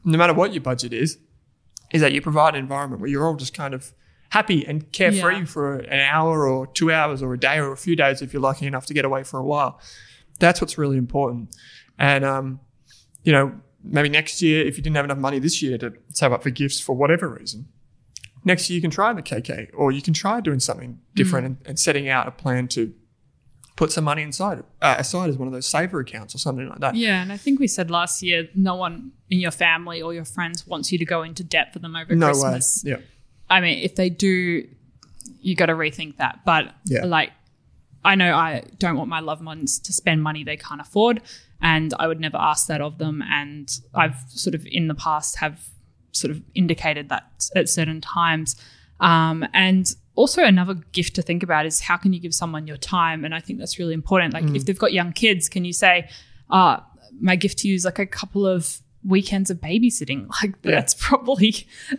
no 0.05 0.15
matter 0.17 0.33
what 0.33 0.53
your 0.53 0.61
budget 0.61 0.93
is, 0.93 1.17
is 1.91 2.01
that 2.01 2.11
you 2.13 2.21
provide 2.21 2.53
an 2.55 2.59
environment 2.59 3.01
where 3.01 3.09
you're 3.09 3.25
all 3.25 3.35
just 3.35 3.53
kind 3.53 3.73
of 3.73 3.91
happy 4.29 4.65
and 4.67 4.91
carefree 4.91 5.39
Yeah. 5.39 5.45
for 5.45 5.77
an 5.77 5.99
hour 5.99 6.47
or 6.47 6.67
two 6.67 6.91
hours 6.91 7.23
or 7.23 7.33
a 7.33 7.39
day 7.39 7.57
or 7.57 7.71
a 7.71 7.77
few 7.77 7.95
days 7.95 8.21
if 8.21 8.31
you're 8.31 8.41
lucky 8.41 8.67
enough 8.67 8.85
to 8.87 8.93
get 8.93 9.05
away 9.05 9.23
for 9.23 9.39
a 9.39 9.43
while. 9.45 9.79
That's 10.39 10.61
what's 10.61 10.77
really 10.77 10.97
important. 10.97 11.55
And, 11.97 12.23
um, 12.23 12.59
you 13.23 13.31
know, 13.33 13.59
maybe 13.83 14.07
next 14.09 14.41
year, 14.41 14.65
if 14.65 14.77
you 14.77 14.83
didn't 14.83 14.95
have 14.97 15.05
enough 15.05 15.17
money 15.17 15.39
this 15.39 15.61
year 15.61 15.77
to 15.79 15.93
save 16.13 16.31
up 16.31 16.43
for 16.43 16.49
gifts 16.51 16.79
for 16.79 16.95
whatever 16.95 17.27
reason, 17.27 17.67
next 18.45 18.69
year 18.69 18.75
you 18.75 18.81
can 18.81 18.91
try 18.91 19.11
the 19.13 19.21
KK 19.23 19.69
or 19.73 19.91
you 19.91 20.01
can 20.01 20.13
try 20.13 20.39
doing 20.41 20.59
something 20.59 20.99
different 21.15 21.45
and, 21.47 21.57
and 21.65 21.79
setting 21.79 22.07
out 22.07 22.27
a 22.27 22.31
plan 22.31 22.67
to 22.69 22.93
put 23.80 23.93
some 23.93 24.03
money 24.03 24.21
inside 24.21 24.61
uh, 24.82 24.95
aside 24.99 25.30
as 25.30 25.38
one 25.38 25.47
of 25.47 25.53
those 25.53 25.65
saver 25.65 26.01
accounts 26.01 26.36
or 26.36 26.38
something 26.38 26.67
like 26.67 26.80
that. 26.80 26.95
Yeah, 26.95 27.21
and 27.21 27.32
I 27.32 27.38
think 27.38 27.61
we 27.61 27.67
said 27.67 27.89
last 27.89 28.21
year, 28.21 28.47
no 28.53 28.75
one 28.75 29.13
in 29.30 29.39
your 29.39 29.51
family 29.51 30.01
or 30.01 30.13
your 30.13 30.25
friends 30.25 30.67
wants 30.67 30.91
you 30.91 30.97
to 30.97 31.05
go 31.05 31.23
into 31.23 31.45
debt 31.45 31.71
for 31.71 31.80
them 31.80 31.95
over 31.95 32.13
no 32.13 32.27
Christmas. 32.27 32.84
way. 32.84 32.91
Yeah. 32.91 32.97
I 33.49 33.61
mean, 33.61 33.80
if 33.80 33.95
they 33.95 34.09
do, 34.09 34.67
you 35.41 35.55
got 35.55 35.67
to 35.67 35.73
rethink 35.75 36.17
that. 36.17 36.41
But 36.45 36.75
Yeah. 36.86 37.05
like, 37.05 37.32
I 38.03 38.15
know 38.15 38.36
I 38.36 38.63
don't 38.80 38.97
want 38.97 39.09
my 39.09 39.21
loved 39.21 39.45
ones 39.45 39.80
to 39.80 39.93
spend 39.93 40.21
money 40.21 40.43
they 40.43 40.57
can't 40.57 40.82
afford, 40.82 41.21
and 41.61 41.93
I 41.97 42.07
would 42.07 42.19
never 42.19 42.38
ask 42.38 42.67
that 42.67 42.82
of 42.82 42.97
them. 42.97 43.21
And 43.21 43.69
I've 43.95 44.17
sort 44.27 44.55
of 44.55 44.67
in 44.69 44.89
the 44.89 44.95
past 44.95 45.38
have 45.38 45.57
sort 46.11 46.32
of 46.32 46.41
indicated 46.53 47.07
that 47.09 47.23
at 47.55 47.69
certain 47.69 48.01
times. 48.01 48.57
Um, 48.99 49.45
and 49.53 49.86
also 50.20 50.43
another 50.43 50.76
gift 50.91 51.15
to 51.15 51.22
think 51.22 51.41
about 51.43 51.65
is 51.65 51.80
how 51.80 51.97
can 51.97 52.11
you 52.13 52.20
give 52.20 52.34
someone 52.34 52.67
your 52.67 52.78
time? 52.78 53.24
And 53.26 53.34
I 53.34 53.39
think 53.39 53.57
that's 53.59 53.80
really 53.80 53.93
important. 53.93 54.34
Like 54.34 54.49
if 54.55 54.65
they've 54.65 54.78
got 54.86 54.91
young 54.93 55.13
kids, 55.13 55.47
can 55.49 55.63
you 55.65 55.74
say, 55.74 56.09
uh, 56.49 56.78
my 57.22 57.36
gift 57.36 57.59
to 57.59 57.67
you 57.70 57.76
is 57.76 57.86
like 57.86 57.99
a 57.99 58.05
couple 58.05 58.45
of 58.45 58.82
weekends 59.05 59.49
of 59.49 59.57
babysitting. 59.61 60.28
Like 60.41 60.55
Yeah. 60.63 60.72
that's 60.76 60.93
probably 60.93 61.51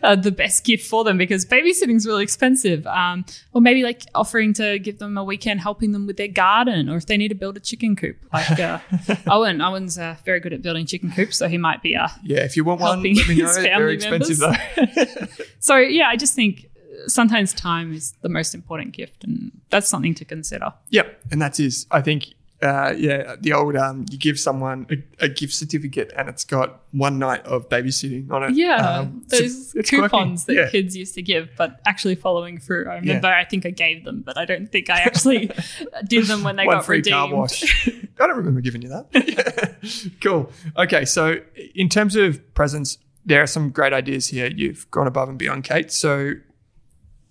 uh, 0.03 0.17
the 0.17 0.31
best 0.31 0.65
gift 0.65 0.87
for 0.87 1.03
them 1.03 1.17
because 1.17 1.47
babysitting 1.47 1.97
is 1.97 2.07
really 2.07 2.23
expensive. 2.23 2.87
Um, 2.87 3.25
or 3.55 3.61
maybe 3.63 3.83
like 3.83 4.03
offering 4.15 4.53
to 4.55 4.79
give 4.79 4.99
them 4.99 5.17
a 5.17 5.25
weekend 5.25 5.61
helping 5.61 5.93
them 5.93 6.07
with 6.07 6.19
their 6.19 6.29
garden, 6.29 6.91
or 6.91 6.97
if 6.99 7.07
they 7.07 7.17
need 7.17 7.29
to 7.29 7.35
build 7.35 7.57
a 7.57 7.61
chicken 7.61 7.97
coop. 7.97 8.17
Like 8.35 8.59
uh, 8.61 8.81
Owen, 9.29 9.63
Owen's 9.63 9.97
uh, 9.99 10.17
very 10.27 10.41
good 10.41 10.53
at 10.53 10.61
building 10.61 10.85
chicken 10.85 11.11
coops, 11.11 11.39
so 11.39 11.49
he 11.49 11.57
might 11.59 11.81
be. 11.83 11.97
Uh, 11.97 12.09
Yeah, 12.23 12.45
if 12.49 12.55
you 12.57 12.65
want 12.65 12.81
one, 12.83 12.99
let 13.03 13.29
me 13.29 13.35
know. 13.43 13.49
family 13.53 13.95
expensive 13.95 14.39
members. 14.39 14.59
though. 14.77 15.45
so 15.59 15.77
yeah, 15.79 16.09
I 16.09 16.17
just 16.17 16.35
think 16.35 16.67
sometimes 17.07 17.53
time 17.53 17.93
is 17.95 18.13
the 18.23 18.29
most 18.29 18.55
important 18.55 18.93
gift, 18.93 19.25
and 19.25 19.53
that's 19.71 19.89
something 19.89 20.15
to 20.15 20.25
consider. 20.25 20.73
Yep, 20.91 21.21
and 21.31 21.41
that's 21.43 21.59
is. 21.61 21.87
I 21.91 22.01
think, 22.01 22.35
uh, 22.63 22.93
yeah, 22.97 23.37
the 23.41 23.53
old 23.55 23.75
um, 23.77 24.05
you 24.11 24.19
give 24.19 24.39
someone 24.39 24.87
a, 24.91 25.25
a 25.25 25.29
gift 25.29 25.55
certificate 25.55 26.13
and 26.15 26.29
it's 26.29 26.45
got 26.45 26.81
one 26.93 27.19
night 27.19 27.43
of 27.47 27.69
babysitting 27.71 28.31
on 28.31 28.43
it. 28.43 28.55
Yeah, 28.55 28.99
Um, 28.99 29.25
those 29.29 29.73
quirky. 29.73 29.97
coupons 29.97 30.45
that 30.45 30.55
Yeah. 30.55 30.69
kids 30.71 30.95
used 30.97 31.15
to 31.15 31.23
give, 31.23 31.49
but 31.57 31.81
actually 31.87 32.17
following 32.17 32.59
through. 32.59 32.87
I 32.91 32.97
remember 32.97 33.29
I 33.29 33.45
think 33.47 33.65
I 33.65 33.71
gave 33.71 34.05
them, 34.05 34.21
but 34.27 34.37
I 34.37 34.45
don't 34.45 34.71
think 34.71 34.91
I 34.91 35.01
actually 35.01 35.51
did 36.07 36.27
them 36.27 36.43
when 36.45 36.57
they 36.57 36.67
one 36.67 36.77
got 36.77 36.85
free 36.85 36.99
redeemed. 36.99 37.15
car 37.15 37.35
wash. 37.35 37.89
I 37.89 38.27
don't 38.27 38.37
remember 38.37 38.61
giving 38.61 38.83
you 38.83 38.89
that. 38.91 39.77
cool. 40.21 40.53
Okay, 40.77 41.07
so 41.07 41.37
in 41.75 41.89
terms 41.89 42.15
of 42.17 42.43
presents, 42.53 42.99
there 43.25 43.43
are 43.43 43.47
some 43.47 43.71
great 43.71 43.95
ideas 43.95 44.29
here. 44.29 44.49
You've 44.55 44.91
gone 44.91 45.07
above 45.07 45.29
and 45.31 45.39
beyond, 45.39 45.65
Kate. 45.65 45.91
So, 45.93 46.33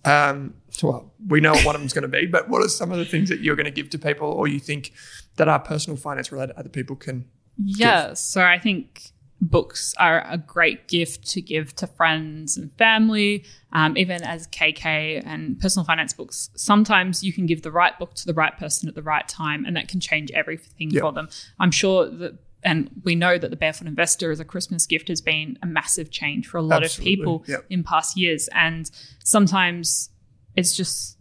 um, 0.04 0.54
well, 0.82 1.12
we 1.26 1.40
know 1.40 1.52
what 1.52 1.64
one 1.66 1.74
of 1.74 1.80
them's 1.80 1.92
going 1.92 2.02
to 2.02 2.08
be, 2.08 2.26
but 2.26 2.48
what 2.48 2.64
are 2.64 2.68
some 2.68 2.90
of 2.92 2.98
the 2.98 3.04
things 3.04 3.28
that 3.28 3.40
you're 3.40 3.56
going 3.56 3.66
to 3.66 3.70
give 3.70 3.90
to 3.90 3.98
people, 3.98 4.28
or 4.28 4.48
you 4.48 4.58
think 4.60 4.92
that 5.36 5.48
are 5.48 5.58
personal 5.58 5.96
finance 5.96 6.32
related, 6.32 6.54
other 6.56 6.68
people 6.68 6.96
can? 6.96 7.26
Yeah, 7.62 8.14
so 8.14 8.42
I 8.42 8.58
think 8.58 9.10
books 9.42 9.94
are 9.98 10.24
a 10.28 10.36
great 10.36 10.86
gift 10.88 11.26
to 11.30 11.40
give 11.40 11.74
to 11.76 11.86
friends 11.86 12.56
and 12.56 12.70
family, 12.76 13.44
um, 13.72 13.96
even 13.96 14.22
as 14.22 14.46
KK 14.48 15.22
and 15.24 15.58
personal 15.58 15.84
finance 15.84 16.12
books. 16.12 16.50
Sometimes 16.56 17.22
you 17.22 17.32
can 17.32 17.46
give 17.46 17.62
the 17.62 17.70
right 17.70 17.98
book 17.98 18.14
to 18.14 18.26
the 18.26 18.34
right 18.34 18.56
person 18.58 18.88
at 18.88 18.94
the 18.94 19.02
right 19.02 19.26
time, 19.28 19.64
and 19.64 19.76
that 19.76 19.88
can 19.88 20.00
change 20.00 20.30
everything 20.32 20.90
Yep. 20.90 21.00
for 21.02 21.12
them. 21.12 21.28
I'm 21.58 21.70
sure 21.70 22.08
that. 22.08 22.38
And 22.62 22.90
we 23.04 23.14
know 23.14 23.38
that 23.38 23.50
the 23.50 23.56
Barefoot 23.56 23.86
Investor 23.86 24.30
as 24.30 24.38
a 24.40 24.44
Christmas 24.44 24.84
gift 24.86 25.08
has 25.08 25.20
been 25.20 25.58
a 25.62 25.66
massive 25.66 26.10
change 26.10 26.46
for 26.46 26.58
a 26.58 26.62
lot 26.62 26.84
Absolutely, 26.84 27.12
of 27.12 27.18
people 27.18 27.44
yep. 27.48 27.64
in 27.70 27.82
past 27.82 28.16
years. 28.18 28.48
And 28.52 28.90
sometimes 29.24 30.10
it's 30.56 30.76
just 30.76 31.16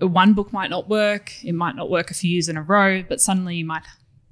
one 0.00 0.32
book 0.34 0.52
might 0.52 0.70
not 0.70 0.88
work. 0.88 1.32
It 1.44 1.54
might 1.54 1.74
not 1.76 1.90
work 1.90 2.10
a 2.10 2.14
few 2.14 2.30
years 2.30 2.48
in 2.48 2.56
a 2.56 2.62
row, 2.62 3.02
but 3.02 3.20
suddenly 3.20 3.56
you 3.56 3.64
might 3.64 3.82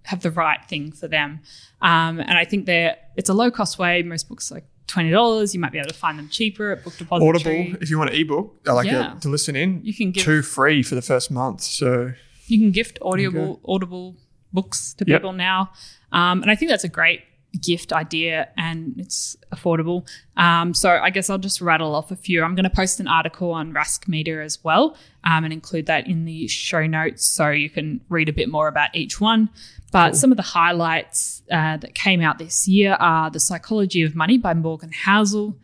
have 0.05 0.23
the 0.23 0.31
right 0.31 0.65
thing 0.67 0.93
for 0.93 1.09
them. 1.09 1.41
Um, 1.83 2.21
and 2.21 2.33
I 2.39 2.45
think 2.45 2.67
they're 2.67 2.97
it's 3.17 3.29
a 3.29 3.35
low 3.35 3.51
cost 3.51 3.79
way. 3.79 4.03
Most 4.03 4.29
books 4.29 4.51
are 4.51 4.57
like 4.57 4.65
twenty 4.87 5.11
dollars. 5.11 5.55
You 5.55 5.61
might 5.61 5.73
be 5.73 5.79
able 5.79 5.89
to 5.91 5.95
find 5.95 6.19
them 6.19 6.29
cheaper 6.29 6.71
at 6.73 6.85
Book 6.85 6.97
Depository. 6.97 7.29
Audible, 7.63 7.83
if 7.83 7.91
you 7.91 7.99
want 7.99 8.11
an 8.11 8.17
ebook, 8.17 8.61
I 8.67 8.73
like 8.73 8.87
Yeah. 8.87 9.17
it 9.17 9.23
to 9.23 9.29
listen 9.29 9.57
in. 9.57 9.81
You 9.85 9.93
can 9.93 10.13
give- 10.13 10.25
two 10.25 10.41
free 10.43 10.83
for 10.83 10.95
the 10.95 11.03
first 11.03 11.31
month. 11.31 11.63
So 11.63 12.13
You 12.47 12.59
can 12.59 12.71
gift 12.71 12.99
audible 13.03 13.61
audible 13.67 14.17
books 14.53 14.95
to 14.95 15.05
Yep. 15.07 15.21
people 15.21 15.33
now, 15.33 15.71
um, 16.13 16.43
and 16.43 16.51
I 16.51 16.55
think 16.55 16.71
that's 16.71 16.85
a 16.85 16.89
great 16.89 17.21
gift 17.63 17.95
idea 17.95 18.47
and 18.59 18.95
it's 18.99 19.35
affordable. 19.55 20.07
Um, 20.37 20.75
so 20.75 20.91
I 20.91 21.09
guess 21.09 21.31
I'll 21.31 21.39
just 21.39 21.63
rattle 21.63 21.95
off 21.95 22.11
a 22.11 22.17
few. 22.17 22.45
I'm 22.45 22.55
going 22.55 22.65
to 22.65 22.71
post 22.71 23.01
an 23.01 23.09
article 23.09 23.53
on 23.53 23.73
Rask 23.73 24.07
Media 24.07 24.43
as 24.45 24.63
well 24.63 24.97
um, 25.25 25.45
and 25.45 25.53
include 25.53 25.87
that 25.87 26.07
in 26.07 26.27
the 26.27 26.47
show 26.47 26.87
notes 26.87 27.27
so 27.27 27.49
you 27.49 27.71
can 27.71 28.03
read 28.11 28.29
a 28.29 28.35
bit 28.35 28.51
more 28.51 28.69
about 28.69 28.95
each 28.95 29.19
one. 29.19 29.49
But 29.93 30.15
some 30.15 30.31
of 30.31 30.37
the 30.37 30.43
highlights 30.43 31.43
uh, 31.51 31.79
that 31.79 31.95
came 31.95 32.21
out 32.21 32.39
this 32.39 32.69
year 32.69 32.93
are 33.01 33.31
The 33.31 33.41
Psychology 33.41 34.03
of 34.03 34.15
Money 34.15 34.37
by 34.37 34.53
Morgan 34.53 34.91
Housel, 35.07 35.57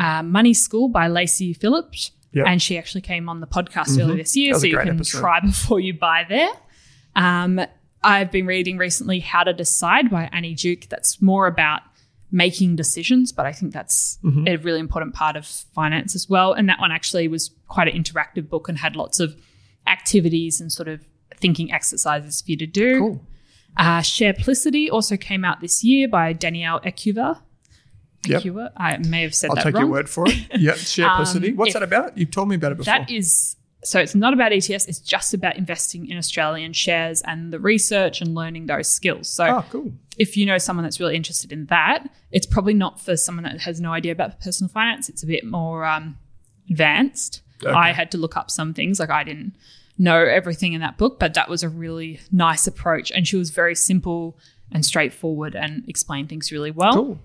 uh, 0.00 0.22
Money 0.22 0.54
School 0.54 0.88
by 0.88 1.06
Lacey 1.08 1.54
Filipich. 1.54 2.12
Yep. 2.32 2.46
And 2.48 2.62
she 2.62 2.78
actually 2.78 3.02
came 3.02 3.28
on 3.28 3.40
the 3.40 3.46
podcast 3.46 4.00
earlier 4.02 4.16
this 4.16 4.34
year, 4.34 4.54
so 4.54 4.66
you 4.66 4.78
can 4.78 4.96
episode. 4.96 5.20
try 5.20 5.40
before 5.40 5.80
you 5.80 5.92
buy 5.92 6.24
there. 6.26 6.48
Um, 7.14 7.60
I've 8.06 8.30
been 8.30 8.46
reading 8.46 8.78
recently 8.78 9.18
How 9.20 9.42
to 9.42 9.52
Decide 9.52 10.10
by 10.10 10.28
Annie 10.32 10.54
Duke. 10.54 10.88
That's 10.88 11.20
more 11.20 11.46
about 11.46 11.82
making 12.30 12.76
decisions, 12.76 13.32
but 13.32 13.46
I 13.46 13.52
think 13.52 13.72
that's 13.72 14.18
Mm-hmm. 14.24 14.46
a 14.48 14.56
really 14.56 14.80
important 14.80 15.14
part 15.14 15.36
of 15.36 15.44
finance 15.46 16.14
as 16.14 16.28
well. 16.28 16.52
And 16.52 16.68
that 16.68 16.78
one 16.80 16.92
actually 16.92 17.28
was 17.28 17.50
quite 17.68 17.88
an 17.88 18.00
interactive 18.02 18.48
book 18.48 18.68
and 18.68 18.78
had 18.78 18.96
lots 18.96 19.20
of 19.20 19.36
activities 19.86 20.60
and 20.60 20.70
sort 20.72 20.88
of 20.88 21.04
thinking 21.36 21.72
exercises 21.72 22.40
for 22.42 22.50
you 22.52 22.56
to 22.58 22.66
do. 22.66 22.98
cool. 23.00 23.26
Uh, 23.76 24.00
Shareplicity 24.00 24.90
also 24.90 25.16
came 25.16 25.44
out 25.44 25.60
this 25.60 25.84
year 25.84 26.08
by 26.08 26.32
Danielle 26.32 26.80
Ecuyer. 26.80 27.40
Yep. 28.26 28.72
I 28.76 28.96
may 28.98 29.22
have 29.22 29.34
said 29.34 29.50
that. 29.50 29.58
I'll 29.58 29.64
take 29.72 29.76
your 29.78 29.86
word 29.86 30.08
for 30.08 30.24
it. 30.28 30.34
Yeah, 30.56 30.72
Shareplicity. 30.72 31.48
Um, 31.50 31.56
What's 31.56 31.74
that 31.74 31.82
about? 31.82 32.16
You've 32.18 32.30
told 32.30 32.48
me 32.48 32.56
about 32.56 32.72
it 32.72 32.78
before. 32.78 32.92
That 32.98 33.10
is 33.10 33.56
so 33.84 34.00
it's 34.00 34.14
not 34.14 34.32
about 34.32 34.52
ETFs, 34.52 34.88
it's 34.88 34.98
just 34.98 35.34
about 35.34 35.56
investing 35.56 36.08
in 36.08 36.16
Australian 36.16 36.72
shares 36.72 37.22
and 37.22 37.52
the 37.52 37.60
research 37.60 38.20
and 38.20 38.34
learning 38.34 38.66
those 38.66 38.88
skills. 38.88 39.28
So 39.28 39.46
oh, 39.46 39.64
cool. 39.70 39.92
if 40.16 40.36
you 40.36 40.46
know 40.46 40.58
someone 40.58 40.82
that's 40.84 40.98
really 40.98 41.16
interested 41.16 41.52
in 41.52 41.66
that, 41.66 42.08
it's 42.32 42.46
probably 42.46 42.74
not 42.74 43.00
for 43.00 43.16
someone 43.16 43.44
that 43.44 43.60
has 43.60 43.80
no 43.80 43.92
idea 43.92 44.12
about 44.12 44.40
personal 44.40 44.68
finance. 44.68 45.08
It's 45.08 45.22
a 45.22 45.26
bit 45.26 45.44
more 45.44 45.84
um, 45.84 46.18
advanced. 46.70 47.42
Okay. 47.62 47.72
I 47.72 47.92
had 47.92 48.10
to 48.12 48.18
look 48.18 48.36
up 48.36 48.50
some 48.50 48.74
things, 48.74 48.98
like 48.98 49.10
I 49.10 49.24
didn't 49.24 49.54
know 49.98 50.18
everything 50.18 50.72
in 50.72 50.80
that 50.80 50.98
book, 50.98 51.18
but 51.18 51.34
that 51.34 51.48
was 51.48 51.62
a 51.62 51.68
really 51.68 52.20
nice 52.32 52.66
approach. 52.66 53.10
And 53.12 53.26
she 53.26 53.36
was 53.36 53.50
very 53.50 53.74
simple 53.74 54.38
and 54.72 54.84
straightforward 54.84 55.54
and 55.54 55.88
explained 55.88 56.28
things 56.28 56.52
really 56.52 56.70
well. 56.70 56.94
Cool. 56.94 57.18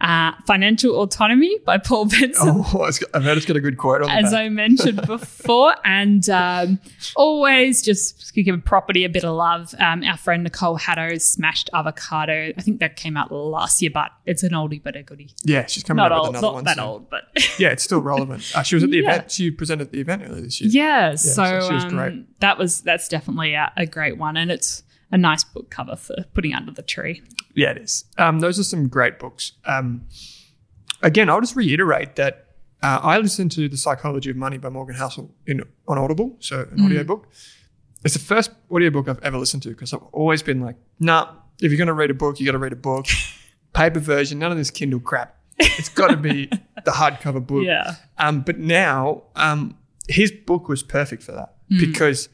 Uh, 0.00 0.32
Financial 0.46 0.96
Autonomy 1.00 1.58
by 1.64 1.78
Paul 1.78 2.06
Benson 2.06 2.48
Oh, 2.52 2.82
I've 3.14 3.22
heard 3.24 3.36
it's 3.36 3.46
got 3.46 3.56
a 3.56 3.60
good 3.60 3.78
quote 3.78 4.02
on 4.02 4.10
as. 4.10 4.34
I 4.34 4.48
mentioned 4.48 5.00
before, 5.06 5.74
and 5.84 6.28
um, 6.30 6.78
always 7.16 7.82
just 7.82 8.34
give 8.34 8.64
property 8.64 9.04
a 9.04 9.08
bit 9.08 9.24
of 9.24 9.34
love. 9.34 9.74
Um, 9.78 10.02
our 10.02 10.16
friend 10.16 10.42
Nicole 10.44 10.76
Haddow's 10.76 11.24
Smashed 11.24 11.70
Avocado. 11.72 12.52
I 12.56 12.60
think 12.60 12.80
that 12.80 12.96
came 12.96 13.16
out 13.16 13.30
last 13.32 13.80
year, 13.82 13.90
but 13.92 14.10
it's 14.26 14.42
an 14.42 14.50
oldie 14.52 14.82
but 14.82 14.96
a 14.96 15.02
goodie. 15.02 15.30
yeah, 15.44 15.66
she's 15.66 15.82
coming 15.82 16.02
Not 16.02 16.12
out 16.12 16.20
with 16.22 16.26
old, 16.26 16.34
another 16.36 16.46
not 16.46 16.54
one. 16.54 16.64
that 16.64 16.76
soon. 16.76 16.84
old, 16.84 17.10
but 17.10 17.22
Yeah, 17.58 17.68
it's 17.68 17.82
still 17.84 18.00
relevant. 18.00 18.52
Uh, 18.54 18.62
she 18.62 18.74
was 18.76 18.84
at 18.84 18.90
the 18.90 18.98
Yeah. 18.98 19.10
event. 19.14 19.30
She 19.30 19.50
presented 19.50 19.88
at 19.88 19.92
the 19.92 20.00
event 20.00 20.22
earlier 20.26 20.40
this 20.42 20.60
year. 20.60 20.70
yeah. 20.70 21.14
so 21.14 21.44
so 21.44 21.68
she 21.68 21.74
was 21.74 21.84
um, 21.84 21.90
great. 21.90 22.40
that 22.40 22.58
was 22.58 22.82
that's 22.82 23.08
definitely 23.08 23.54
a, 23.54 23.72
a 23.76 23.86
great 23.86 24.16
one, 24.18 24.36
and 24.36 24.50
it's 24.50 24.82
a 25.14 25.18
nice 25.18 25.44
book 25.44 25.70
cover 25.70 25.96
for 25.96 26.16
putting 26.34 26.52
under 26.54 26.72
the 26.72 26.82
tree. 26.82 27.22
Yeah, 27.54 27.70
it 27.70 27.78
is. 27.78 28.04
Um, 28.18 28.40
those 28.40 28.58
are 28.58 28.64
some 28.64 28.88
great 28.88 29.18
books. 29.18 29.52
Um, 29.64 30.06
again, 31.02 31.30
I'll 31.30 31.40
just 31.40 31.56
reiterate 31.56 32.16
that 32.16 32.48
uh, 32.82 32.98
I 33.02 33.18
listened 33.18 33.52
to 33.52 33.68
The 33.68 33.76
Psychology 33.76 34.30
of 34.30 34.36
Money 34.36 34.58
by 34.58 34.68
Morgan 34.68 34.96
Housel 34.96 35.30
in, 35.46 35.62
on 35.88 35.98
Audible, 35.98 36.36
so 36.40 36.60
an 36.70 36.78
Mm. 36.78 36.84
audiobook. 36.86 37.28
It's 38.04 38.14
the 38.14 38.20
first 38.20 38.50
audiobook 38.70 39.08
I've 39.08 39.22
ever 39.22 39.38
listened 39.38 39.62
to 39.62 39.70
because 39.70 39.94
I've 39.94 40.02
always 40.12 40.42
been 40.42 40.60
like, 40.60 40.76
nah, 41.00 41.32
if 41.62 41.70
you're 41.70 41.78
going 41.78 41.86
to 41.86 41.94
read 41.94 42.10
a 42.10 42.14
book, 42.14 42.38
you 42.40 42.44
got 42.46 42.52
to 42.52 42.58
read 42.58 42.72
a 42.72 42.76
book. 42.76 43.06
Paper 43.72 44.00
version, 44.00 44.38
none 44.40 44.50
of 44.52 44.58
this 44.58 44.70
Kindle 44.70 45.00
crap. 45.00 45.36
It's 45.58 45.88
got 45.88 46.08
to 46.08 46.16
be 46.16 46.46
the 46.84 46.90
hardcover 46.90 47.44
book. 47.46 47.64
Yeah. 47.64 47.94
Um, 48.18 48.40
but 48.42 48.58
now, 48.58 49.22
um, 49.36 49.78
his 50.08 50.30
book 50.32 50.68
was 50.68 50.82
perfect 50.82 51.22
for 51.22 51.32
that 51.32 51.54
because 51.78 52.28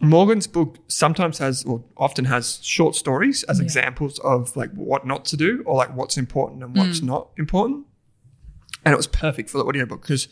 Morgan's 0.00 0.46
book 0.46 0.78
sometimes 0.88 1.38
has, 1.38 1.62
or 1.64 1.84
often 1.96 2.24
has, 2.24 2.58
short 2.62 2.94
stories 2.94 3.42
as 3.44 3.58
Yeah. 3.58 3.64
examples 3.64 4.18
of 4.20 4.56
like 4.56 4.70
what 4.72 5.06
not 5.06 5.24
to 5.26 5.36
do 5.36 5.62
or 5.66 5.76
like 5.76 5.94
what's 5.94 6.16
important 6.16 6.62
and 6.62 6.74
Mm. 6.74 6.78
what's 6.78 7.02
not 7.02 7.28
important. 7.36 7.86
And 8.84 8.92
it 8.94 8.96
was 8.96 9.06
perfect 9.06 9.50
for 9.50 9.58
the 9.58 9.64
audiobook 9.64 10.00
because 10.02 10.28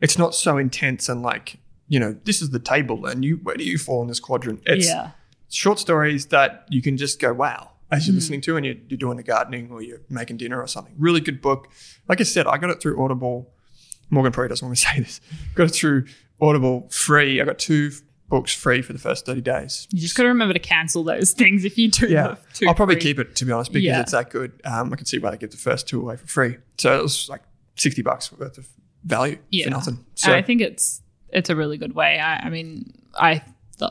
it's 0.00 0.16
not 0.18 0.34
so 0.34 0.56
intense 0.56 1.08
and 1.08 1.20
like, 1.22 1.58
you 1.88 1.98
know, 1.98 2.16
this 2.24 2.40
is 2.40 2.50
the 2.50 2.60
table 2.60 3.06
and 3.06 3.24
you 3.24 3.36
where 3.42 3.56
do 3.56 3.64
you 3.64 3.76
fall 3.76 4.02
in 4.02 4.08
this 4.08 4.20
quadrant? 4.20 4.60
It's 4.66 4.86
yeah. 4.86 5.10
short 5.48 5.80
stories 5.80 6.26
that 6.26 6.66
you 6.70 6.80
can 6.80 6.96
just 6.96 7.18
go, 7.20 7.32
wow, 7.32 7.70
as 7.90 8.04
Mm. 8.04 8.06
you're 8.08 8.14
listening 8.14 8.40
to 8.42 8.56
and 8.56 8.64
you're, 8.64 8.76
you're 8.88 8.98
doing 8.98 9.16
the 9.16 9.24
gardening 9.24 9.70
or 9.72 9.82
you're 9.82 10.00
making 10.08 10.36
dinner 10.36 10.60
or 10.62 10.68
something. 10.68 10.94
Really 10.96 11.20
good 11.20 11.40
book. 11.42 11.68
Like 12.08 12.20
I 12.20 12.24
said, 12.24 12.46
I 12.46 12.56
got 12.58 12.70
it 12.70 12.80
through 12.80 13.02
Audible. 13.02 13.50
Morgan 14.10 14.30
probably 14.30 14.48
doesn't 14.50 14.66
want 14.66 14.78
to 14.78 14.86
say 14.94 15.00
this. 15.00 15.20
Got 15.56 15.64
it 15.64 15.74
through 15.74 16.04
Audible 16.40 16.86
free. 16.90 17.40
I 17.40 17.44
got 17.44 17.58
two 17.58 17.90
books 18.28 18.52
free 18.54 18.82
for 18.82 18.92
the 18.92 18.98
first 18.98 19.24
30 19.26 19.40
days. 19.40 19.88
You 19.90 20.00
just 20.00 20.16
got 20.16 20.24
to 20.24 20.28
remember 20.28 20.52
to 20.52 20.60
cancel 20.60 21.02
those 21.04 21.32
things 21.32 21.64
if 21.64 21.78
you 21.78 21.90
do. 21.90 22.06
Yeah. 22.08 22.36
I'll 22.66 22.74
probably 22.74 22.96
free. 22.96 23.02
keep 23.02 23.18
it 23.18 23.34
to 23.36 23.44
be 23.44 23.52
honest 23.52 23.72
because 23.72 23.84
Yeah. 23.84 24.00
it's 24.00 24.12
that 24.12 24.30
good. 24.30 24.52
Um, 24.64 24.92
I 24.92 24.96
can 24.96 25.06
see 25.06 25.18
why 25.18 25.30
they 25.30 25.38
give 25.38 25.50
the 25.50 25.56
first 25.56 25.88
two 25.88 26.00
away 26.00 26.16
for 26.16 26.26
free. 26.26 26.58
So 26.76 26.98
it 26.98 27.02
was 27.02 27.28
like 27.28 27.42
60 27.76 28.02
bucks 28.02 28.30
worth 28.32 28.58
of 28.58 28.68
value 29.04 29.38
Yeah. 29.50 29.64
for 29.64 29.70
nothing. 29.70 29.94
And 29.94 30.04
So 30.14 30.32
I 30.34 30.42
think 30.42 30.60
it's 30.60 31.02
it's 31.30 31.50
a 31.50 31.56
really 31.56 31.76
good 31.78 31.94
way. 31.94 32.18
I, 32.18 32.36
I 32.46 32.48
mean, 32.50 32.92
I 33.14 33.42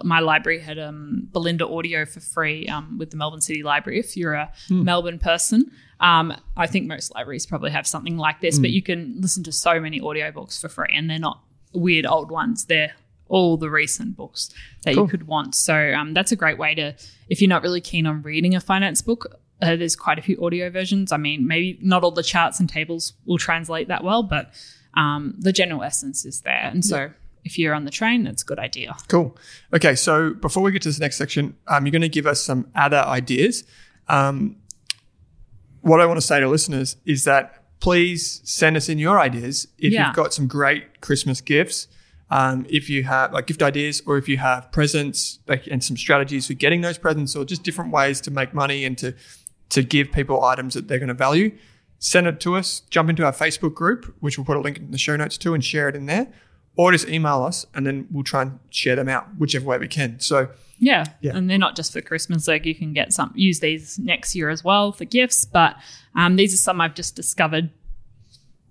my 0.03 0.19
library 0.19 0.59
had 0.59 0.77
um, 0.77 1.29
Belinda 1.31 1.65
Audio 1.65 2.05
for 2.05 2.19
free 2.19 2.67
um, 2.67 2.97
with 2.97 3.09
the 3.11 3.15
Melbourne 3.17 3.39
City 3.39 3.63
Library. 3.63 3.99
If 3.99 4.17
you're 4.17 4.33
a 4.33 4.51
Hmm. 4.67 4.83
Melbourne 4.83 5.17
person, 5.17 5.71
um, 6.01 6.33
I 6.57 6.67
think 6.67 6.88
most 6.88 7.15
libraries 7.15 7.45
probably 7.45 7.71
have 7.71 7.88
something 7.88 8.17
like 8.17 8.41
this. 8.41 8.57
Hmm. 8.57 8.63
But 8.63 8.71
you 8.71 8.81
can 8.81 9.15
listen 9.21 9.43
to 9.45 9.51
so 9.53 9.79
many 9.79 10.01
audiobooks 10.01 10.59
for 10.59 10.67
free, 10.67 10.93
and 10.93 11.09
they're 11.09 11.19
not 11.19 11.41
weird 11.73 12.05
old 12.05 12.31
ones. 12.31 12.65
They're 12.65 12.91
all 13.30 13.57
the 13.57 13.69
recent 13.69 14.15
books 14.15 14.49
that 14.84 14.93
Cool. 14.95 15.03
you 15.03 15.09
could 15.09 15.28
want. 15.28 15.55
So 15.55 15.93
um, 15.93 16.13
that's 16.13 16.32
a 16.32 16.36
great 16.36 16.57
way 16.57 16.75
to, 16.75 16.95
if 17.30 17.41
you're 17.41 17.49
not 17.49 17.63
really 17.63 17.82
keen 17.82 18.05
on 18.05 18.21
reading 18.21 18.55
a 18.55 18.59
finance 18.59 19.01
book. 19.01 19.39
Uh, 19.61 19.75
there's 19.75 19.95
quite 19.95 20.19
a 20.19 20.21
few 20.21 20.38
audio 20.45 20.69
versions. 20.69 21.11
I 21.11 21.17
mean, 21.17 21.47
maybe 21.47 21.80
not 21.82 22.03
all 22.03 22.11
the 22.11 22.21
charts 22.23 22.59
and 22.59 22.69
tables 22.69 23.13
will 23.25 23.39
translate 23.39 23.88
that 23.88 24.03
well, 24.03 24.21
but 24.23 24.51
um, 24.93 25.34
the 25.39 25.51
general 25.51 25.84
essence 25.84 26.25
is 26.25 26.41
there. 26.41 26.69
And 26.71 26.86
so 26.86 27.09
if 27.43 27.57
you're 27.57 27.73
on 27.73 27.84
the 27.86 27.91
train, 27.91 28.23
that's 28.23 28.43
a 28.43 28.45
good 28.45 28.59
idea. 28.59 28.95
Cool. 29.07 29.36
Okay, 29.73 29.95
so 29.95 30.34
before 30.36 30.61
we 30.61 30.71
get 30.71 30.84
to 30.84 30.89
this 30.89 30.99
next 30.99 31.17
section, 31.17 31.55
um, 31.67 31.86
you're 31.86 31.91
going 31.91 32.01
to 32.03 32.09
give 32.09 32.28
us 32.28 32.39
some 32.43 32.69
other 32.75 32.97
ideas. 32.99 33.63
Um, 34.07 34.57
what 35.82 36.01
I 36.01 36.05
want 36.05 36.19
to 36.19 36.25
say 36.25 36.39
to 36.39 36.47
listeners 36.47 36.97
is 37.05 37.23
that 37.23 37.63
please 37.80 38.41
send 38.43 38.75
us 38.78 38.89
in 38.89 38.99
your 38.99 39.19
ideas 39.19 39.67
if 39.78 39.93
Yeah. 39.93 40.07
you've 40.07 40.15
got 40.15 40.34
some 40.34 40.47
great 40.47 41.01
Christmas 41.01 41.41
gifts. 41.41 41.88
Um, 42.30 42.65
if 42.69 42.89
you 42.89 43.03
have 43.03 43.32
like 43.32 43.47
gift 43.47 43.63
ideas, 43.63 44.01
or 44.05 44.17
if 44.17 44.28
you 44.28 44.38
have 44.38 44.71
presents 44.71 45.39
like, 45.47 45.67
and 45.67 45.84
some 45.84 45.95
strategies 45.95 46.47
for 46.47 46.53
getting 46.53 46.82
those 46.82 46.97
presents, 46.97 47.36
or 47.36 47.45
just 47.45 47.63
different 47.63 47.91
ways 47.91 48.19
to 48.21 48.32
make 48.32 48.53
money 48.53 48.86
and 48.86 48.97
to 48.97 49.13
to 49.69 49.84
give 49.84 50.11
people 50.11 50.43
items 50.43 50.73
that 50.73 50.88
they're 50.88 50.99
going 50.99 51.07
to 51.09 51.13
value, 51.13 51.51
send 51.99 52.28
it 52.28 52.39
to 52.39 52.55
us. 52.55 52.82
Jump 52.89 53.09
into 53.09 53.25
our 53.25 53.34
Facebook 53.34 53.73
group, 53.73 54.15
which 54.19 54.38
we'll 54.38 54.45
put 54.45 54.57
a 54.57 54.61
link 54.61 54.78
in 54.78 54.91
the 54.91 54.97
show 54.97 55.15
notes 55.15 55.38
to, 55.39 55.53
and 55.53 55.63
share 55.63 55.89
it 55.89 55.95
in 55.95 56.05
there 56.05 56.32
or 56.78 56.91
just 56.91 57.09
email 57.09 57.43
us 57.43 57.65
and 57.73 57.86
then 57.86 58.07
we'll 58.11 58.23
try 58.23 58.43
and 58.43 58.59
share 58.69 58.95
them 58.95 59.09
out 59.09 59.28
whichever 59.38 59.65
way 59.65 59.78
we 59.78 59.88
can. 59.88 60.19
So 60.19 60.49
Yeah. 60.80 61.05
Yeah. 61.21 61.36
And 61.36 61.49
they're 61.49 61.57
not 61.57 61.75
just 61.75 61.91
for 61.91 62.01
Christmas. 62.01 62.47
Like 62.47 62.65
you 62.65 62.75
can 62.75 62.93
get 62.93 63.11
some, 63.11 63.34
use 63.36 63.59
these 63.59 63.97
next 63.97 64.36
year 64.36 64.49
as 64.49 64.63
well 64.63 64.91
for 64.91 65.03
gifts. 65.03 65.43
But 65.43 65.75
um, 66.15 66.36
these 66.36 66.53
are 66.53 66.57
some 66.57 66.80
I've 66.80 66.93
just 66.93 67.15
discovered 67.15 67.71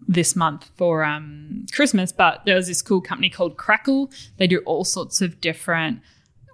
this 0.08 0.36
month 0.36 0.70
for 0.76 1.04
um, 1.04 1.66
Christmas. 1.72 2.12
But 2.12 2.42
there 2.44 2.56
was 2.56 2.66
this 2.66 2.82
cool 2.82 3.00
company 3.00 3.30
called 3.30 3.56
Crackle. 3.56 4.10
They 4.36 4.46
do 4.46 4.58
all 4.60 4.84
sorts 4.84 5.20
of 5.20 5.40
different 5.40 6.00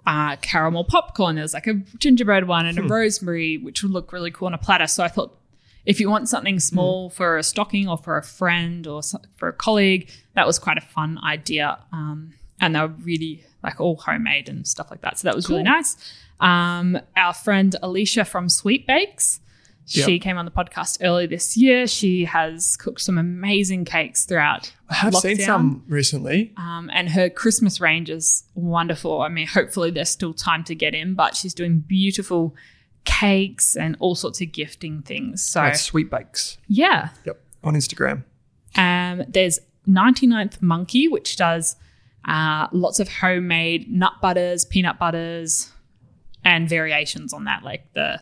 uh, 0.05 0.35
caramel 0.37 0.83
popcorn. 0.83 1.35
There's 1.35 1.53
like 1.53 1.67
a 1.67 1.75
gingerbread 1.97 2.47
one 2.47 2.65
and 2.65 2.77
a 2.77 2.83
rosemary, 2.83 3.57
which 3.57 3.83
would 3.83 3.91
look 3.91 4.11
really 4.11 4.31
cool 4.31 4.47
on 4.47 4.53
a 4.53 4.57
platter. 4.57 4.87
So 4.87 5.03
I 5.03 5.07
thought 5.07 5.37
if 5.85 5.99
you 5.99 6.09
want 6.09 6.29
something 6.29 6.59
small 6.59 7.09
for 7.09 7.37
a 7.37 7.43
stocking 7.43 7.87
or 7.87 7.97
for 7.97 8.17
a 8.17 8.23
friend 8.23 8.87
or 8.87 9.01
for 9.35 9.49
a 9.49 9.53
colleague, 9.53 10.09
that 10.33 10.47
was 10.47 10.59
quite 10.59 10.77
a 10.77 10.81
fun 10.81 11.19
idea. 11.23 11.79
Um, 11.91 12.33
and 12.59 12.75
they 12.75 12.79
were 12.79 12.87
really 12.87 13.43
like 13.63 13.79
all 13.79 13.97
homemade 13.97 14.49
and 14.49 14.67
stuff 14.67 14.89
like 14.89 15.01
that. 15.01 15.19
So 15.19 15.27
that 15.27 15.35
was 15.35 15.49
really 15.49 15.63
nice. 15.63 15.95
Um, 16.39 16.99
our 17.15 17.33
friend 17.33 17.75
Alicia 17.81 18.25
from 18.25 18.49
Sweet 18.49 18.85
Bakes, 18.87 19.39
she 19.85 20.13
Yep. 20.13 20.21
came 20.21 20.37
on 20.37 20.45
the 20.45 20.51
podcast 20.51 20.97
early 21.01 21.25
this 21.25 21.57
year. 21.57 21.87
She 21.87 22.25
has 22.25 22.75
cooked 22.77 23.01
some 23.01 23.17
amazing 23.17 23.83
cakes 23.85 24.25
throughout 24.25 24.73
I 24.89 24.95
have 24.95 25.15
seen 25.15 25.37
some 25.37 25.83
recently. 25.87 26.53
Um, 26.57 26.89
and 26.93 27.09
her 27.09 27.29
Christmas 27.29 27.81
range 27.81 28.09
is 28.09 28.43
wonderful. 28.55 29.21
I 29.21 29.29
mean, 29.29 29.47
hopefully 29.47 29.91
there's 29.91 30.09
still 30.09 30.33
time 30.33 30.63
to 30.65 30.75
get 30.75 30.93
in, 30.95 31.15
but 31.15 31.35
she's 31.35 31.53
doing 31.53 31.79
beautiful 31.79 32.55
cakes 33.05 33.75
and 33.75 33.97
all 33.99 34.15
sorts 34.15 34.39
of 34.41 34.51
gifting 34.51 35.01
things. 35.01 35.43
So 35.43 35.61
At 35.61 35.77
Sweet 35.77 36.09
Bakes. 36.09 36.57
yeah, 36.67 37.09
Yep. 37.25 37.41
On 37.63 37.73
Instagram. 37.75 38.23
um, 38.75 39.23
there's 39.27 39.59
99th 39.87 40.61
Monkey, 40.61 41.07
which 41.09 41.35
does 41.35 41.75
uh, 42.25 42.67
lots 42.71 42.99
of 43.01 43.09
homemade 43.09 43.91
nut 43.91 44.13
butters, 44.21 44.63
peanut 44.63 44.97
butters, 44.97 45.71
and 46.45 46.69
variations 46.69 47.33
on 47.33 47.43
that, 47.45 47.63
like 47.63 47.91
the 47.93 48.21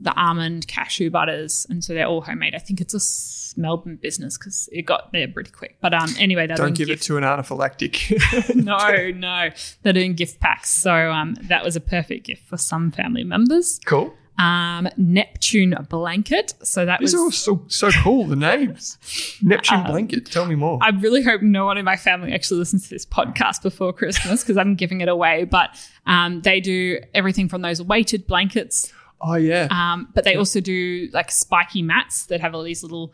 the 0.00 0.14
almond 0.18 0.66
cashew 0.66 1.10
butters, 1.10 1.66
and 1.68 1.84
so 1.84 1.92
they're 1.94 2.06
all 2.06 2.22
homemade. 2.22 2.54
I 2.54 2.58
think 2.58 2.80
it's 2.80 2.94
a 2.94 3.60
Melbourne 3.60 3.96
business 4.00 4.38
because 4.38 4.68
it 4.72 4.82
got 4.82 5.12
there 5.12 5.28
pretty 5.28 5.50
quick. 5.50 5.76
But 5.80 5.92
um, 5.94 6.08
anyway, 6.18 6.46
they're 6.46 6.56
Don't 6.56 6.74
give 6.76 6.88
gift- 6.88 7.02
it 7.02 7.06
to 7.06 7.16
an 7.16 7.24
anaphylactic. 7.24 8.54
no, 8.54 9.10
no, 9.10 9.50
they're 9.82 9.92
doing 9.92 10.14
gift 10.14 10.40
packs. 10.40 10.70
So 10.70 11.10
um, 11.10 11.36
that 11.42 11.64
was 11.64 11.76
a 11.76 11.80
perfect 11.80 12.26
gift 12.26 12.46
for 12.48 12.56
some 12.56 12.90
family 12.90 13.24
members. 13.24 13.78
cool. 13.84 14.14
Um, 14.38 14.88
Neptune 14.96 15.76
blanket. 15.90 16.54
So 16.62 16.86
that 16.86 17.00
These 17.00 17.12
was 17.12 17.20
are 17.20 17.24
all 17.24 17.30
so 17.30 17.64
so 17.68 17.90
cool. 18.02 18.24
The 18.24 18.36
names. 18.36 18.96
Neptune 19.42 19.84
blanket. 19.84 20.30
Tell 20.30 20.46
me 20.46 20.54
more. 20.54 20.78
I 20.80 20.90
really 20.90 21.22
hope 21.22 21.42
no 21.42 21.66
one 21.66 21.76
in 21.76 21.84
my 21.84 21.96
family 21.96 22.32
actually 22.32 22.60
listens 22.60 22.84
to 22.84 22.90
this 22.94 23.04
podcast 23.04 23.60
before 23.62 23.92
Christmas 23.92 24.42
because 24.42 24.56
I'm 24.56 24.76
giving 24.76 25.02
it 25.02 25.08
away. 25.10 25.44
But 25.44 25.76
um, 26.06 26.40
they 26.40 26.60
do 26.60 27.00
everything 27.12 27.50
from 27.50 27.60
those 27.60 27.82
weighted 27.82 28.26
blankets, 28.26 28.90
oh 29.20 29.34
yeah. 29.34 29.68
um, 29.70 30.08
but 30.14 30.24
they 30.24 30.34
also 30.34 30.60
do 30.60 31.08
like 31.12 31.30
spiky 31.30 31.82
mats 31.82 32.26
that 32.26 32.40
have 32.40 32.54
all 32.54 32.62
these 32.62 32.82
little 32.82 33.12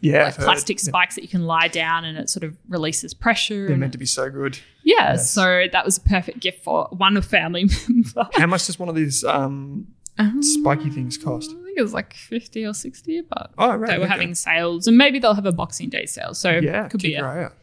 yeah. 0.00 0.18
like 0.18 0.26
I've 0.26 0.36
heard. 0.36 0.44
plastic 0.44 0.80
spikes 0.80 1.14
that 1.14 1.22
you 1.22 1.28
can 1.28 1.46
lie 1.46 1.68
down 1.68 2.04
and 2.04 2.18
it 2.18 2.30
sort 2.30 2.44
of 2.44 2.56
releases 2.68 3.14
pressure. 3.14 3.68
They're 3.68 3.76
meant 3.76 3.92
to 3.92 3.98
be 3.98 4.06
so 4.06 4.30
good. 4.30 4.58
yeah, 4.82 5.16
so 5.16 5.66
that 5.70 5.84
was 5.84 5.98
a 5.98 6.00
perfect 6.00 6.40
gift 6.40 6.62
for 6.64 6.88
one 6.90 7.16
of 7.16 7.24
family 7.24 7.68
member. 7.88 8.28
How 8.34 8.46
much 8.46 8.66
does 8.66 8.78
one 8.78 8.88
of 8.88 8.94
these 8.94 9.24
um, 9.24 9.88
spiky 10.40 10.90
things 10.90 11.18
cost? 11.18 11.50
I 11.50 11.64
think 11.64 11.78
it 11.78 11.82
was 11.82 11.94
like 11.94 12.14
50 12.14 12.64
or 12.66 12.74
60, 12.74 13.22
but 13.22 13.52
Oh 13.58 13.76
right. 13.76 13.90
they 13.90 13.98
were 13.98 14.04
okay. 14.04 14.12
having 14.12 14.34
sales 14.34 14.86
and 14.86 14.96
maybe 14.96 15.18
they'll 15.18 15.34
have 15.34 15.46
a 15.46 15.52
Boxing 15.52 15.88
Day 15.88 16.06
sale. 16.06 16.34
So 16.34 16.50
yeah. 16.50 16.88
could 16.88 17.02
be 17.02 17.14
a, 17.14 17.18
your 17.18 17.28
eye 17.28 17.44
out. 17.44 17.54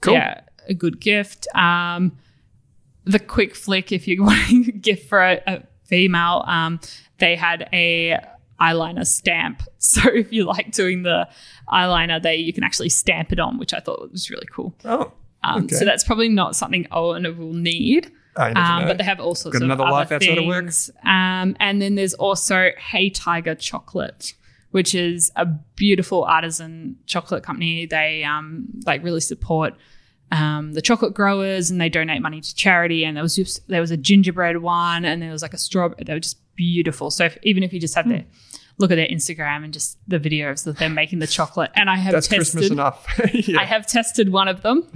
Cool. 0.00 0.14
yeah, 0.14 0.40
a 0.68 0.74
good 0.74 1.00
gift. 1.00 1.46
Um, 1.54 2.18
the 3.04 3.18
quick 3.18 3.54
flick, 3.54 3.92
if 3.92 4.06
you're 4.06 4.24
wanting 4.24 4.68
a 4.68 4.72
gift 4.72 5.08
for 5.08 5.20
a, 5.22 5.40
a 5.46 5.62
female, 5.86 6.44
um, 6.46 6.80
they 7.18 7.36
had 7.36 7.68
a 7.72 8.18
eyeliner 8.60 9.06
stamp. 9.06 9.62
So 9.78 10.00
if 10.12 10.32
you 10.32 10.44
like 10.44 10.72
doing 10.72 11.04
the 11.04 11.28
eyeliner, 11.68 12.20
they 12.20 12.36
you 12.36 12.52
can 12.52 12.64
actually 12.64 12.88
stamp 12.88 13.32
it 13.32 13.38
on, 13.38 13.56
which 13.56 13.72
I 13.72 13.78
thought 13.78 14.10
was 14.10 14.30
really 14.30 14.48
cool. 14.50 14.74
Oh. 14.84 15.12
Um, 15.44 15.64
Okay. 15.64 15.76
So 15.76 15.84
that's 15.84 16.02
probably 16.02 16.28
not 16.28 16.56
something 16.56 16.86
Owen 16.90 17.22
will 17.38 17.52
need. 17.52 18.10
Um, 18.36 18.86
but 18.86 18.98
they 18.98 19.04
have 19.04 19.20
all 19.20 19.34
sorts 19.34 19.54
Got 19.58 19.62
of 19.62 19.68
another 19.70 19.84
other 19.84 19.92
life 19.92 20.12
outside 20.12 20.38
of 20.38 20.46
work. 20.46 20.70
Um, 21.04 21.56
and 21.60 21.80
then 21.80 21.94
there's 21.94 22.14
also 22.14 22.70
Hey 22.78 23.10
Tiger 23.10 23.54
Chocolate, 23.54 24.34
which 24.72 24.94
is 24.94 25.30
a 25.36 25.46
beautiful 25.46 26.24
artisan 26.24 26.96
chocolate 27.06 27.42
company. 27.42 27.86
They 27.86 28.24
um, 28.24 28.66
like 28.84 29.02
really 29.02 29.20
support 29.20 29.74
um, 30.32 30.72
the 30.72 30.82
chocolate 30.82 31.14
growers, 31.14 31.70
and 31.70 31.80
they 31.80 31.88
donate 31.88 32.20
money 32.22 32.40
to 32.40 32.54
charity. 32.54 33.04
And 33.04 33.16
there 33.16 33.22
was 33.22 33.36
just 33.36 33.66
there 33.68 33.80
was 33.80 33.90
a 33.90 33.96
gingerbread 33.96 34.58
one, 34.58 35.04
and 35.04 35.22
there 35.22 35.30
was 35.32 35.42
like 35.42 35.54
a 35.54 35.58
strawberry. 35.58 36.04
They 36.04 36.12
were 36.14 36.20
just 36.20 36.38
beautiful. 36.56 37.10
So 37.10 37.24
if, 37.26 37.38
even 37.42 37.62
if 37.62 37.72
you 37.72 37.80
just 37.80 37.94
have 37.94 38.08
their 38.08 38.24
look 38.78 38.90
at 38.90 38.96
their 38.96 39.06
Instagram 39.08 39.64
and 39.64 39.72
just 39.72 39.98
the 40.06 40.18
videos 40.18 40.64
that 40.64 40.78
they're 40.78 40.88
making 40.90 41.18
the 41.20 41.26
chocolate, 41.26 41.70
and 41.74 41.88
I 41.88 41.96
have 41.96 42.12
tested. 42.14 42.38
That's 42.40 42.50
tested. 42.52 42.60
Christmas 42.60 42.70
enough. 42.70 43.20
yeah. 43.48 43.60
I 43.60 43.64
have 43.64 43.86
tested 43.86 44.30
one 44.30 44.48
of 44.48 44.62
them 44.62 44.90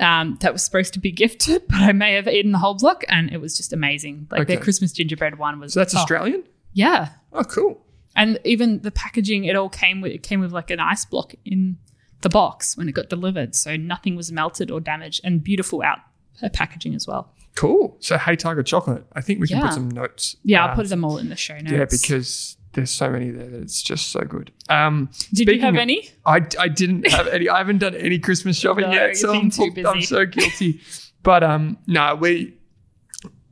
um, 0.00 0.38
that 0.40 0.52
was 0.52 0.62
supposed 0.62 0.94
to 0.94 1.00
be 1.00 1.12
gifted, 1.12 1.62
but 1.68 1.76
I 1.80 1.92
may 1.92 2.14
have 2.14 2.26
eaten 2.26 2.52
the 2.52 2.58
whole 2.58 2.74
block, 2.74 3.04
and 3.08 3.30
it 3.30 3.40
was 3.40 3.56
just 3.56 3.72
amazing. 3.72 4.26
Like 4.30 4.46
their 4.46 4.56
Okay. 4.56 4.64
Christmas 4.64 4.92
gingerbread 4.92 5.38
one 5.38 5.60
was. 5.60 5.74
so 5.74 5.80
that's 5.80 5.94
oh, 5.94 5.98
Australian. 5.98 6.44
Yeah, 6.72 7.10
Oh, 7.34 7.44
cool. 7.44 7.84
and 8.16 8.38
even 8.44 8.80
the 8.80 8.90
packaging, 8.90 9.44
it 9.44 9.54
all 9.56 9.68
came 9.68 10.00
with 10.00 10.12
it 10.12 10.22
came 10.22 10.40
with 10.40 10.50
like 10.52 10.70
an 10.70 10.80
ice 10.80 11.04
block 11.04 11.34
in 11.44 11.76
the 12.22 12.28
box 12.28 12.76
when 12.76 12.88
it 12.88 12.92
got 12.92 13.08
delivered, 13.08 13.54
so 13.54 13.76
nothing 13.76 14.16
was 14.16 14.32
melted 14.32 14.70
or 14.70 14.80
damaged, 14.80 15.20
and 15.24 15.42
beautiful 15.42 15.82
out 15.82 15.98
uh, 16.42 16.48
packaging 16.48 16.94
as 16.94 17.06
well. 17.06 17.32
Cool. 17.54 17.96
So, 18.00 18.16
Hey 18.16 18.34
Tiger 18.36 18.62
Chocolate. 18.62 19.04
I 19.12 19.20
think 19.20 19.40
we 19.40 19.46
can 19.48 19.58
Yeah. 19.58 19.66
put 19.66 19.74
some 19.74 19.90
notes. 19.90 20.36
Yeah, 20.42 20.64
uh, 20.64 20.68
I'll 20.68 20.74
put 20.74 20.88
them 20.88 21.04
all 21.04 21.18
in 21.18 21.28
the 21.28 21.36
show 21.36 21.58
notes. 21.58 21.70
Yeah, 21.70 21.84
because 21.84 22.56
there's 22.72 22.90
so 22.90 23.10
many 23.10 23.30
there 23.30 23.48
that 23.48 23.60
it's 23.60 23.82
just 23.82 24.08
so 24.08 24.20
good. 24.20 24.50
Um, 24.70 25.10
did 25.34 25.48
you 25.48 25.60
have 25.60 25.74
of- 25.74 25.80
any? 25.80 26.08
I, 26.24 26.40
I 26.58 26.68
didn't 26.68 27.06
have 27.10 27.26
any. 27.28 27.48
I 27.50 27.58
haven't 27.58 27.78
done 27.78 27.94
any 27.94 28.18
Christmas 28.18 28.56
shopping 28.60 28.84
No, 28.84 28.92
yet, 28.92 29.16
so 29.18 29.34
I'm, 29.34 29.50
I'm 29.86 30.00
so 30.02 30.24
guilty. 30.24 30.80
but 31.22 31.42
um, 31.44 31.76
no, 31.86 32.14
we 32.14 32.54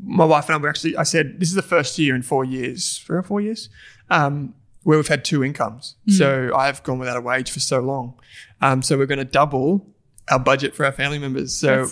my 0.02 0.24
wife 0.24 0.48
and 0.48 0.54
I 0.54 0.58
were 0.58 0.68
actually, 0.70 0.96
I 0.96 1.02
said, 1.02 1.38
this 1.38 1.50
is 1.50 1.54
the 1.54 1.60
first 1.62 1.98
year 1.98 2.14
in 2.14 2.22
four 2.22 2.42
years, 2.42 2.96
three 3.04 3.18
or 3.18 3.22
four 3.22 3.42
years, 3.42 3.68
um, 4.08 4.54
where 4.82 4.96
we've 4.98 5.08
had 5.08 5.24
two 5.24 5.44
incomes. 5.44 5.96
So 6.08 6.52
I've 6.56 6.82
gone 6.82 6.98
without 6.98 7.16
a 7.16 7.20
wage 7.20 7.50
for 7.50 7.60
so 7.60 7.80
long. 7.80 8.18
Um, 8.60 8.82
so 8.82 8.96
we're 8.96 9.06
going 9.06 9.18
to 9.18 9.24
double 9.24 9.86
our 10.30 10.38
budget 10.38 10.74
for 10.74 10.84
our 10.86 10.92
family 10.92 11.18
members. 11.18 11.54
So 11.54 11.86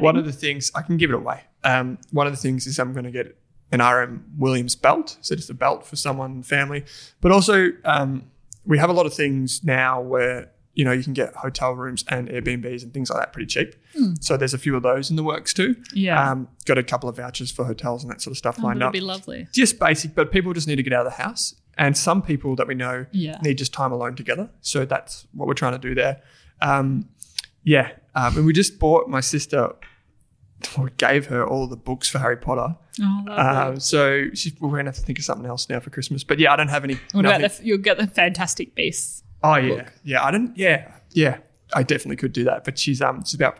one 0.00 0.16
of 0.16 0.24
the 0.24 0.32
things, 0.32 0.70
I 0.74 0.82
can 0.82 0.96
give 0.98 1.10
it 1.10 1.14
away. 1.16 1.42
Um, 1.64 1.98
one 2.12 2.26
of 2.26 2.32
the 2.32 2.36
things 2.38 2.66
is 2.66 2.78
I'm 2.78 2.92
going 2.92 3.04
to 3.06 3.10
get 3.10 3.36
an 3.72 3.80
RM 3.82 4.24
Williams 4.38 4.76
belt. 4.76 5.18
So 5.20 5.34
just 5.34 5.50
a 5.50 5.54
belt 5.54 5.84
for 5.86 5.96
someone, 5.96 6.42
family. 6.42 6.84
But 7.20 7.32
also, 7.32 7.72
um, 7.84 8.30
we 8.64 8.78
have 8.78 8.90
a 8.90 8.92
lot 8.92 9.06
of 9.06 9.14
things 9.14 9.64
now 9.64 10.00
where, 10.00 10.50
you 10.74 10.84
know, 10.84 10.92
you 10.92 11.02
can 11.02 11.12
get 11.14 11.34
hotel 11.34 11.72
rooms 11.72 12.04
and 12.08 12.28
Airbnbs 12.28 12.82
and 12.84 12.94
things 12.94 13.10
like 13.10 13.18
that 13.20 13.32
pretty 13.32 13.46
cheap. 13.46 13.74
So 14.20 14.36
there's 14.36 14.54
a 14.54 14.58
few 14.58 14.76
of 14.76 14.82
those 14.84 15.10
in 15.10 15.16
the 15.16 15.24
works 15.24 15.52
too. 15.52 15.74
Yeah. 15.92 16.30
Um, 16.30 16.48
got 16.66 16.78
a 16.78 16.82
couple 16.84 17.08
of 17.08 17.16
vouchers 17.16 17.50
for 17.50 17.64
hotels 17.64 18.04
and 18.04 18.12
that 18.12 18.20
sort 18.20 18.32
of 18.32 18.38
stuff 18.38 18.56
Oh, 18.60 18.66
lined 18.66 18.80
that'd 18.80 18.88
up. 18.88 18.92
be 18.92 19.00
lovely. 19.00 19.48
Just 19.52 19.80
basic, 19.80 20.14
but 20.14 20.30
people 20.30 20.52
just 20.52 20.68
need 20.68 20.76
to 20.76 20.82
get 20.84 20.92
out 20.92 21.06
of 21.06 21.12
the 21.16 21.22
house. 21.22 21.54
And 21.78 21.96
some 21.96 22.22
people 22.22 22.56
that 22.56 22.66
we 22.66 22.74
know 22.74 23.06
Yeah. 23.12 23.38
need 23.42 23.56
just 23.58 23.72
time 23.72 23.92
alone 23.92 24.16
together. 24.16 24.50
So 24.60 24.84
that's 24.84 25.26
what 25.32 25.46
we're 25.48 25.54
trying 25.54 25.72
to 25.72 25.78
do 25.78 25.94
there. 25.94 26.20
Um, 26.60 27.08
yeah. 27.62 27.92
Um, 28.14 28.36
and 28.36 28.46
we 28.46 28.52
just 28.52 28.78
bought 28.80 29.08
my 29.08 29.20
sister, 29.20 29.70
we 30.76 30.90
gave 30.96 31.26
her 31.26 31.46
all 31.46 31.68
the 31.68 31.76
books 31.76 32.08
for 32.08 32.18
Harry 32.18 32.36
Potter. 32.36 32.76
Oh. 33.00 33.24
Um, 33.28 33.80
so 33.80 34.24
she's, 34.34 34.60
we're 34.60 34.70
going 34.70 34.86
to 34.86 34.88
have 34.90 34.96
to 34.96 35.02
think 35.02 35.18
of 35.20 35.24
something 35.24 35.46
else 35.46 35.68
now 35.68 35.78
for 35.78 35.90
Christmas. 35.90 36.24
But 36.24 36.40
yeah, 36.40 36.52
I 36.52 36.56
don't 36.56 36.68
have 36.68 36.82
any. 36.82 36.98
what 37.12 37.24
about 37.24 37.40
the, 37.42 37.60
you'll 37.64 37.78
get 37.78 37.96
the 37.98 38.08
Fantastic 38.08 38.74
Beasts. 38.74 39.22
Oh 39.44 39.54
yeah, 39.54 39.88
yeah. 40.02 40.24
I 40.24 40.32
didn't. 40.32 40.56
Yeah, 40.58 40.92
yeah. 41.12 41.38
I 41.72 41.84
definitely 41.84 42.16
could 42.16 42.32
do 42.32 42.42
that. 42.44 42.64
But 42.64 42.76
she's 42.76 43.00
um, 43.00 43.22
she's 43.24 43.34
about 43.34 43.56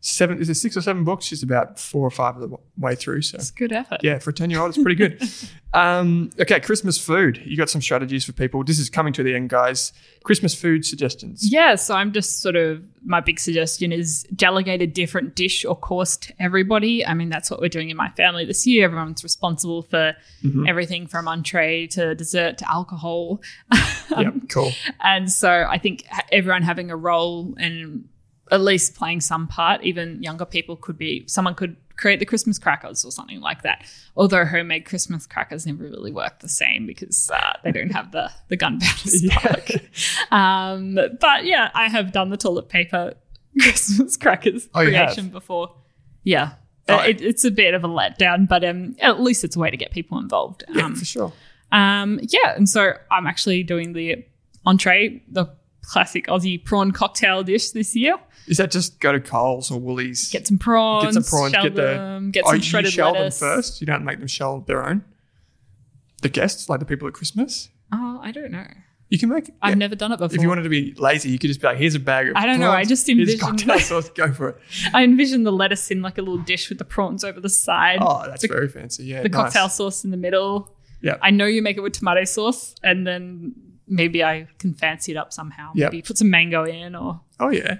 seven. 0.00 0.38
Is 0.40 0.48
it 0.48 0.54
six 0.54 0.76
or 0.76 0.80
seven 0.80 1.04
books? 1.04 1.24
She's 1.26 1.42
about 1.42 1.78
four 1.78 2.06
or 2.06 2.10
five 2.10 2.36
of 2.36 2.48
the 2.50 2.56
way 2.78 2.94
through. 2.94 3.22
So 3.22 3.36
It's 3.36 3.50
good 3.50 3.72
effort. 3.72 4.00
yeah, 4.02 4.18
for 4.18 4.30
a 4.30 4.32
ten 4.32 4.50
year 4.50 4.60
old, 4.60 4.70
it's 4.70 4.82
pretty 4.82 4.94
good. 4.96 5.22
um, 5.72 6.30
okay, 6.40 6.58
Christmas 6.60 6.98
food. 6.98 7.40
You 7.44 7.56
got 7.56 7.68
some 7.70 7.82
strategies 7.82 8.24
for 8.24 8.32
people. 8.32 8.64
This 8.64 8.78
is 8.78 8.88
coming 8.90 9.12
to 9.14 9.22
the 9.22 9.34
end, 9.34 9.50
guys. 9.50 9.92
Christmas 10.24 10.54
food 10.54 10.84
suggestions. 10.84 11.50
Yeah, 11.50 11.74
so 11.76 11.94
I'm 11.94 12.12
just 12.12 12.40
sort 12.40 12.56
of 12.56 12.82
my 13.04 13.20
big 13.20 13.38
suggestion 13.40 13.92
is 13.92 14.24
delegate 14.34 14.82
a 14.82 14.86
different 14.86 15.34
dish 15.34 15.64
or 15.64 15.74
course 15.76 16.16
to 16.18 16.34
everybody. 16.38 17.04
I 17.06 17.14
mean, 17.14 17.30
that's 17.30 17.50
what 17.50 17.60
we're 17.60 17.68
doing 17.68 17.88
in 17.90 17.96
my 17.96 18.10
family 18.10 18.44
this 18.44 18.66
year. 18.66 18.84
Everyone's 18.84 19.22
responsible 19.22 19.82
for 19.82 20.14
everything 20.66 21.06
from 21.06 21.26
entree 21.28 21.86
to 21.88 22.14
dessert 22.14 22.58
to 22.58 22.70
alcohol. 22.70 23.40
Yep, 24.10 24.34
cool. 24.50 24.72
And 25.00 25.30
so 25.30 25.66
I 25.68 25.78
think 25.78 26.04
everyone 26.32 26.62
having 26.62 26.90
a 26.90 26.96
role 26.96 27.54
and 27.58 28.08
at 28.50 28.60
least 28.60 28.94
playing 28.94 29.20
some 29.20 29.46
part, 29.46 29.82
even 29.82 30.22
younger 30.22 30.44
people 30.44 30.76
could 30.76 30.98
be, 30.98 31.24
someone 31.26 31.54
could 31.54 31.76
create 31.96 32.18
the 32.18 32.24
Christmas 32.24 32.58
crackers 32.58 33.04
or 33.04 33.10
something 33.12 33.40
like 33.40 33.62
that. 33.62 33.84
Although 34.16 34.44
homemade 34.46 34.86
Christmas 34.86 35.26
crackers 35.26 35.66
never 35.66 35.84
really 35.84 36.12
work 36.12 36.40
the 36.40 36.48
same 36.48 36.86
because 36.86 37.30
uh, 37.32 37.52
they 37.62 37.72
don't 37.72 37.92
have 37.92 38.10
the, 38.12 38.30
the 38.48 38.56
gunpowder 38.56 38.96
spark. 39.08 39.70
Um, 40.32 40.98
but 41.20 41.44
yeah, 41.44 41.70
I 41.74 41.88
have 41.88 42.12
done 42.12 42.30
the 42.30 42.36
toilet 42.36 42.68
paper 42.68 43.14
Christmas 43.60 44.16
crackers 44.16 44.68
Oh, 44.74 44.84
creation 44.84 45.28
before. 45.28 45.74
Yeah. 46.24 46.52
Oh, 46.88 47.02
it, 47.02 47.20
it's 47.20 47.44
a 47.44 47.50
bit 47.50 47.74
of 47.74 47.84
a 47.84 47.88
letdown, 47.88 48.48
but 48.48 48.64
um, 48.64 48.96
at 49.00 49.20
least 49.20 49.44
it's 49.44 49.54
a 49.56 49.58
way 49.60 49.70
to 49.70 49.76
get 49.76 49.92
people 49.92 50.18
involved. 50.18 50.64
Yeah, 50.68 50.86
Um, 50.86 50.96
for 50.96 51.04
sure. 51.04 51.32
um, 51.70 52.18
yeah, 52.22 52.54
and 52.56 52.68
so 52.68 52.94
I'm 53.10 53.26
actually 53.28 53.62
doing 53.62 53.92
the 53.92 54.24
entree, 54.66 55.22
the 55.28 55.46
classic 55.82 56.26
Aussie 56.26 56.62
prawn 56.62 56.90
cocktail 56.92 57.42
dish 57.42 57.70
this 57.70 57.94
year. 57.96 58.16
Is 58.46 58.56
that 58.56 58.70
just 58.70 59.00
go 59.00 59.12
to 59.12 59.20
Coles 59.20 59.70
or 59.70 59.78
Woolies? 59.78 60.30
Get 60.30 60.46
some 60.46 60.58
prawns, 60.58 61.04
Get 61.04 61.14
some 61.14 61.22
prawns. 61.24 61.52
shell 61.52 61.62
Get 61.64 61.74
the. 61.74 61.82
them, 61.82 62.30
get 62.30 62.44
oh, 62.44 62.50
some 62.50 62.56
you 62.56 62.62
shredded 62.62 62.92
shell 62.92 63.12
lettuce. 63.12 63.38
them 63.38 63.56
first. 63.56 63.80
You 63.80 63.86
don't 63.86 64.04
make 64.04 64.18
them 64.18 64.28
shell 64.28 64.60
their 64.60 64.84
own. 64.84 65.04
The 66.22 66.28
guests, 66.28 66.68
like 66.68 66.80
the 66.80 66.86
people 66.86 67.08
at 67.08 67.14
Christmas. 67.14 67.68
Oh, 67.92 68.20
I 68.22 68.30
don't 68.32 68.50
know. 68.50 68.66
You 69.08 69.18
can 69.18 69.28
make. 69.28 69.50
I've 69.60 69.70
yeah. 69.70 69.74
never 69.74 69.96
done 69.96 70.12
it 70.12 70.18
before. 70.18 70.36
If 70.36 70.40
you 70.42 70.48
wanted 70.48 70.62
to 70.62 70.68
be 70.68 70.94
lazy, 70.96 71.30
you 71.30 71.38
could 71.38 71.48
just 71.48 71.60
be 71.60 71.66
like, 71.66 71.78
"Here's 71.78 71.96
a 71.96 72.00
bag 72.00 72.28
of." 72.28 72.34
Prawns. 72.34 72.44
I 72.44 72.46
don't 72.46 72.60
know, 72.60 72.70
I 72.70 72.84
just 72.84 73.08
envisioned- 73.08 73.40
cocktail 73.40 73.80
sauce. 73.80 74.08
Go 74.10 74.32
for 74.32 74.50
it. 74.50 74.56
I 74.94 75.02
envision 75.02 75.42
the 75.42 75.50
lettuce 75.50 75.90
in 75.90 76.00
like 76.00 76.16
a 76.18 76.22
little 76.22 76.38
dish 76.38 76.68
with 76.68 76.78
the 76.78 76.84
prawns 76.84 77.24
over 77.24 77.40
the 77.40 77.48
side, 77.48 77.98
Oh, 78.00 78.22
that's 78.26 78.42
the, 78.42 78.48
very 78.48 78.68
fancy. 78.68 79.04
Yeah, 79.06 79.22
the 79.22 79.28
nice. 79.28 79.42
cocktail 79.42 79.68
sauce 79.68 80.04
in 80.04 80.10
the 80.12 80.16
middle. 80.16 80.76
Yeah, 81.02 81.16
I 81.22 81.30
know 81.30 81.46
you 81.46 81.60
make 81.60 81.76
it 81.76 81.80
with 81.80 81.94
tomato 81.94 82.22
sauce, 82.24 82.74
and 82.84 83.04
then 83.04 83.54
maybe 83.90 84.24
I 84.24 84.46
can 84.58 84.72
fancy 84.72 85.12
it 85.12 85.16
up 85.18 85.32
somehow. 85.34 85.72
Yep. 85.74 85.92
Maybe 85.92 86.02
put 86.02 86.16
some 86.16 86.30
mango 86.30 86.64
in, 86.64 86.94
or 86.94 87.20
oh 87.38 87.50
yeah. 87.50 87.78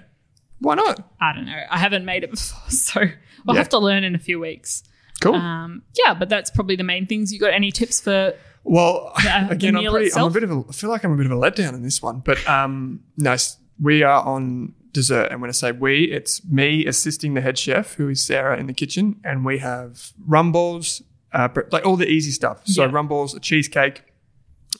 Why 0.59 0.75
not? 0.75 1.09
I 1.19 1.33
don't 1.33 1.45
know. 1.47 1.59
I 1.71 1.79
haven't 1.79 2.05
made 2.05 2.23
it 2.23 2.29
before, 2.29 2.59
so 2.69 3.01
I'll 3.01 3.55
Yeah. 3.55 3.59
have 3.61 3.69
to 3.69 3.79
learn 3.79 4.03
in 4.03 4.13
a 4.13 4.19
few 4.19 4.39
weeks. 4.39 4.83
Cool. 5.21 5.33
Um, 5.35 5.81
yeah, 6.03 6.13
but 6.13 6.29
that's 6.29 6.51
probably 6.51 6.75
the 6.75 6.83
main 6.83 7.07
things. 7.07 7.31
You 7.33 7.39
got 7.39 7.53
any 7.53 7.71
tips 7.71 7.99
for? 8.01 8.33
well, 8.63 9.11
the- 9.23 9.23
the 9.47 9.53
again, 9.53 9.75
I'm 9.75 9.85
pretty. 9.91 10.13
I'm 10.13 10.25
a 10.25 10.29
bit 10.29 10.43
of 10.43 10.51
a. 10.51 10.63
I 10.69 10.71
feel 10.73 10.89
like 10.91 11.03
I'm 11.03 11.13
a 11.13 11.17
bit 11.17 11.25
of 11.25 11.31
a 11.31 11.35
letdown 11.35 11.73
in 11.73 11.81
this 11.81 12.01
one, 12.01 12.19
but 12.19 12.47
um, 12.47 13.01
no, 13.17 13.35
we 13.81 14.03
are 14.03 14.23
on 14.23 14.73
dessert, 14.91 15.31
and 15.31 15.39
when 15.41 15.49
I 15.49 15.53
say 15.53 15.71
we, 15.71 16.03
it's 16.11 16.43
me 16.45 16.85
assisting 16.85 17.33
the 17.33 17.41
head 17.41 17.57
chef, 17.57 17.93
who 17.93 18.09
is 18.09 18.23
Sarah, 18.25 18.59
in 18.59 18.67
the 18.67 18.73
kitchen, 18.73 19.21
and 19.23 19.45
we 19.45 19.59
have 19.59 20.11
rum 20.27 20.51
balls, 20.51 21.01
uh, 21.33 21.47
like 21.71 21.85
all 21.85 21.95
the 21.95 22.07
easy 22.09 22.31
stuff. 22.31 22.61
So 22.67 22.83
Yeah. 22.85 22.91
rum 22.91 23.07
balls, 23.07 23.33
a 23.33 23.39
cheesecake. 23.39 24.03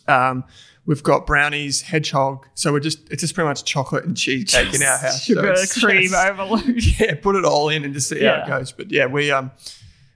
Um, 0.07 0.43
we've 0.85 1.03
got 1.03 1.25
brownies, 1.27 1.81
hedgehog. 1.81 2.47
So 2.55 2.71
we're 2.71 2.79
just 2.79 3.09
it's 3.09 3.21
just 3.21 3.33
pretty 3.35 3.47
much 3.47 3.63
chocolate 3.65 4.05
and 4.05 4.15
cheesecake 4.17 4.73
in 4.73 4.81
our 4.83 4.97
house. 4.97 5.25
So 5.25 5.33
Sugar 5.35 5.51
it's 5.51 5.79
cream 5.81 6.09
just- 6.09 6.27
overload. 6.27 6.83
yeah, 6.99 7.15
put 7.15 7.35
it 7.35 7.45
all 7.45 7.69
in 7.69 7.83
and 7.85 7.93
just 7.93 8.09
see 8.09 8.23
how 8.23 8.35
it 8.43 8.47
goes. 8.47 8.71
But 8.71 8.91
yeah, 8.91 9.05
we 9.05 9.31
um 9.31 9.51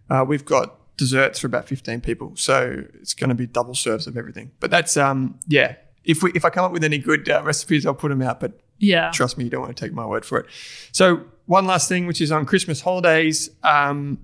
uh, 0.09 0.23
we've 0.27 0.45
got 0.45 0.75
desserts 0.97 1.39
for 1.39 1.47
about 1.47 1.67
fifteen 1.67 1.99
people, 2.01 2.33
so 2.35 2.83
it's 3.01 3.13
going 3.13 3.29
to 3.29 3.35
be 3.35 3.45
double 3.47 3.75
serves 3.75 4.07
of 4.07 4.17
everything. 4.17 4.51
But 4.59 4.71
that's 4.71 4.95
um 4.97 5.39
yeah. 5.47 5.75
If 6.03 6.21
we 6.21 6.31
if 6.35 6.45
I 6.45 6.49
come 6.51 6.63
up 6.65 6.71
with 6.71 6.83
any 6.83 6.99
good 6.99 7.27
uh, 7.29 7.41
recipes, 7.43 7.85
I'll 7.85 7.95
put 7.95 8.09
them 8.09 8.21
out. 8.21 8.39
But 8.39 8.59
Yeah. 8.77 9.09
trust 9.11 9.37
me, 9.37 9.43
you 9.45 9.49
don't 9.49 9.61
want 9.61 9.75
to 9.75 9.83
take 9.85 9.93
my 9.93 10.05
word 10.05 10.23
for 10.25 10.39
it. 10.39 10.45
So 10.91 11.23
one 11.47 11.65
last 11.65 11.89
thing, 11.89 12.05
which 12.07 12.21
is 12.21 12.31
on 12.31 12.45
Christmas 12.45 12.81
holidays, 12.81 13.49
um, 13.63 14.19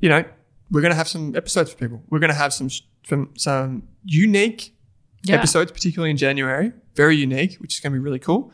you 0.00 0.08
know, 0.10 0.24
we're 0.70 0.80
going 0.82 0.90
to 0.92 0.96
have 0.96 1.08
some 1.08 1.34
episodes 1.36 1.70
for 1.72 1.78
people. 1.78 2.02
We're 2.10 2.18
going 2.18 2.30
to 2.32 2.36
have 2.36 2.52
some 2.52 2.68
some 3.06 3.30
some 3.36 3.88
unique 4.04 4.73
Yeah. 5.24 5.36
episodes, 5.36 5.72
particularly 5.72 6.10
in 6.10 6.16
January. 6.16 6.72
Very 6.94 7.16
unique, 7.16 7.56
which 7.56 7.74
is 7.74 7.80
going 7.80 7.92
to 7.92 7.98
be 7.98 8.02
really 8.02 8.18
cool. 8.18 8.52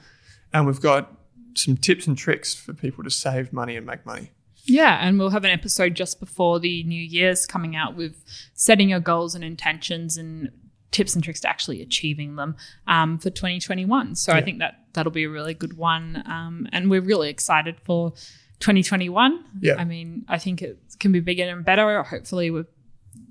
And 0.53 0.67
we've 0.67 0.81
got 0.81 1.13
some 1.55 1.77
tips 1.77 2.07
and 2.07 2.17
tricks 2.17 2.55
for 2.55 2.73
people 2.73 3.05
to 3.05 3.11
save 3.11 3.53
money 3.53 3.77
and 3.77 3.87
make 3.87 4.07
money. 4.07 4.31
Yeah, 4.65 4.99
and 5.01 5.19
we'll 5.19 5.31
have 5.31 5.45
an 5.45 5.51
episode 5.51 5.95
just 5.95 6.21
before 6.21 6.61
the 6.61 6.85
New 6.85 7.03
Year's 7.03 7.47
coming 7.47 7.77
out 7.77 7.97
with 7.97 8.23
setting 8.55 8.91
your 8.91 9.01
goals 9.01 9.35
and 9.35 9.43
intentions 9.43 10.17
and 10.17 10.51
tips 10.91 11.15
and 11.15 11.25
tricks 11.25 11.41
to 11.41 11.49
actually 11.49 11.83
achieving 11.83 12.37
them 12.37 12.57
um, 12.87 13.19
for 13.19 13.31
2021. 13.31 14.17
So 14.17 14.33
I 14.33 14.43
think 14.43 14.59
that 14.59 14.75
that'll 14.93 15.13
be 15.13 15.25
a 15.25 15.31
really 15.31 15.55
good 15.55 15.77
one, 15.77 16.23
um, 16.27 16.69
and 16.73 16.91
we're 16.91 17.01
really 17.01 17.31
excited 17.31 17.81
for 17.81 18.13
2021. 18.61 19.45
Yeah. 19.61 19.77
I 19.79 19.85
mean, 19.85 20.25
I 20.29 20.39
think 20.39 20.63
it 20.63 20.79
can 20.99 21.13
be 21.13 21.21
bigger 21.21 21.45
and 21.45 21.65
better. 21.65 22.03
Hopefully, 22.03 22.51
with 22.51 22.67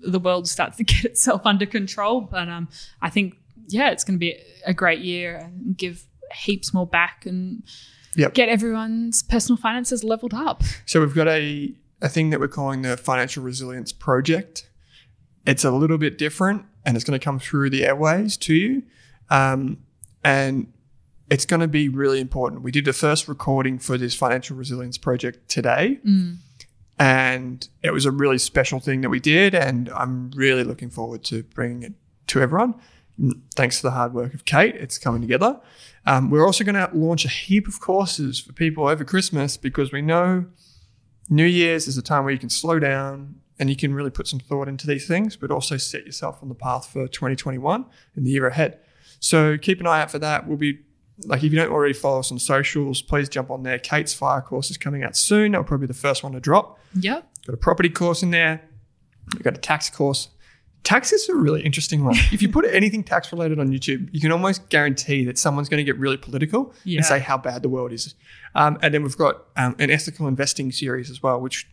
the 0.02 0.20
world 0.20 0.48
starts 0.48 0.78
to 0.78 0.84
get 0.94 1.06
itself 1.06 1.42
under 1.46 1.66
control. 1.66 2.22
But 2.22 2.50
um, 2.50 2.68
I 3.02 3.10
think 3.10 3.36
yeah, 3.68 3.92
it's 3.92 4.04
going 4.04 4.16
to 4.16 4.20
be 4.20 4.36
a 4.66 4.74
great 4.74 5.00
year 5.00 5.36
and 5.38 5.78
give 5.78 6.06
heaps 6.34 6.74
more 6.74 6.88
back 6.88 7.26
and 7.26 7.64
Yep. 8.16 8.34
get 8.34 8.50
everyone's 8.50 9.22
personal 9.22 9.56
finances 9.56 10.04
leveled 10.04 10.34
up. 10.34 10.64
So 10.86 11.00
we've 11.00 11.14
got 11.14 11.28
a, 11.28 11.74
a 12.02 12.10
thing 12.10 12.32
that 12.32 12.40
we're 12.40 12.48
calling 12.48 12.82
the 12.82 12.98
Financial 12.98 13.44
Resilience 13.44 13.94
Project. 13.94 14.68
It's 15.46 15.64
a 15.64 15.72
little 15.72 16.00
bit 16.00 16.18
different 16.18 16.66
and 16.84 16.98
it's 16.98 17.06
going 17.06 17.18
to 17.18 17.24
come 17.24 17.40
through 17.40 17.70
the 17.70 17.86
airways 17.86 18.36
to 18.38 18.54
you. 18.56 18.84
Um, 19.30 19.78
and 20.24 20.74
it's 21.30 21.46
going 21.46 21.60
to 21.62 21.68
be 21.68 21.88
really 21.88 22.20
important. 22.20 22.64
We 22.64 22.72
did 22.72 22.86
the 22.86 22.94
first 22.94 23.28
recording 23.28 23.78
for 23.78 23.96
this 23.98 24.16
Financial 24.16 24.58
Resilience 24.58 24.98
Project 24.98 25.48
today. 25.48 26.00
And 27.00 27.68
it 27.82 27.92
was 27.92 28.06
a 28.06 28.12
really 28.12 28.38
special 28.38 28.82
thing 28.82 29.02
that 29.02 29.10
we 29.10 29.22
did. 29.22 29.56
And 29.56 29.90
I'm 29.90 30.32
really 30.32 30.64
looking 30.64 30.90
forward 30.90 31.24
to 31.26 31.44
bringing 31.44 31.84
it 31.84 31.94
to 32.28 32.42
everyone. 32.42 32.76
Thanks 33.56 33.78
to 33.78 33.84
the 33.84 33.92
hard 33.92 34.14
work 34.14 34.34
of 34.34 34.46
Kate, 34.46 34.76
it's 34.76 34.98
coming 34.98 35.22
together. 35.22 35.60
Um, 36.06 36.30
we're 36.30 36.46
also 36.46 36.64
going 36.64 36.76
to 36.76 36.90
launch 36.94 37.26
a 37.26 37.30
heap 37.30 37.68
of 37.68 37.80
courses 37.80 38.40
for 38.40 38.54
people 38.54 38.88
over 38.88 39.04
Christmas 39.04 39.58
because 39.58 39.92
we 39.92 40.02
know 40.02 40.46
New 41.30 41.46
Year's 41.46 41.88
is 41.88 41.98
a 41.98 42.02
time 42.02 42.24
where 42.24 42.34
you 42.34 42.40
can 42.40 42.50
slow 42.50 42.80
down 42.80 43.36
and 43.60 43.70
you 43.70 43.76
can 43.76 43.94
really 43.94 44.10
put 44.10 44.28
some 44.28 44.40
thought 44.40 44.68
into 44.68 44.88
these 44.88 45.06
things, 45.06 45.36
but 45.36 45.52
also 45.52 45.76
set 45.76 46.06
yourself 46.06 46.40
on 46.42 46.50
the 46.50 46.56
path 46.56 46.88
for 46.88 47.08
2021 47.08 47.86
and 48.16 48.26
the 48.26 48.32
year 48.32 48.48
ahead. 48.48 48.80
So 49.20 49.58
keep 49.58 49.82
an 49.82 49.88
eye 49.88 50.02
out 50.02 50.12
for 50.12 50.20
that. 50.20 50.48
We'll 50.48 50.58
be 50.58 50.80
like 51.26 51.44
if 51.44 51.52
you 51.52 51.58
don't 51.60 51.72
already 51.72 51.94
follow 51.94 52.20
us 52.20 52.32
on 52.32 52.40
socials, 52.40 53.02
please 53.02 53.28
jump 53.30 53.50
on 53.52 53.64
there. 53.64 53.78
Kate's 53.80 54.14
fire 54.14 54.42
course 54.42 54.70
is 54.72 54.78
coming 54.78 55.04
out 55.04 55.16
soon. 55.18 55.52
That'll 55.52 55.66
probably 55.66 55.88
be 55.88 55.94
the 55.94 56.00
first 56.00 56.24
one 56.24 56.32
to 56.34 56.40
drop. 56.40 56.80
Yep. 56.96 57.28
Got 57.48 57.54
a 57.54 57.58
property 57.58 57.90
course 57.90 58.24
in 58.24 58.32
there. 58.32 58.62
We've 59.34 59.44
got 59.44 59.56
a 59.58 59.60
tax 59.62 59.90
course. 59.90 60.30
Tax 60.84 61.12
is 61.12 61.28
a 61.28 61.36
really 61.36 61.62
interesting 61.62 62.06
one. 62.06 62.16
if 62.32 62.42
you 62.42 62.48
put 62.50 62.64
anything 62.72 63.04
tax 63.04 63.32
related 63.34 63.60
on 63.60 63.68
YouTube, 63.70 64.08
you 64.14 64.22
can 64.22 64.32
almost 64.32 64.70
guarantee 64.70 65.26
that 65.26 65.38
someone's 65.38 65.68
going 65.68 65.80
to 65.80 65.84
get 65.84 65.98
really 66.00 66.16
political 66.18 66.74
Yeah. 66.86 66.98
and 66.98 67.06
say 67.06 67.20
how 67.20 67.38
bad 67.38 67.62
the 67.64 67.70
world 67.70 67.92
is. 67.92 68.16
Um, 68.56 68.78
and 68.82 68.94
then 68.94 69.04
we've 69.04 69.18
got 69.18 69.44
um, 69.58 69.76
an 69.78 69.92
ethical 69.92 70.28
investing 70.28 70.72
series 70.72 71.10
as 71.12 71.22
well, 71.22 71.40
which 71.42 71.68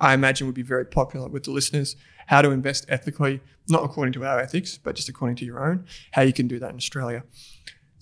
I 0.00 0.14
imagine 0.14 0.46
would 0.46 0.54
be 0.54 0.62
very 0.62 0.86
popular 0.86 1.28
with 1.28 1.42
the 1.44 1.50
listeners. 1.50 1.96
How 2.28 2.42
to 2.42 2.50
invest 2.52 2.86
ethically, 2.88 3.40
not 3.68 3.84
according 3.84 4.12
to 4.14 4.24
our 4.24 4.38
ethics, 4.38 4.78
but 4.78 4.94
just 4.94 5.08
according 5.08 5.36
to 5.36 5.44
your 5.44 5.62
own. 5.68 5.84
How 6.12 6.22
you 6.22 6.32
can 6.32 6.46
do 6.48 6.58
that 6.60 6.70
in 6.70 6.76
Australia. 6.76 7.24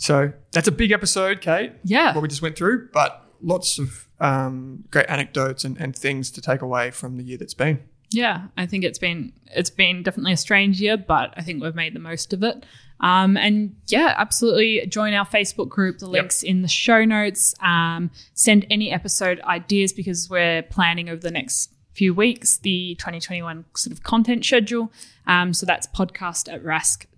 So 0.02 0.32
that's 0.50 0.66
a 0.66 0.72
big 0.72 0.90
episode, 0.90 1.40
Kate. 1.40 1.74
Yeah. 1.84 2.12
What 2.12 2.22
we 2.22 2.28
just 2.28 2.42
went 2.42 2.56
through, 2.56 2.88
but 2.92 3.24
lots 3.40 3.78
of 3.78 4.08
um, 4.18 4.82
great 4.90 5.06
anecdotes 5.08 5.62
and, 5.64 5.80
and 5.80 5.94
things 5.94 6.32
to 6.32 6.40
take 6.40 6.60
away 6.60 6.90
from 6.90 7.18
the 7.18 7.22
year 7.22 7.38
that's 7.38 7.54
been. 7.54 7.84
Yeah, 8.10 8.48
I 8.56 8.66
think 8.66 8.82
it's 8.82 8.98
been 8.98 9.32
it's 9.54 9.70
been 9.70 10.02
definitely 10.02 10.32
a 10.32 10.36
strange 10.36 10.80
year, 10.80 10.96
but 10.96 11.32
I 11.36 11.42
think 11.42 11.62
we've 11.62 11.76
made 11.76 11.94
the 11.94 12.00
most 12.00 12.32
of 12.32 12.42
it. 12.42 12.66
Um, 12.98 13.36
and 13.36 13.76
yeah, 13.86 14.14
absolutely 14.16 14.84
join 14.88 15.14
our 15.14 15.24
Facebook 15.24 15.68
group. 15.68 15.98
The 15.98 16.08
links 16.08 16.42
in 16.42 16.62
the 16.62 16.68
show 16.68 17.04
notes. 17.04 17.54
Um, 17.60 18.10
send 18.34 18.66
any 18.70 18.90
episode 18.90 19.40
ideas 19.42 19.92
because 19.92 20.28
we're 20.28 20.62
planning 20.62 21.10
over 21.10 21.20
the 21.20 21.30
next 21.30 21.72
few 21.92 22.12
weeks 22.12 22.56
the 22.58 22.96
2021 22.96 23.66
sort 23.76 23.92
of 23.92 24.02
content 24.02 24.44
schedule. 24.44 24.90
Um, 25.28 25.54
so 25.54 25.64
that's 25.64 25.86
podcast 25.86 26.52
at 26.52 26.62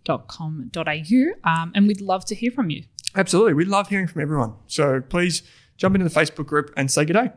rask.com.au. 0.07 1.50
Um, 1.50 1.72
and 1.74 1.86
we'd 1.86 2.00
love 2.00 2.24
to 2.26 2.34
hear 2.34 2.50
from 2.50 2.70
you. 2.70 2.84
Absolutely. 3.14 3.55
We 3.55 3.64
love 3.64 3.88
hearing 3.88 4.07
from 4.07 4.22
everyone. 4.22 4.55
So 4.66 5.00
please 5.00 5.42
jump 5.76 5.94
into 5.94 6.09
the 6.09 6.14
Facebook 6.14 6.46
group 6.46 6.72
and 6.76 6.90
say 6.90 7.05
good 7.05 7.14
day. 7.14 7.32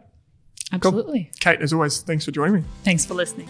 Absolutely. 0.72 1.32
Kate, 1.39 1.61
as 1.61 1.72
always, 1.72 2.01
thanks 2.01 2.26
for 2.26 2.32
joining 2.32 2.55
me. 2.55 2.63
Thanks 2.84 3.05
for 3.05 3.13
listening. 3.13 3.47